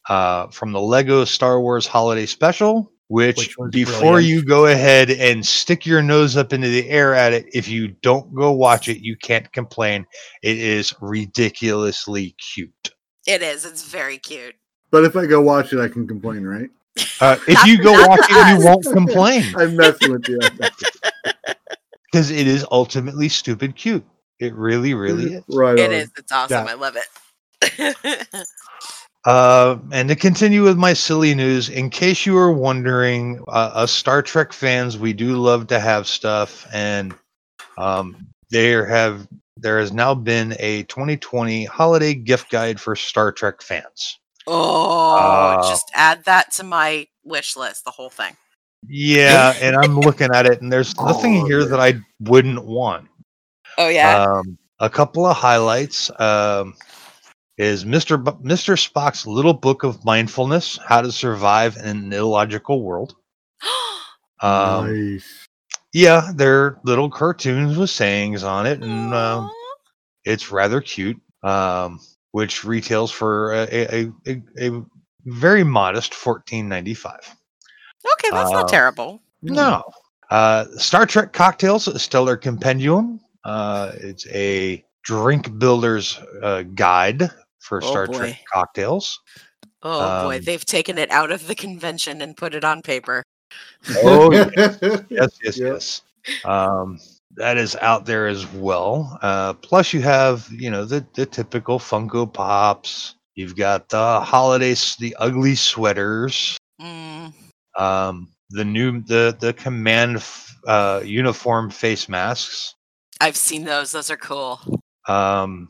[0.08, 2.90] uh, from the Lego Star Wars Holiday Special.
[3.08, 4.26] Which, Which before brilliant.
[4.26, 7.88] you go ahead and stick your nose up into the air at it, if you
[7.88, 10.06] don't go watch it, you can't complain.
[10.42, 12.90] It is ridiculously cute.
[13.26, 13.66] It is.
[13.66, 14.54] It's very cute.
[14.90, 16.70] but if I go watch it, I can complain, right?
[17.20, 20.38] Uh, if you go not watch to it, you won't complain I'm messing with you.
[22.12, 24.04] because it is ultimately stupid cute.
[24.38, 25.42] It really, really is.
[25.48, 25.78] right.
[25.78, 25.92] It on.
[25.92, 26.10] is.
[26.16, 26.66] It's awesome.
[26.66, 26.72] Yeah.
[26.72, 27.06] I love it.
[29.24, 33.92] Uh, and to continue with my silly news, in case you were wondering, uh, us
[33.92, 37.14] Star Trek fans, we do love to have stuff, and
[37.78, 43.62] um, there have there has now been a 2020 holiday gift guide for Star Trek
[43.62, 44.18] fans.
[44.48, 47.84] oh, Uh, just add that to my wish list.
[47.84, 48.36] The whole thing.
[48.88, 53.06] Yeah, and I'm looking at it, and there's nothing Oh, here that I wouldn't want.
[53.78, 54.24] Oh yeah.
[54.24, 56.74] Um, a couple of highlights um,
[57.58, 58.22] is Mr.
[58.22, 58.76] B- Mr.
[58.76, 63.14] Spock's Little Book of Mindfulness: How to Survive in an Illogical World.
[64.44, 65.46] Um, nice.
[65.92, 69.50] Yeah, they're little cartoons with sayings on it, and um, Aw.
[70.24, 71.20] it's rather cute.
[71.44, 72.00] Um,
[72.32, 74.82] which retails for a, a, a, a
[75.26, 77.20] very modest fourteen ninety five.
[78.14, 79.22] okay, that's uh, not terrible.
[79.42, 79.84] No.
[80.30, 83.20] Uh, Star Trek Cocktails Stellar Compendium.
[83.44, 87.30] Uh, it's a drink builder's uh, guide
[87.62, 88.18] for Oh, Star boy.
[88.18, 89.20] Trek cocktails.
[89.82, 93.22] Oh boy, um, they've taken it out of the convention and put it on paper.
[94.04, 94.78] Oh, yes,
[95.10, 95.58] yes, yes.
[95.58, 96.02] Yes.
[96.44, 96.98] Um,
[97.36, 99.18] that is out there as well.
[99.22, 103.16] Uh, plus, you have you know the the typical Funko Pops.
[103.34, 106.58] You've got the holidays, the ugly sweaters.
[106.80, 107.32] Mm.
[107.78, 112.74] Um, the new the the command f- uh, uniform face masks.
[113.20, 113.90] I've seen those.
[113.92, 114.60] Those are cool.
[115.08, 115.68] um,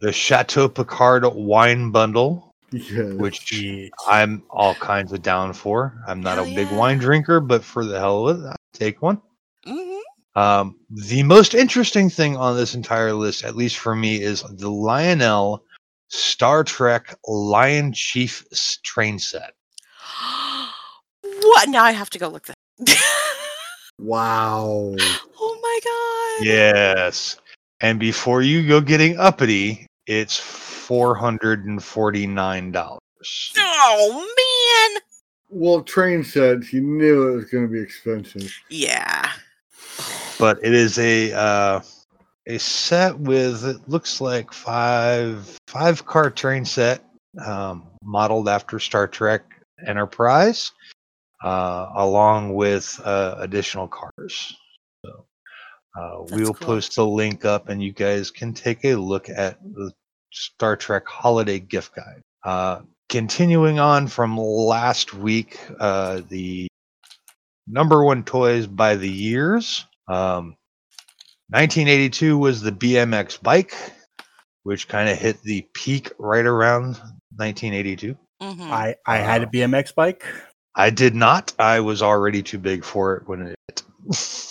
[0.00, 3.14] the Chateau Picard wine bundle, Yes.
[3.14, 3.90] which Jeez.
[4.08, 5.94] I'm all kinds of down for.
[6.06, 6.76] I'm not Hell a big yeah.
[6.78, 9.20] wine drinker, but for the hell of it, I'll take one.
[9.64, 9.98] hmm
[10.36, 14.70] Um, the most interesting thing on this entire list, at least for me, is the
[14.70, 15.64] Lionel
[16.08, 18.44] Star Trek Lion Chief
[18.84, 19.54] train set.
[21.22, 21.68] what?
[21.68, 22.56] Now I have to go look that.
[23.98, 24.94] wow.
[25.40, 25.80] oh my
[26.40, 26.46] god.
[26.46, 27.36] Yes.
[27.80, 32.98] And before you go getting uppity, it's $449.
[33.58, 35.00] Oh man.
[35.50, 38.52] Well, train sets, you knew it was going to be expensive.
[38.68, 39.30] Yeah.
[40.38, 41.80] but it is a uh,
[42.46, 47.04] a set with it looks like five five car train set
[47.44, 49.42] um, modeled after Star Trek
[49.86, 50.72] Enterprise,
[51.44, 54.56] uh, along with uh, additional cars.
[55.94, 56.66] So uh, That's we'll cool.
[56.66, 59.92] post the link up, and you guys can take a look at the
[60.32, 62.22] Star Trek Holiday Gift Guide.
[62.44, 66.68] Uh, continuing on from last week, uh, the
[67.66, 69.84] number one toys by the years.
[70.08, 70.56] Um,
[71.50, 73.74] 1982 was the BMX bike,
[74.62, 76.96] which kind of hit the peak right around
[77.36, 78.16] 1982.
[78.40, 80.24] hmm I I had a BMX bike.
[80.76, 81.52] I did not.
[81.58, 83.82] I was already too big for it when it hit.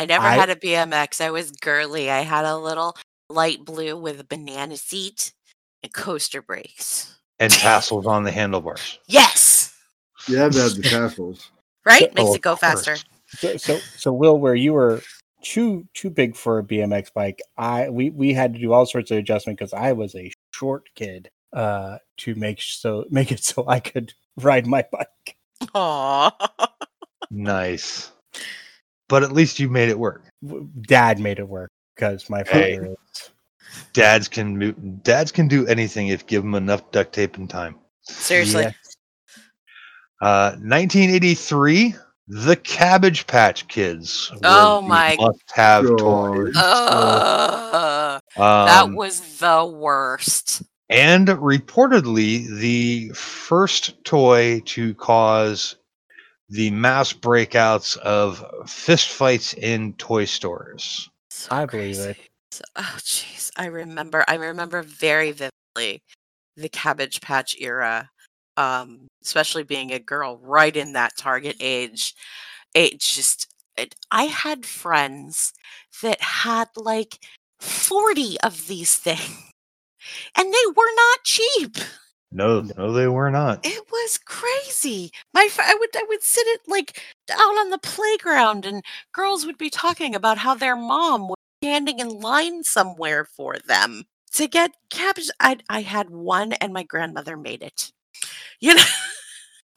[0.00, 1.20] I never I- had a BMX.
[1.20, 2.10] I was girly.
[2.10, 2.96] I had a little
[3.28, 5.34] light blue with a banana seat
[5.82, 7.18] and coaster brakes.
[7.38, 8.98] and tassels on the handlebars.
[9.06, 9.74] Yes.
[10.26, 11.50] Yeah, had to have the tassels.
[11.84, 12.08] Right?
[12.10, 12.96] Oh, Makes of it go faster.
[13.28, 15.02] So, so, so Will, where you were
[15.42, 19.10] too too big for a BMX bike, I we we had to do all sorts
[19.10, 23.64] of adjustment because I was a short kid uh to make so make it so
[23.68, 25.36] I could ride my bike.
[25.74, 26.34] Aw.
[27.30, 28.10] Nice.
[29.10, 30.22] But at least you made it work.
[30.88, 32.76] Dad made it work because my Hey.
[32.78, 33.30] father is
[33.92, 34.72] Dads can mo-
[35.02, 37.76] dads can do anything if give them enough duct tape and time.
[38.02, 38.62] Seriously.
[38.62, 38.72] Yeah.
[40.22, 41.94] Uh, 1983,
[42.28, 44.32] The Cabbage Patch Kids.
[44.44, 45.98] Oh my Must-have God.
[45.98, 46.54] toys.
[46.56, 50.62] Ugh, that Um, was the worst.
[50.88, 55.76] and reportedly the first toy to cause
[56.50, 61.08] the mass breakouts of fistfights in toy stores.
[61.30, 62.16] So I believe it.
[62.50, 63.50] So- oh, jeez.
[63.56, 64.24] I remember.
[64.26, 66.02] I remember very vividly
[66.56, 68.10] the Cabbage Patch era,
[68.56, 72.14] um, especially being a girl right in that target age.
[72.74, 73.46] It just.
[73.76, 75.52] It, I had friends
[76.02, 77.18] that had like
[77.60, 79.52] 40 of these things,
[80.36, 81.76] and they were not cheap.
[82.32, 83.66] No, no, they were not.
[83.66, 85.10] It was crazy.
[85.34, 89.58] My I would I would sit it like out on the playground and girls would
[89.58, 94.72] be talking about how their mom was standing in line somewhere for them to get
[94.90, 95.28] cabbage.
[95.40, 97.90] I I had one and my grandmother made it.
[98.60, 98.84] You know,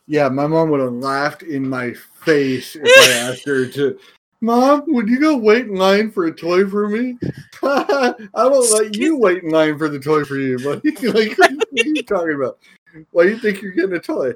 [0.06, 1.94] Yeah, my mom would have laughed in my
[2.24, 3.98] face if I asked her to.
[4.44, 7.18] Mom, would you go wait in line for a toy for me?
[7.64, 10.58] I won't let you wait in line for the toy for you.
[10.58, 12.60] But like, what are you talking about?
[13.12, 14.34] Why do you think you're getting a toy?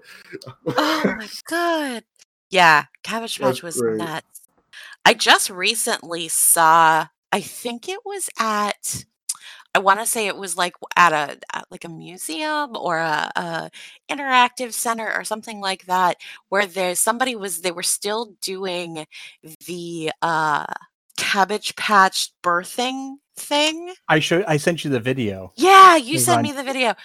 [0.66, 2.06] oh my god.
[2.50, 3.98] Yeah, Cabbage Patch That's was great.
[3.98, 4.44] nuts.
[5.04, 9.04] I just recently saw I think it was at
[9.78, 13.32] I want to say it was like at a at like a museum or a,
[13.36, 13.70] a
[14.10, 16.18] interactive center or something like that
[16.50, 19.06] where there's somebody was they were still doing
[19.68, 20.66] the uh
[21.16, 25.54] cabbage patch birthing thing I showed I sent you the video.
[25.56, 26.96] yeah, you sent me the video.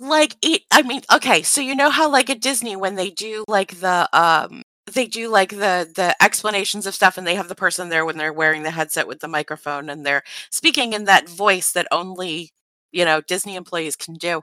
[0.00, 3.44] Like it I mean, okay, so you know how like at Disney when they do
[3.46, 4.62] like the um
[4.94, 8.16] they do like the the explanations of stuff and they have the person there when
[8.16, 12.52] they're wearing the headset with the microphone and they're speaking in that voice that only,
[12.92, 14.42] you know, Disney employees can do.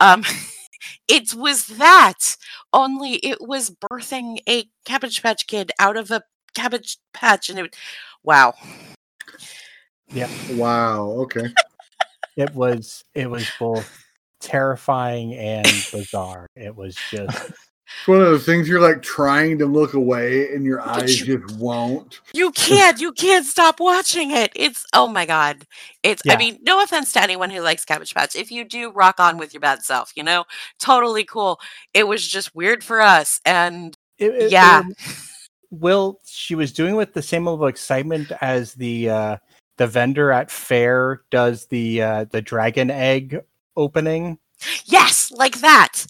[0.00, 0.24] Um
[1.08, 2.36] it was that
[2.72, 6.22] only it was birthing a cabbage patch kid out of a
[6.54, 7.76] cabbage patch and it
[8.22, 8.54] wow.
[10.12, 10.30] Yeah.
[10.52, 11.08] Wow.
[11.22, 11.52] Okay.
[12.36, 14.04] It was it was both
[14.40, 16.46] terrifying and bizarre.
[16.54, 17.52] It was just
[18.00, 21.20] It's one of those things you're like trying to look away and your But eyes
[21.20, 22.20] you- just won't.
[22.34, 23.00] You can't.
[23.00, 24.52] You can't stop watching it.
[24.54, 25.66] It's oh my god.
[26.02, 26.22] It's.
[26.28, 28.36] I mean, no offense to anyone who likes Cabbage Patch.
[28.36, 30.12] If you do, rock on with your bad self.
[30.16, 30.44] You know,
[30.78, 31.60] totally cool.
[31.94, 34.82] It was just weird for us, and it, it- Yeah.
[34.88, 34.96] it-
[35.70, 39.36] Will she was doing with the same level of excitement as the uh
[39.76, 43.40] the vendor at fair does the uh the dragon egg
[43.76, 44.38] opening.
[44.84, 46.06] yes, like that.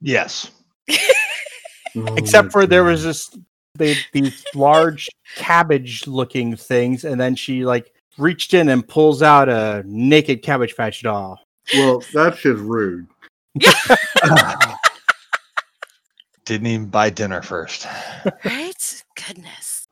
[0.00, 0.50] Yes.
[1.96, 3.30] Oh Except my for there was this
[3.76, 9.48] they these large cabbage looking things, and then she like reached in and pulls out
[9.48, 11.38] a naked cabbage patch doll.
[11.74, 13.06] Well, that's just rude.
[16.44, 17.86] Didn't even buy dinner first.
[18.44, 19.04] Right?
[19.26, 19.88] Goodness.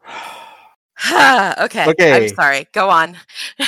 [1.11, 1.87] okay.
[1.89, 2.27] Okay.
[2.27, 2.69] I'm sorry.
[2.73, 3.17] Go on.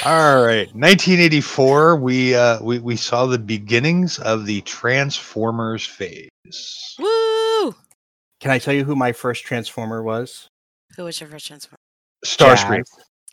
[0.05, 1.97] All right, 1984.
[1.97, 6.29] We uh, we we saw the beginnings of the Transformers phase.
[6.99, 7.75] Woo!
[8.41, 10.49] Can I tell you who my first transformer was?
[10.97, 11.79] Who was your first transformer?
[12.25, 12.83] Starscream.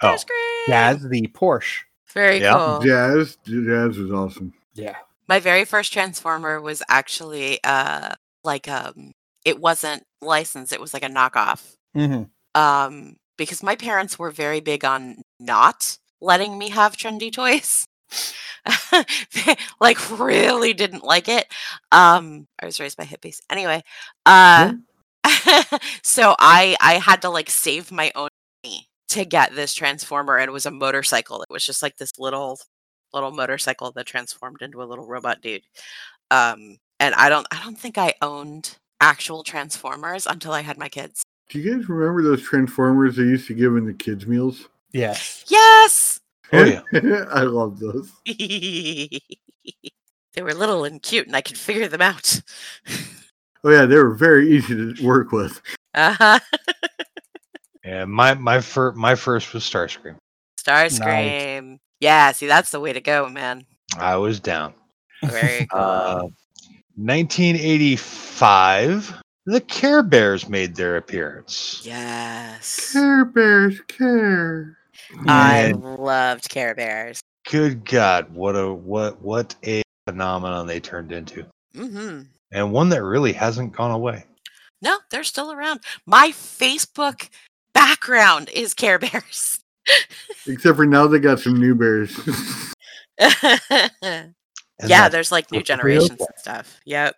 [0.01, 0.67] Oh, Starscream.
[0.67, 1.79] Jazz the Porsche.
[2.13, 2.53] Very Yeah.
[2.57, 2.79] cool.
[2.81, 4.53] Jazz, Jazz was awesome.
[4.73, 4.95] Yeah.
[5.27, 8.13] My very first transformer was actually uh
[8.43, 9.11] like um
[9.45, 11.75] it wasn't licensed, it was like a knockoff.
[11.93, 12.23] hmm
[12.55, 17.85] Um because my parents were very big on not letting me have trendy toys.
[19.33, 21.47] They, like really didn't like it.
[21.91, 23.39] Um I was raised by hippies.
[23.49, 23.83] Anyway,
[24.25, 24.73] uh
[26.03, 28.29] so I I had to like save my own
[28.63, 31.41] money to get this transformer and it was a motorcycle.
[31.41, 32.59] It was just like this little
[33.13, 35.63] little motorcycle that transformed into a little robot dude.
[36.29, 40.87] Um and I don't I don't think I owned actual transformers until I had my
[40.87, 41.23] kids.
[41.49, 44.69] Do you guys remember those Transformers they used to give in the kids' meals?
[44.93, 45.43] Yes.
[45.49, 46.21] Yes.
[46.53, 46.81] Oh, yeah.
[47.33, 48.11] I love those.
[48.25, 49.21] they
[50.41, 52.41] were little and cute and I could figure them out.
[53.63, 55.61] Oh yeah, they were very easy to work with.
[55.93, 56.39] uh-huh.
[57.85, 58.05] yeah.
[58.05, 60.15] My my first my first was Starscream.
[60.59, 61.77] Starscream.
[61.99, 63.65] Yeah, see that's the way to go, man.
[63.97, 64.73] I was down.
[65.23, 65.79] Very cool.
[65.79, 66.23] Uh,
[66.95, 69.21] 1985.
[69.45, 71.81] the Care Bears made their appearance.
[71.83, 72.93] Yes.
[72.93, 74.77] Care Bears care.
[75.27, 77.21] I loved Care Bears.
[77.49, 82.21] good God, what a what what a phenomenon they turned into, hmm
[82.51, 84.25] and one that really hasn't gone away.
[84.81, 85.81] No, they're still around.
[86.05, 87.29] My Facebook
[87.73, 89.59] background is Care Bears.
[90.47, 92.19] Except for now they got some new bears.
[94.87, 96.79] Yeah, there's like new generations and stuff.
[96.85, 97.15] Yep.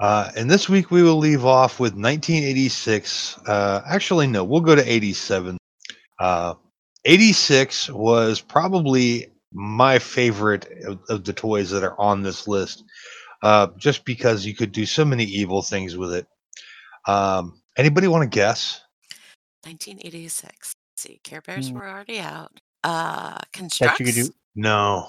[0.00, 3.38] Uh, and this week we will leave off with 1986.
[3.46, 5.58] Uh, actually, no, we'll go to 87.
[6.18, 6.54] Uh,
[7.04, 12.84] 86 was probably my favorite of, of the toys that are on this list,
[13.42, 16.26] uh, just because you could do so many evil things with it.
[17.06, 18.80] Um, anybody want to guess?
[19.64, 20.74] 1986.
[20.92, 21.74] Let's see, Care Bears Hmm.
[21.76, 22.52] were already out.
[22.84, 24.00] Uh, That Constructs.
[24.00, 24.28] you could do.
[24.54, 25.08] No.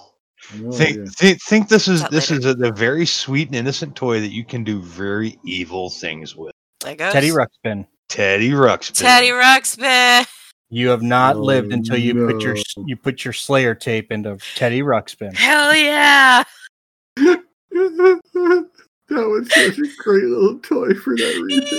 [0.65, 1.03] Oh, think, yeah.
[1.17, 2.49] think think this is this later.
[2.49, 6.35] is a, a very sweet and innocent toy that you can do very evil things
[6.35, 6.51] with.
[6.81, 7.11] Legos.
[7.13, 7.87] Teddy Ruxpin.
[8.09, 8.93] Teddy Ruxpin.
[8.97, 10.27] Teddy Ruxpin.
[10.73, 14.11] You have not Oh, lived until you put your oh, you put your Slayer tape
[14.11, 15.35] into Teddy Ruxpin.
[15.35, 16.43] Hell yeah.
[17.15, 18.69] that
[19.09, 21.77] was such a great little toy for that reason.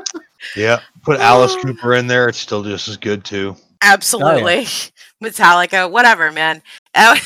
[0.56, 1.62] Yeah, put Alice Oh.
[1.62, 2.28] Cooper in there.
[2.28, 3.54] It's still just as good too.
[3.84, 4.64] Absolutely.
[4.66, 4.88] Oh,
[5.22, 6.60] Metallica, whatever, man.
[6.96, 7.16] Oh,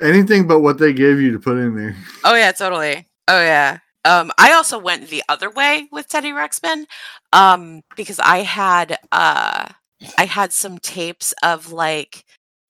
[0.00, 1.94] Anything but what they gave you to put in there.
[2.24, 3.06] oh yeah, totally.
[3.28, 3.76] Oh yeah.
[4.04, 6.84] Um, I also went the other way with Teddy Ruxpin
[7.32, 9.68] um, because I had uh,
[10.18, 12.24] I had some tapes of like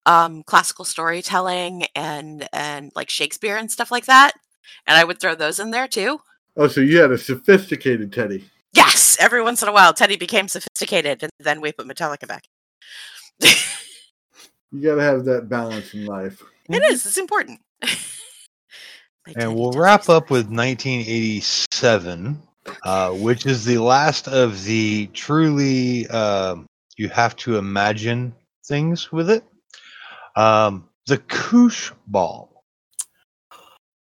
[0.04, 4.32] um classical storytelling and and like Shakespeare and stuff like that,
[4.86, 6.20] and I would throw those in there too.
[6.56, 8.44] Oh, so you had a sophisticated Teddy.
[8.74, 12.44] Yes, every once in a while, Teddy became sophisticated, and then we put Metallica back.
[14.72, 16.42] You got to have that balance in life.
[16.70, 17.04] It is.
[17.04, 17.60] It's important.
[19.26, 22.42] My And we'll wrap up with 1987,
[22.84, 26.66] uh, which is the last of the truly um,
[26.96, 28.34] you have to imagine
[28.66, 29.44] things with it.
[30.36, 32.48] Um, the Koosh Ball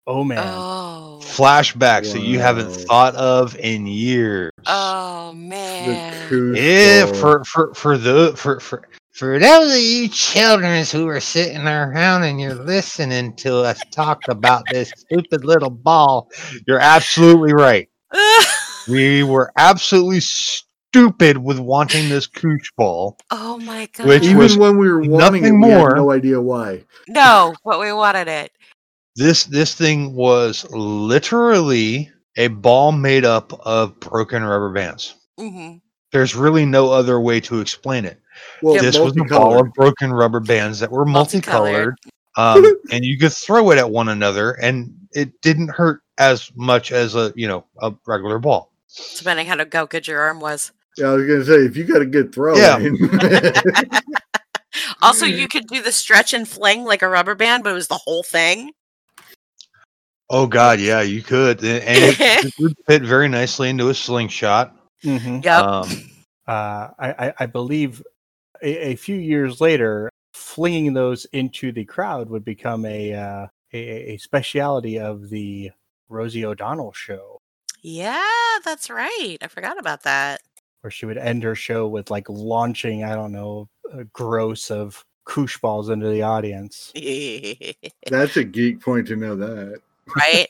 [0.07, 0.39] Oh man.
[0.43, 1.21] Oh.
[1.23, 4.51] flashbacks that you haven't thought of in years.
[4.67, 6.29] Oh The man.
[6.29, 7.15] Koosh Yeah, Ball.
[7.15, 8.89] for for for the for for
[9.21, 14.19] for those of you children who are sitting around and you're listening to us talk
[14.29, 16.31] about this stupid little ball,
[16.67, 17.89] you're absolutely right.
[18.89, 23.19] We were absolutely stupid with wanting this koosh ball.
[23.31, 24.07] oh my god.
[24.09, 25.91] Which Even was when we were wanting it, nothing we more.
[25.91, 26.85] had no idea why.
[27.07, 28.53] no, but we wanted it.
[29.17, 35.15] This this thing was literally a ball made up of broken rubber bands.
[35.39, 35.75] hmm
[36.11, 38.19] There's really no other way to explain it.
[38.63, 41.97] Well, this was a ball of broken rubber bands that were Multicolored.
[42.37, 46.51] multicolored, um, and you could throw it at one another, and it didn't hurt as
[46.55, 48.73] much as a you know a regular ball.
[49.17, 50.73] Depending how, to, how good your arm was.
[50.99, 52.79] Yeah, I was gonna say if you got a good throw, Yeah.
[52.79, 52.97] in-
[55.03, 57.89] Also, you could do the stretch and fling like a rubber band, but it was
[57.89, 58.73] the whole thing.
[60.29, 63.95] Oh God, yeah, you could, and and it, it would fit very nicely into a
[63.95, 64.77] slingshot.
[65.05, 65.45] Mhm.
[65.45, 65.65] Yep.
[65.65, 66.11] Um,
[66.47, 68.03] Uh, I, I, I believe
[68.63, 74.13] a, a few years later, flinging those into the crowd would become a uh, a,
[74.13, 75.71] a speciality of the
[76.09, 77.41] Rosie O'Donnell show,
[77.83, 78.23] yeah,
[78.65, 79.39] that's right.
[79.41, 80.41] I forgot about that.
[80.83, 85.05] where she would end her show with like launching, I don't know, a gross of
[85.25, 86.93] koosh balls into the audience.
[88.11, 89.81] that's a geek point to know that.
[90.17, 90.47] right?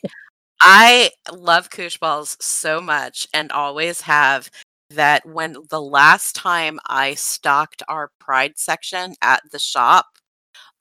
[0.62, 4.50] I love koosh balls so much and always have
[4.90, 10.06] that when the last time I stocked our pride section at the shop,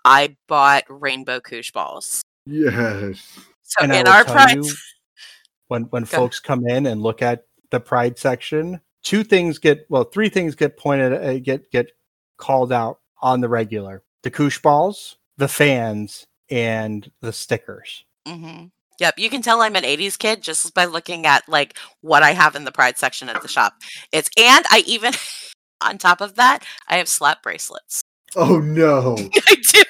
[0.04, 2.22] I bought rainbow koosh balls.
[2.46, 3.40] Yes.
[3.62, 4.64] So And in our pride you,
[5.68, 6.08] when when Go.
[6.08, 10.56] folks come in and look at the pride section, two things get well, three things
[10.56, 11.92] get pointed uh, get get
[12.38, 18.06] called out on the regular: the koosh balls, the fans, and the stickers.
[18.28, 18.66] hmm
[19.00, 22.32] Yep, you can tell I'm an 80s kid just by looking at like what I
[22.32, 23.74] have in the pride section at the shop.
[24.12, 25.14] It's and I even
[25.82, 28.02] on top of that, I have slap bracelets.
[28.36, 29.16] Oh no.
[29.48, 29.84] I do.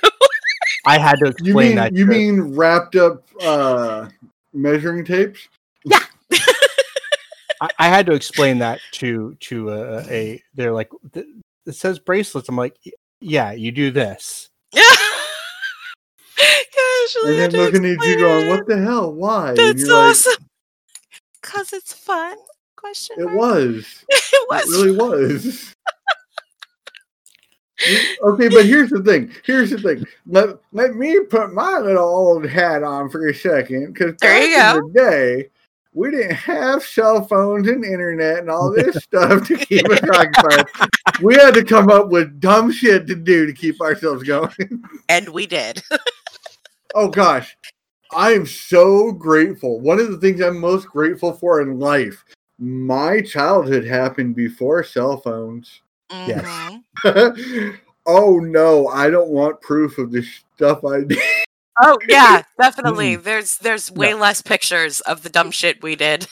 [0.85, 1.93] I had to You explain mean that.
[1.95, 4.07] you to- mean wrapped up uh
[4.53, 5.47] measuring tapes?
[7.61, 11.25] I, I had to explain that to to a, a they're like "Th-
[11.65, 12.47] it says bracelets.
[12.47, 12.77] I'm like,
[13.19, 14.49] yeah, you do this.
[14.73, 14.83] Gosh,
[17.25, 18.49] And then looking at you going.
[18.49, 19.13] What the hell?
[19.13, 19.53] Why?
[19.53, 20.15] That's you're like.
[21.41, 22.37] Cause it's fun.
[22.75, 23.17] Question.
[23.19, 23.37] it mark.
[23.37, 24.05] was.
[24.09, 25.75] it It really was.
[28.21, 29.31] Okay, but here's the thing.
[29.45, 30.05] Here's the thing.
[30.27, 34.73] Let, let me put my little old hat on for a second, because There back
[34.73, 35.49] you in the day,
[35.93, 40.65] we didn't have cell phones and internet and all this stuff to keep us occupied.
[41.21, 44.83] We had to come up with dumb shit to do to keep ourselves going.
[45.07, 45.81] And we did.
[46.95, 47.55] Oh gosh,
[48.11, 49.79] I am so grateful.
[49.79, 52.23] One of the things I'm most grateful for in life,
[52.57, 55.81] my childhood happened before cell phones.
[56.27, 56.45] Yes.
[57.03, 57.79] Mhm.
[58.05, 60.23] oh no, I don't want proof of the
[60.55, 61.17] stuff I did.
[61.81, 63.15] Oh yeah, definitely.
[63.15, 66.27] There's there's way less pictures of the dumb shit we did.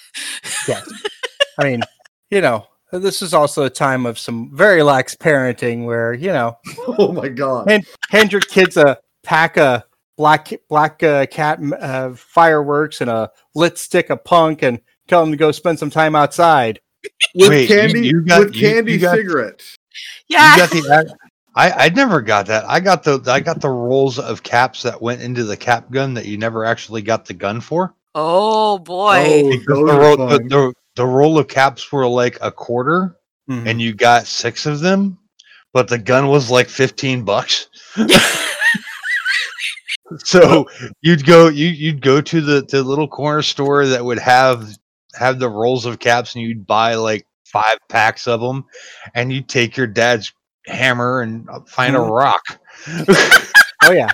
[0.68, 0.92] Yes.
[1.58, 1.84] I mean,
[2.30, 6.58] you know, this is also a time of some very lax parenting where, you know,
[7.00, 7.70] Oh my god.
[7.70, 9.84] hand, hand your kids a pack of
[10.18, 15.32] black black uh, cat uh, fireworks and a lit stick of punk and tell them
[15.32, 16.80] to go spend some time outside.
[17.36, 19.78] With Wait, candy you got- with you- candy you got- cigarettes.
[20.28, 20.56] Yeah.
[20.56, 21.16] You got the.
[21.56, 22.66] I I never got that.
[22.70, 26.14] I got the I got the rolls of caps that went into the cap gun
[26.16, 27.96] that you never actually got the gun for.
[28.14, 29.24] oh boy.
[29.26, 33.16] Oh, Because the, roll, the, the, the roll of caps were like a quarter,
[33.50, 33.68] Mhm.
[33.68, 35.18] and you got six of them,
[35.74, 37.70] but the gun was like fifteen bucks.
[40.18, 40.68] so
[41.02, 44.70] you'd go you you'd go to the the little corner store that would have
[45.16, 48.66] have the rolls of caps, and you'd buy like five packs of them,
[49.16, 50.32] and you'd take your dad's
[50.66, 52.10] hammer and uh, find a Mhm.
[52.12, 52.42] rock.
[53.84, 54.10] oh yeah.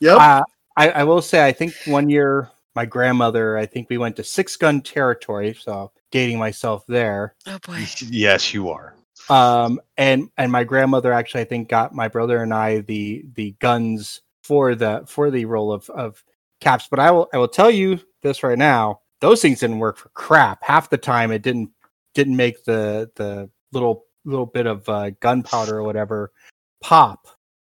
[0.00, 0.18] Yep.
[0.18, 0.42] Uh,
[0.76, 4.24] I, I will say, I think one year my grandmother, I think we went to
[4.24, 7.34] six gun territory, so dating myself there.
[7.46, 7.84] Oh boy.
[8.10, 8.94] yes, you are.
[9.30, 13.52] Um, and and my grandmother actually, I think, got my brother and I the the
[13.60, 16.22] guns for the for the roll of of
[16.60, 16.86] caps.
[16.88, 20.10] But I will I will tell you this right now: those things didn't work for
[20.10, 20.62] crap.
[20.62, 21.70] Half the time, it didn't
[22.14, 26.30] didn't make the the little little bit of uh, gunpowder or whatever
[26.80, 27.26] pop.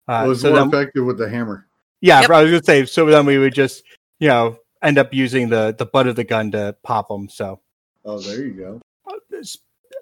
[0.08, 1.66] Uh, it was so more then, effective with the hammer.
[2.00, 2.30] yeah, Yep.
[2.30, 2.86] I was gonna say.
[2.86, 3.84] So then we would just,
[4.18, 7.28] you know, end up using the the butt of the gun to pop them.
[7.28, 7.60] So,
[8.04, 8.80] Oh, there you go.
[9.06, 9.42] uh,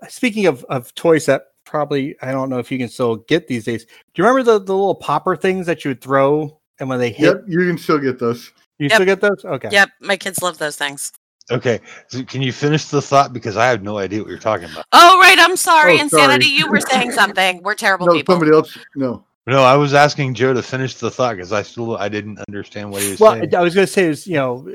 [0.08, 3.64] speaking of of toys that probably I don't know if you can still get these
[3.64, 3.84] days.
[3.84, 3.90] Do
[4.22, 7.26] you remember the the little popper things that you would throw and when they hit,
[7.26, 8.52] Yep, you can still get those.
[8.78, 8.92] you Yep.
[8.92, 9.44] still get those?
[9.44, 9.68] Okay.
[9.70, 11.12] Yep, my kids love those things.
[11.50, 14.66] Okay, so can you finish the thought because I have no idea what you're talking
[14.70, 14.84] about.
[14.92, 16.44] Oh right, I'm sorry, Oh, Insanity.
[16.46, 16.58] sorry.
[16.58, 17.62] You were saying something.
[17.62, 18.34] We're terrible No, people.
[18.34, 18.76] somebody else.
[18.94, 19.24] No.
[19.46, 22.90] No, I was asking Joe to finish the thought because I still I didn't understand
[22.90, 23.30] what he was saying.
[23.30, 23.54] Well, saying.
[23.54, 24.68] I was gonna say is you know,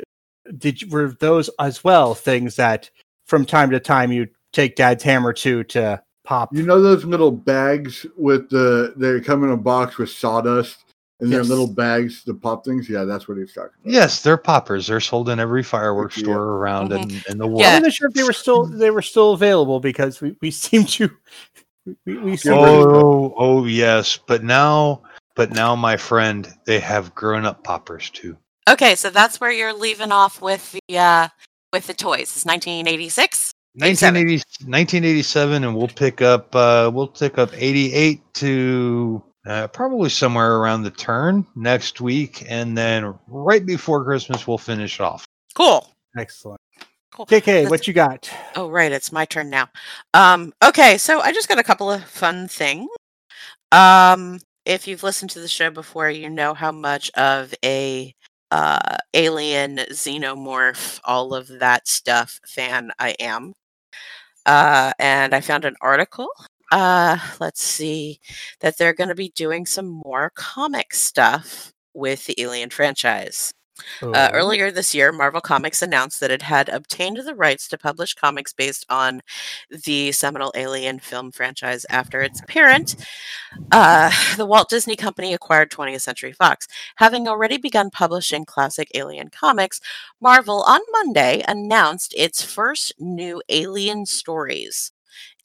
[0.57, 2.89] did you, were those as well things that
[3.27, 6.49] from time to time you take Dad's hammer to to pop?
[6.55, 10.77] You know those little bags with the they come in a box with sawdust
[11.19, 11.49] and they're Yes.
[11.49, 12.89] little bags to pop things?
[12.89, 13.93] Yeah, that's what he's talking about.
[13.93, 14.87] yes, they're poppers.
[14.87, 16.23] They're sold in every fireworks Yeah.
[16.23, 17.61] store around in, in the world.
[17.61, 17.73] I Yeah.
[17.77, 21.09] wasn't sure if they were still they were still available because we, we seem to
[22.05, 25.01] we, we seem Yeah, to- Oh, oh yes, but now,
[25.35, 28.37] but now, my friend, they have grown-up poppers too.
[28.69, 31.27] Okay, so that's where you're leaving off with the uh
[31.73, 32.35] with the toys.
[32.35, 33.51] It's 1986.
[33.75, 40.55] 1980, 1987 and we'll pick up uh we'll pick up 88 to uh, probably somewhere
[40.57, 45.87] around the turn next week and then right before christmas we'll finish off Cool.
[46.17, 46.59] excellent.
[47.11, 47.27] Cool.
[47.27, 48.27] KK, Let's- what you got?
[48.55, 48.91] Oh, right.
[48.91, 49.69] It's my turn now.
[50.15, 52.89] Um, okay, so I just got a couple of fun things.
[53.71, 58.15] Um, if you've listened to the show before, you know how much of a
[58.49, 63.53] uh, alien xenomorph, all of that stuff fan I am.
[64.47, 66.27] Uh, and I found an article.
[66.73, 68.19] Uh, let's see
[68.61, 73.53] that they're going to be doing some more comic stuff with the Alien franchise.
[74.01, 77.77] Uh, Oh, earlier this year, Marvel Comics announced that it had obtained the rights to
[77.77, 79.21] publish comics based on
[79.69, 82.95] the seminal Alien film franchise after its parent,
[83.71, 86.67] uh, the Walt Disney Company, acquired 20th Century Fox.
[86.95, 89.79] Having already begun publishing classic Alien comics,
[90.19, 94.91] Marvel on Monday announced its first new Alien stories.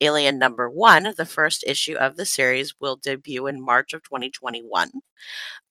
[0.00, 4.90] Alien number one, the first issue of the series, will debut in March of 2021.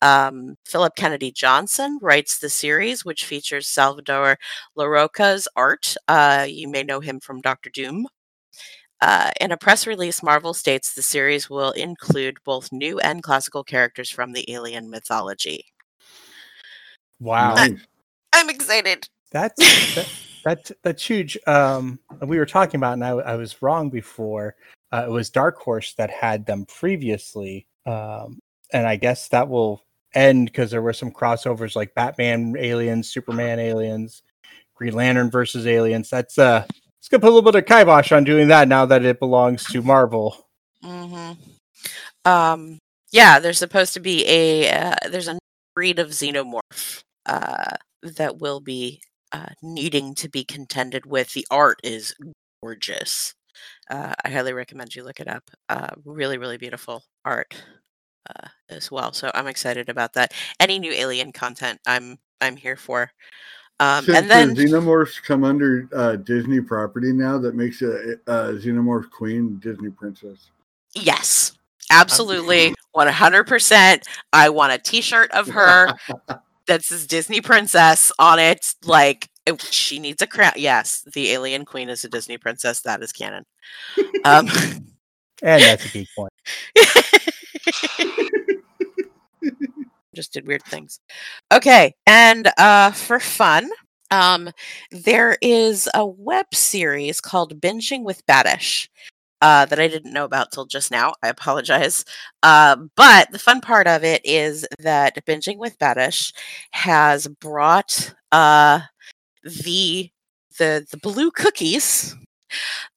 [0.01, 4.37] Um, Philip Kennedy Johnson writes the series, which features Salvador
[4.77, 5.95] Larroca's art.
[6.07, 8.07] Uh, you may know him from Doctor Doom.
[8.99, 13.63] Uh, in a press release, Marvel states the series will include both new and classical
[13.63, 15.65] characters from the alien mythology.
[17.19, 17.53] wow.
[17.55, 17.79] Nice.
[18.33, 19.07] I'm excited.
[19.31, 20.09] That's that,
[20.47, 21.37] that's that's huge.
[21.45, 24.55] Um, we were talking about, and I, I was wrong before.
[24.93, 28.39] Uh, it was Dark Horse that had them previously, um,
[28.71, 29.83] and I guess that will
[30.13, 34.23] end because there were some crossovers like Batman aliens, Superman aliens,
[34.73, 36.09] Green Lantern versus aliens.
[36.09, 36.65] That's uh,
[36.99, 39.65] it's gonna put a little bit of kibosh on doing that now that it belongs
[39.65, 40.47] to Marvel.
[40.81, 41.33] hmm
[42.23, 42.79] Um,
[43.11, 45.37] yeah, there's supposed to be a uh, there's a
[45.75, 49.01] breed of xenomorph uh, that will be
[49.31, 51.33] uh, needing to be contended with.
[51.33, 52.15] The art is
[52.61, 53.33] gorgeous.
[53.89, 55.49] Uh, I highly recommend you look it up.
[55.69, 57.55] Uh, really, really beautiful art
[58.29, 59.13] uh, as well.
[59.13, 60.33] So I'm excited about that.
[60.59, 63.11] Any new Alien content, I'm I'm here for.
[63.79, 68.13] Um, Since and then the xenomorphs come under uh, Disney property now, that makes a,
[68.25, 70.49] a xenomorph queen Disney princess.
[70.95, 71.53] yes,
[71.91, 73.43] absolutely, 100.
[73.45, 75.93] percent I want a T-shirt of her
[76.67, 78.73] that says Disney Princess on it.
[78.85, 80.53] Like it- she needs a crown.
[80.55, 82.81] Yes, the Alien Queen is a Disney princess.
[82.81, 83.45] That is canon.
[84.25, 84.47] Um,
[85.43, 86.33] And that's a geek point.
[90.15, 90.99] just did weird things.
[91.53, 93.69] Okay, and uh for fun,
[94.09, 94.49] um
[94.91, 98.87] there is a web series called Binging with Babish.
[99.41, 101.13] Uh, that I didn't know about till just now.
[101.21, 102.03] I apologize.
[102.41, 106.33] Uh, but the fun part of it is that Binging with Babish
[106.71, 108.79] has brought uh,
[109.43, 110.09] the
[110.57, 112.15] the the blue cookies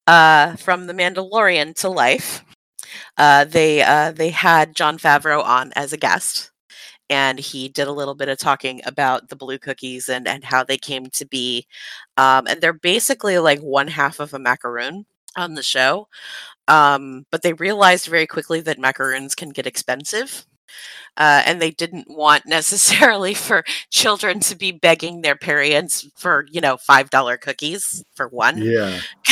[0.07, 2.45] uh, from the Mandalorian to life.
[3.17, 6.51] Uh, they uh, they had Jon Favreau on as a guest,
[7.11, 10.65] and he did a little bit of talking about the blue cookies and and how
[10.65, 11.67] they came to be.
[12.17, 16.09] Um, and they're basically like one half of a macaroon on the show,
[16.69, 20.47] um, but they realized very quickly that macaroons can get expensive.
[21.17, 26.61] Uh, and they didn't want necessarily for children to be begging their parents for you
[26.61, 29.01] know five dollar cookies for one Yeah.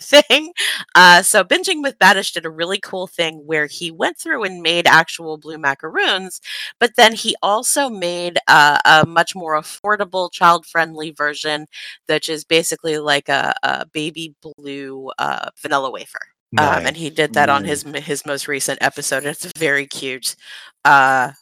[0.00, 0.52] thing.
[0.94, 4.62] Uh, so binging with Babish did a really cool thing where he went through and
[4.62, 6.40] made actual blue macaroons,
[6.78, 11.66] but then he also made uh, a much more affordable, child-friendly version,
[12.06, 16.20] which is basically like a, a baby blue uh, vanilla wafer.
[16.58, 19.24] Um, and he did that on his his most recent episode.
[19.24, 20.36] It's very cute.
[20.84, 21.32] Uh,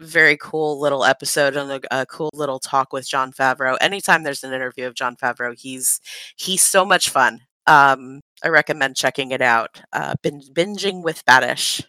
[0.00, 3.76] very cool little episode and a, a cool little talk with Jon Favreau.
[3.80, 6.00] Anytime there's an interview of Jon Favreau, he's
[6.36, 7.40] he's so much fun.
[7.66, 9.82] Um, I recommend checking it out.
[9.92, 11.84] Uh, bin- binging with Babish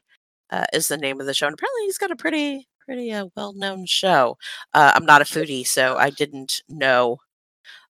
[0.49, 3.27] uh, is the name of the show, and apparently he's got a pretty pretty uh,
[3.35, 4.37] well known show.
[4.73, 7.17] Uh, I'm not a foodie, so I didn't know,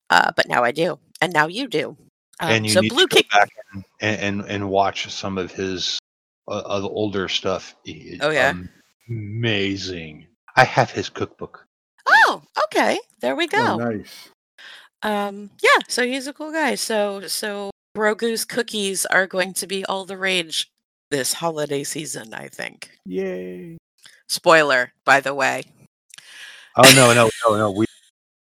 [0.10, 1.98] uh, but now I do, and now you do.
[2.42, 3.30] Um, and you so need Blue to go Kick.
[3.30, 3.84] back and,
[4.20, 6.00] and and watch some of his
[6.48, 7.76] uh, uh, older stuff.
[7.84, 8.54] He- Oh, yeah?
[9.10, 10.28] amazing.
[10.56, 11.66] I have his cookbook.
[12.08, 13.00] Oh, okay.
[13.22, 13.60] There we go.
[13.60, 14.30] Oh, nice.
[15.04, 16.76] Um, yeah, so he's a cool guy.
[16.76, 20.70] So so Grogu's cookies are going to be all the rage
[21.10, 22.90] this holiday season, I think.
[23.06, 23.78] Yay.
[24.30, 25.64] Spoiler, by the way.
[26.78, 27.72] Oh no no no no!
[27.72, 27.86] We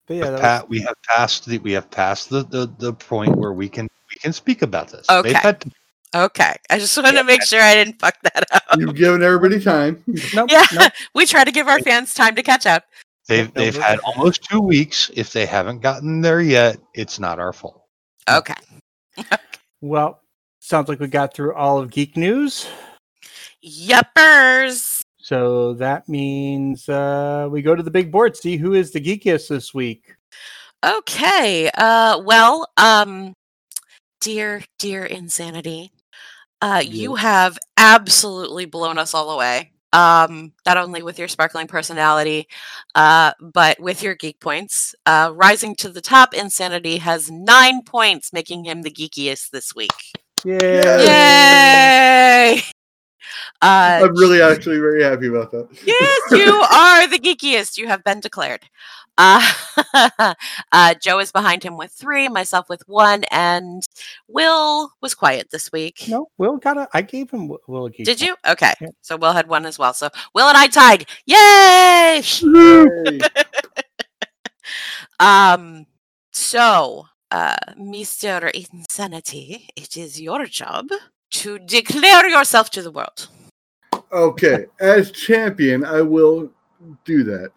[0.09, 2.73] But yeah, have that pa- was- we have passed the we have passed the, the
[2.79, 5.09] the point where we can we can speak about this.
[5.09, 5.29] Okay.
[5.33, 5.71] They've had to-
[6.15, 6.57] Okay.
[6.71, 8.63] I just want to make sure I didn't fuck that up.
[8.79, 10.03] You've given everybody time.
[10.35, 10.93] nope, Yeah, nope.
[11.15, 12.85] we try to give our fans time to catch up.
[13.27, 15.11] they've they've had almost two weeks.
[15.15, 17.85] If they haven't gotten there yet, it's not our fault.
[18.29, 18.55] Okay.
[19.81, 20.21] Well,
[20.59, 22.67] sounds like we got through all of geek news.
[23.65, 24.98] Yuppers.
[25.29, 29.49] So that means uh, we go to the big board, see who is the geekiest
[29.49, 30.15] this week.
[30.83, 31.71] Okay.
[31.77, 33.35] Uh well, um
[34.23, 35.93] dear dear insanity.
[36.63, 39.73] Uh you have absolutely blown us all away.
[39.93, 42.49] Um not only with your sparkling personality,
[42.95, 44.95] uh but with your geek points.
[45.05, 49.93] Uh rising to the top, insanity has 9 points making him the geekiest this week.
[50.47, 51.05] Yay!
[51.05, 52.63] Yay!
[53.63, 55.69] Uh I'm really actually very happy about that.
[55.85, 57.77] yes, you are the geekiest.
[57.79, 58.65] You have been declared.
[59.21, 59.43] Uh,
[60.73, 63.83] uh, Joe is behind him with three, myself with one, and
[64.29, 66.05] Will was quiet this week.
[66.09, 66.89] No, Will got a.
[66.95, 68.07] I gave him Will- Will a geek.
[68.07, 68.37] Did you?
[68.47, 68.75] Okay.
[68.81, 68.91] Yep.
[69.01, 69.93] So Will had one as well.
[69.93, 71.07] So Will and I tied.
[71.27, 72.23] Yay!
[72.43, 73.21] Yay.
[75.21, 75.87] Um.
[76.33, 78.51] So, uh, Mr.
[78.53, 80.87] Insanity, it is your job
[81.31, 83.29] to declare yourself to the world.
[84.13, 86.51] Okay, as champion, I will
[87.05, 87.51] do that.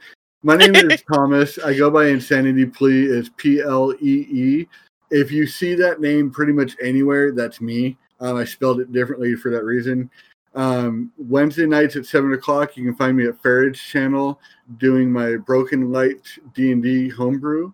[0.44, 1.60] My name is Thomas.
[1.60, 3.06] I go by Insanity Plee.
[3.06, 4.68] It's P L E E.
[5.12, 7.98] If you see that name pretty much anywhere, that's me.
[8.20, 10.10] Um, I spelled it differently for that reason.
[10.54, 14.40] Um, Wednesday nights at seven o'clock, you can find me at Pherrid's channel
[14.78, 17.72] doing my Broken Light D and D homebrew.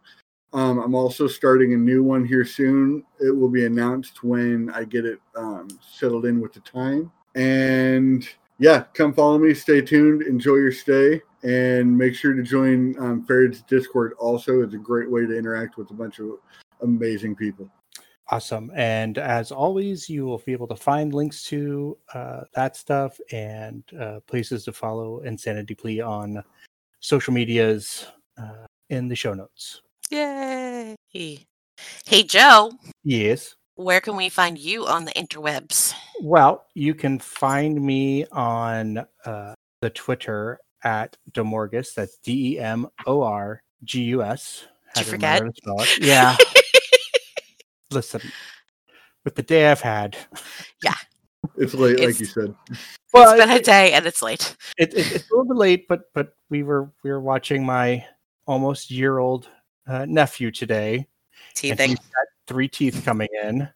[0.54, 3.04] Um, I'm also starting a new one here soon.
[3.20, 7.12] It will be announced when I get it um, settled in with the time.
[7.36, 9.54] And yeah, come follow me.
[9.54, 10.24] Stay tuned.
[10.24, 14.14] Enjoy your stay, and make sure to join um, Pherrid's Discord.
[14.20, 16.32] Also, it's a great way to interact with a bunch of
[16.82, 17.70] amazing people.
[18.30, 18.72] Awesome.
[18.76, 23.84] And as always, you will be able to find links to uh, that stuff and
[23.98, 26.44] uh, places to follow Insanity Plee on
[27.00, 28.08] social medias
[28.38, 29.82] uh, in the show notes.
[30.10, 30.96] Yay!
[31.10, 31.46] Hey.
[32.06, 32.72] Hey, Joe,
[33.04, 33.56] Yes.
[33.76, 35.94] where can we find you on the interwebs?
[36.22, 41.94] Well, you can find me on uh, the Twitter at Demorgus.
[41.94, 44.66] That's D E M O R G U S.
[44.96, 45.58] Did you Had to remember forget?
[45.58, 46.00] spell it.
[46.00, 46.38] Yeah.
[47.92, 48.22] Listen,
[49.24, 50.18] with the day I've had,
[50.84, 50.96] Yeah.
[51.58, 52.54] It's late, like you said.
[53.14, 54.56] well, it's been a day and it's late.
[54.78, 58.04] it, it, it's a little bit late, but but we were we were watching my
[58.48, 59.48] almost year old
[59.88, 60.96] uh, nephew today.
[60.98, 61.06] and
[61.56, 61.90] Teething.
[61.90, 63.70] he's got three teeth coming in.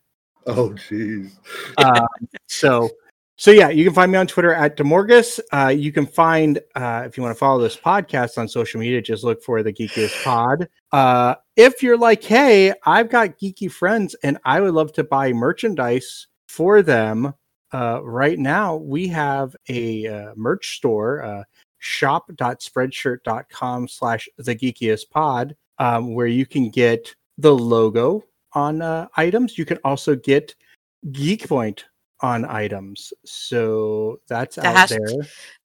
[0.47, 1.31] Oh, jeez.
[1.77, 2.07] um,
[2.47, 2.89] so
[3.37, 7.03] so yeah you can find me on twitter at demorgus uh, you can find uh,
[7.05, 10.23] if you want to follow this podcast on social media just look for the geekiest
[10.23, 15.03] pod uh, if you're like hey i've got geeky friends and i would love to
[15.03, 17.33] buy merchandise for them
[17.73, 21.43] uh, right now we have a uh, merch store uh,
[21.79, 29.57] shop.spreadshirt.com slash the geekiest pod um, where you can get the logo on uh, items.
[29.57, 30.53] You can also get
[31.11, 31.85] geek point
[32.21, 33.11] on items.
[33.25, 34.99] So that's The out hash- there.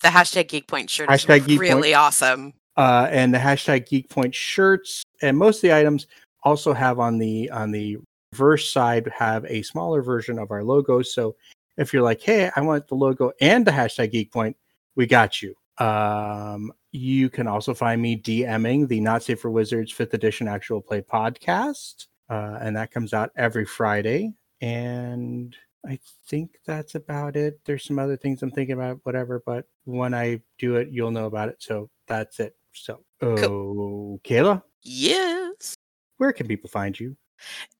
[0.02, 2.55] The hashtag Geek Point shirt Hashtag is Geek really awesome.
[2.78, 6.06] uh, and the hashtag geek point shirts and most of the items
[6.44, 7.98] also have on the on the
[8.32, 11.02] reverse side have a smaller version of our logo.
[11.02, 11.36] So
[11.76, 14.56] if you're like hey i want the logo and the hashtag geek point
[14.94, 15.55] we got you.
[15.78, 20.81] Um you can also find me dming the not safe for wizards fifth edition actual
[20.81, 24.32] play podcast uh, and that comes out every friday.
[24.60, 25.55] And
[25.86, 27.60] i think that's about it.
[27.64, 31.27] There's some other things i'm thinking about whatever but when i do it you'll know
[31.27, 31.56] about it.
[31.59, 32.56] So that's it.
[32.73, 34.62] So oh Kaila?
[34.82, 35.74] Yes.
[36.16, 37.16] where can people find you?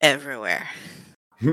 [0.01, 0.69] Everywhere.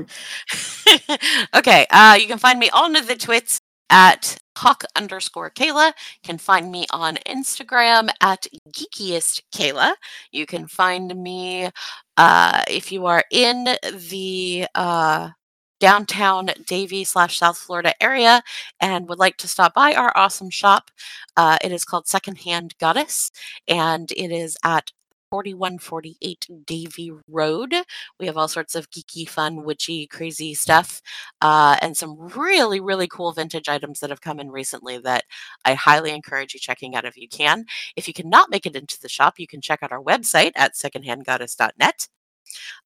[1.54, 3.58] okay, uh, you can find me on the twits
[3.90, 5.88] at hawk underscore Kaila.
[5.88, 5.92] You
[6.24, 9.94] can find me on Instagram at geekiest Kaila.
[10.32, 11.70] You can find me
[12.16, 13.76] uh, if you are in
[14.10, 15.30] the uh,
[15.80, 18.42] downtown Davie slash South Florida area
[18.80, 20.90] and would like to stop by our awesome shop.
[21.36, 23.30] Uh, it is called Secondhand Goddess,
[23.68, 24.90] and it is at
[25.34, 27.74] 4148 Davie Road.
[28.20, 31.02] We have all sorts of geeky, fun, witchy, crazy stuff,
[31.40, 35.24] uh, and some really, really cool vintage items that have come in recently that
[35.64, 37.64] I highly encourage you checking out if you can.
[37.96, 40.74] If you cannot make it into the shop, you can check out our website at
[40.74, 42.06] secondhandgoddess.net.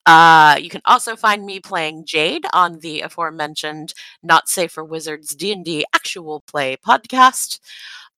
[0.06, 3.92] Uh, you can also find me playing Jade on the aforementioned
[4.22, 7.60] Not Safe for Wizards D&D actual play podcast.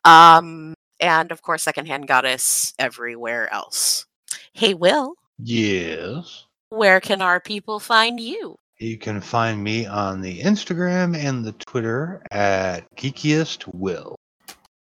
[0.04, 4.06] Um, and of course, Secondhand Goddess everywhere else.
[4.52, 6.44] Hey, Will, Yes.
[6.70, 8.56] where can our people find you?
[8.78, 14.16] You can find me on the Instagram and the Twitter at geekiest will.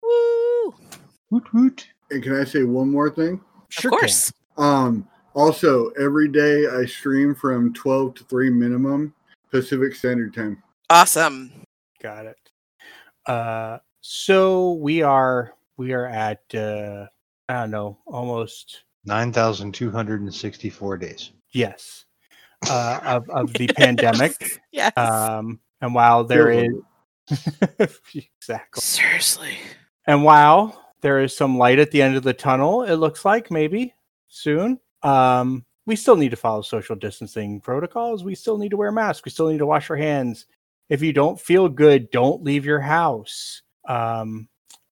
[0.02, 0.74] Woo!
[1.30, 1.86] Woot woot.
[2.10, 3.40] And can I say one more thing?
[3.68, 3.98] Sure of can.
[4.00, 4.32] course.
[4.56, 9.14] Um, also, every day I stream from 12 to 3 minimum
[9.50, 10.62] Pacific Standard Time.
[10.90, 11.50] Awesome.
[12.02, 12.36] got it
[13.26, 17.06] uh so we are we are at uh
[17.48, 21.32] i don't know almost 9,264 days.
[21.52, 22.04] yes
[22.70, 24.92] uh of, of the pandemic Yes.
[24.96, 26.82] um and while there Feels
[27.28, 28.00] is
[28.38, 29.58] exactly Seriously.
[30.06, 33.50] And while there is some light at the end of the tunnel, it looks like
[33.50, 33.94] maybe
[34.28, 34.78] soon.
[35.02, 38.22] Um, we still need to follow social distancing protocols.
[38.24, 39.24] We still need to wear masks.
[39.24, 40.44] We still need to wash our hands.
[40.90, 43.62] If you don't feel good, don't leave your house.
[43.88, 44.48] Um,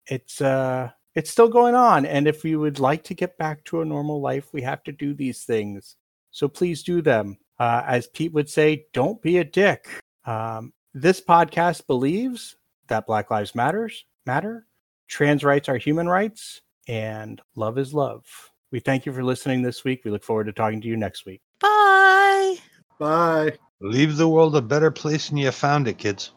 [0.06, 3.82] it's uh, it's still going on, and if we would like to get back to
[3.82, 5.98] a normal life, we have to do these things.
[6.32, 7.38] So please do them.
[7.60, 9.86] Uh, as Pete would say, don't be a dick.
[10.24, 12.56] Um, this podcast believes
[12.88, 14.66] that Black Lives Matters matter
[15.10, 18.24] trans rights are human rights, and love is love.
[18.72, 20.04] We thank you for listening this week.
[20.06, 21.41] We look forward to talking to you next week.
[21.60, 22.56] Bye.
[22.98, 23.58] Bye.
[23.82, 26.32] Leave the world a better place than you found it, kids.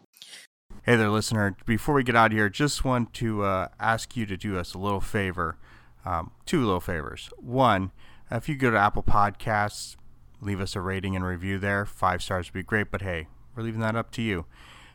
[0.85, 1.55] Hey there, listener.
[1.65, 4.75] Before we get out of here, just want to uh, ask you to do us
[4.75, 5.57] a little favor.
[6.05, 7.31] Um, two little favors.
[7.39, 7.93] One,
[8.33, 9.95] if you go to Apple Podcasts,
[10.41, 11.87] leave us a rating and review there.
[11.87, 14.45] Five stars would be great, but hey, we're leaving that up to you.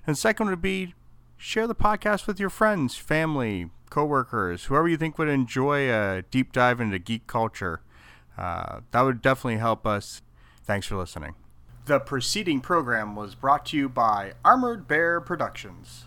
[0.05, 0.93] And second would be
[1.37, 6.51] share the podcast with your friends, family, coworkers, whoever you think would enjoy a deep
[6.51, 7.79] dive into geek culture.
[8.37, 10.21] Uh, that would definitely help us.
[10.65, 11.35] Thanks for listening.
[11.87, 16.06] The preceding program was brought to you by Armored Bear Productions.